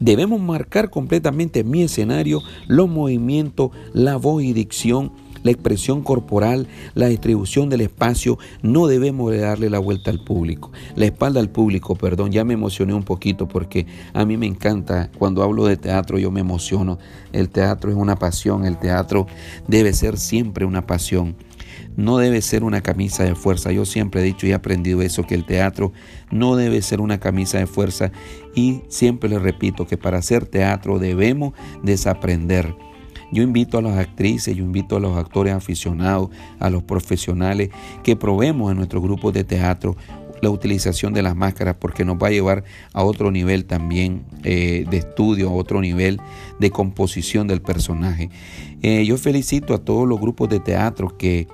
Debemos 0.00 0.40
marcar 0.40 0.90
completamente 0.90 1.64
mi 1.64 1.82
escenario, 1.82 2.42
los 2.66 2.88
movimientos, 2.88 3.70
la 3.92 4.16
voz 4.16 4.42
y 4.42 4.52
dicción, 4.52 5.12
la 5.42 5.50
expresión 5.50 6.02
corporal, 6.02 6.66
la 6.94 7.06
distribución 7.06 7.68
del 7.68 7.80
espacio. 7.80 8.38
No 8.62 8.86
debemos 8.86 9.36
darle 9.36 9.70
la 9.70 9.78
vuelta 9.78 10.10
al 10.10 10.20
público, 10.22 10.70
la 10.94 11.06
espalda 11.06 11.40
al 11.40 11.50
público, 11.50 11.96
perdón, 11.96 12.32
ya 12.32 12.44
me 12.44 12.54
emocioné 12.54 12.94
un 12.94 13.02
poquito 13.02 13.48
porque 13.48 13.86
a 14.12 14.24
mí 14.24 14.36
me 14.36 14.46
encanta, 14.46 15.10
cuando 15.18 15.42
hablo 15.42 15.66
de 15.66 15.76
teatro 15.76 16.18
yo 16.18 16.30
me 16.30 16.40
emociono. 16.40 16.98
El 17.32 17.48
teatro 17.48 17.90
es 17.90 17.96
una 17.96 18.16
pasión, 18.16 18.64
el 18.66 18.78
teatro 18.78 19.26
debe 19.66 19.92
ser 19.92 20.18
siempre 20.18 20.64
una 20.64 20.86
pasión 20.86 21.36
no 21.98 22.18
debe 22.18 22.40
ser 22.42 22.62
una 22.62 22.80
camisa 22.80 23.24
de 23.24 23.34
fuerza. 23.34 23.72
Yo 23.72 23.84
siempre 23.84 24.20
he 24.20 24.24
dicho 24.24 24.46
y 24.46 24.50
he 24.50 24.54
aprendido 24.54 25.02
eso, 25.02 25.24
que 25.24 25.34
el 25.34 25.44
teatro 25.44 25.92
no 26.30 26.54
debe 26.54 26.80
ser 26.80 27.00
una 27.00 27.18
camisa 27.18 27.58
de 27.58 27.66
fuerza 27.66 28.12
y 28.54 28.82
siempre 28.88 29.28
le 29.28 29.40
repito 29.40 29.84
que 29.84 29.98
para 29.98 30.18
hacer 30.18 30.46
teatro 30.46 31.00
debemos 31.00 31.54
desaprender. 31.82 32.72
Yo 33.32 33.42
invito 33.42 33.78
a 33.78 33.82
las 33.82 33.98
actrices, 33.98 34.56
yo 34.56 34.62
invito 34.62 34.96
a 34.96 35.00
los 35.00 35.18
actores 35.18 35.52
aficionados, 35.52 36.30
a 36.60 36.70
los 36.70 36.84
profesionales 36.84 37.70
que 38.04 38.14
probemos 38.14 38.70
en 38.70 38.76
nuestro 38.76 39.02
grupo 39.02 39.32
de 39.32 39.42
teatro 39.42 39.96
la 40.40 40.50
utilización 40.50 41.12
de 41.12 41.22
las 41.22 41.34
máscaras 41.34 41.74
porque 41.80 42.04
nos 42.04 42.16
va 42.16 42.28
a 42.28 42.30
llevar 42.30 42.62
a 42.92 43.02
otro 43.02 43.32
nivel 43.32 43.64
también 43.64 44.24
eh, 44.44 44.84
de 44.88 44.98
estudio, 44.98 45.48
a 45.48 45.52
otro 45.52 45.80
nivel 45.80 46.20
de 46.60 46.70
composición 46.70 47.48
del 47.48 47.60
personaje. 47.60 48.30
Eh, 48.82 49.04
yo 49.04 49.18
felicito 49.18 49.74
a 49.74 49.78
todos 49.78 50.06
los 50.06 50.20
grupos 50.20 50.48
de 50.48 50.60
teatro 50.60 51.16
que 51.18 51.48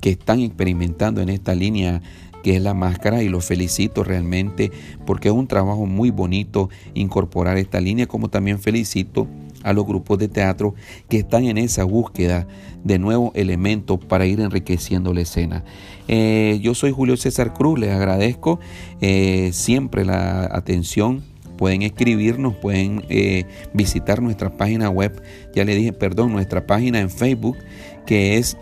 que 0.00 0.10
están 0.10 0.40
experimentando 0.40 1.20
en 1.20 1.28
esta 1.28 1.54
línea 1.54 2.02
que 2.42 2.56
es 2.56 2.62
la 2.62 2.74
máscara 2.74 3.22
y 3.22 3.28
los 3.28 3.44
felicito 3.44 4.02
realmente 4.02 4.70
porque 5.06 5.28
es 5.28 5.34
un 5.34 5.46
trabajo 5.46 5.86
muy 5.86 6.10
bonito 6.10 6.70
incorporar 6.94 7.58
esta 7.58 7.80
línea 7.80 8.06
como 8.06 8.28
también 8.28 8.58
felicito 8.58 9.28
a 9.62 9.72
los 9.72 9.86
grupos 9.86 10.18
de 10.18 10.28
teatro 10.28 10.74
que 11.08 11.18
están 11.18 11.44
en 11.44 11.58
esa 11.58 11.84
búsqueda 11.84 12.46
de 12.82 12.98
nuevos 12.98 13.32
elementos 13.34 13.98
para 14.02 14.24
ir 14.24 14.40
enriqueciendo 14.40 15.12
la 15.12 15.20
escena. 15.20 15.64
Eh, 16.08 16.58
yo 16.62 16.74
soy 16.74 16.92
Julio 16.92 17.18
César 17.18 17.52
Cruz, 17.52 17.78
les 17.78 17.90
agradezco 17.90 18.58
eh, 19.02 19.50
siempre 19.52 20.06
la 20.06 20.44
atención 20.50 21.22
pueden 21.58 21.82
escribirnos, 21.82 22.56
pueden 22.56 23.04
eh, 23.10 23.44
visitar 23.74 24.22
nuestra 24.22 24.56
página 24.56 24.88
web, 24.88 25.22
ya 25.54 25.62
le 25.62 25.74
dije, 25.74 25.92
perdón, 25.92 26.32
nuestra 26.32 26.66
página 26.66 27.00
en 27.00 27.10
Facebook, 27.10 27.58
que 28.06 28.38
es 28.38 28.56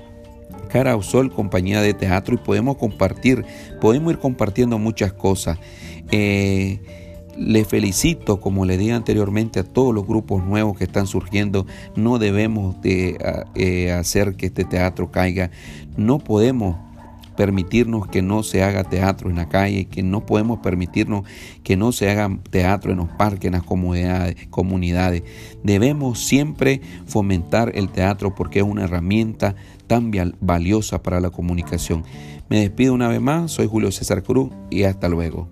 Cara 0.68 0.96
o 0.96 1.02
Sol, 1.02 1.32
compañía 1.32 1.80
de 1.82 1.94
teatro, 1.94 2.34
y 2.34 2.38
podemos 2.38 2.76
compartir, 2.76 3.44
podemos 3.80 4.12
ir 4.12 4.18
compartiendo 4.18 4.78
muchas 4.78 5.12
cosas. 5.12 5.58
Eh, 6.10 6.80
le 7.36 7.64
felicito, 7.64 8.40
como 8.40 8.64
le 8.64 8.76
dije 8.76 8.92
anteriormente, 8.92 9.60
a 9.60 9.64
todos 9.64 9.94
los 9.94 10.06
grupos 10.06 10.44
nuevos 10.44 10.76
que 10.76 10.84
están 10.84 11.06
surgiendo. 11.06 11.66
No 11.94 12.18
debemos 12.18 12.80
de 12.82 13.16
eh, 13.54 13.92
hacer 13.92 14.34
que 14.34 14.46
este 14.46 14.64
teatro 14.64 15.12
caiga. 15.12 15.50
No 15.96 16.18
podemos 16.18 16.76
permitirnos 17.38 18.08
que 18.08 18.20
no 18.20 18.42
se 18.42 18.64
haga 18.64 18.82
teatro 18.82 19.30
en 19.30 19.36
la 19.36 19.48
calle, 19.48 19.84
que 19.84 20.02
no 20.02 20.26
podemos 20.26 20.58
permitirnos 20.58 21.22
que 21.62 21.76
no 21.76 21.92
se 21.92 22.10
haga 22.10 22.36
teatro 22.50 22.90
en 22.90 22.98
los 22.98 23.10
parques, 23.10 23.44
en 23.44 23.52
las 23.52 23.62
comunidades. 23.62 24.48
comunidades. 24.50 25.22
Debemos 25.62 26.18
siempre 26.18 26.80
fomentar 27.06 27.70
el 27.76 27.90
teatro 27.90 28.34
porque 28.34 28.58
es 28.58 28.64
una 28.64 28.82
herramienta 28.82 29.54
tan 29.86 30.10
valiosa 30.40 31.00
para 31.00 31.20
la 31.20 31.30
comunicación. 31.30 32.02
Me 32.48 32.58
despido 32.58 32.92
una 32.92 33.06
vez 33.06 33.20
más, 33.20 33.52
soy 33.52 33.68
Julio 33.68 33.92
César 33.92 34.24
Cruz 34.24 34.50
y 34.68 34.82
hasta 34.82 35.08
luego. 35.08 35.48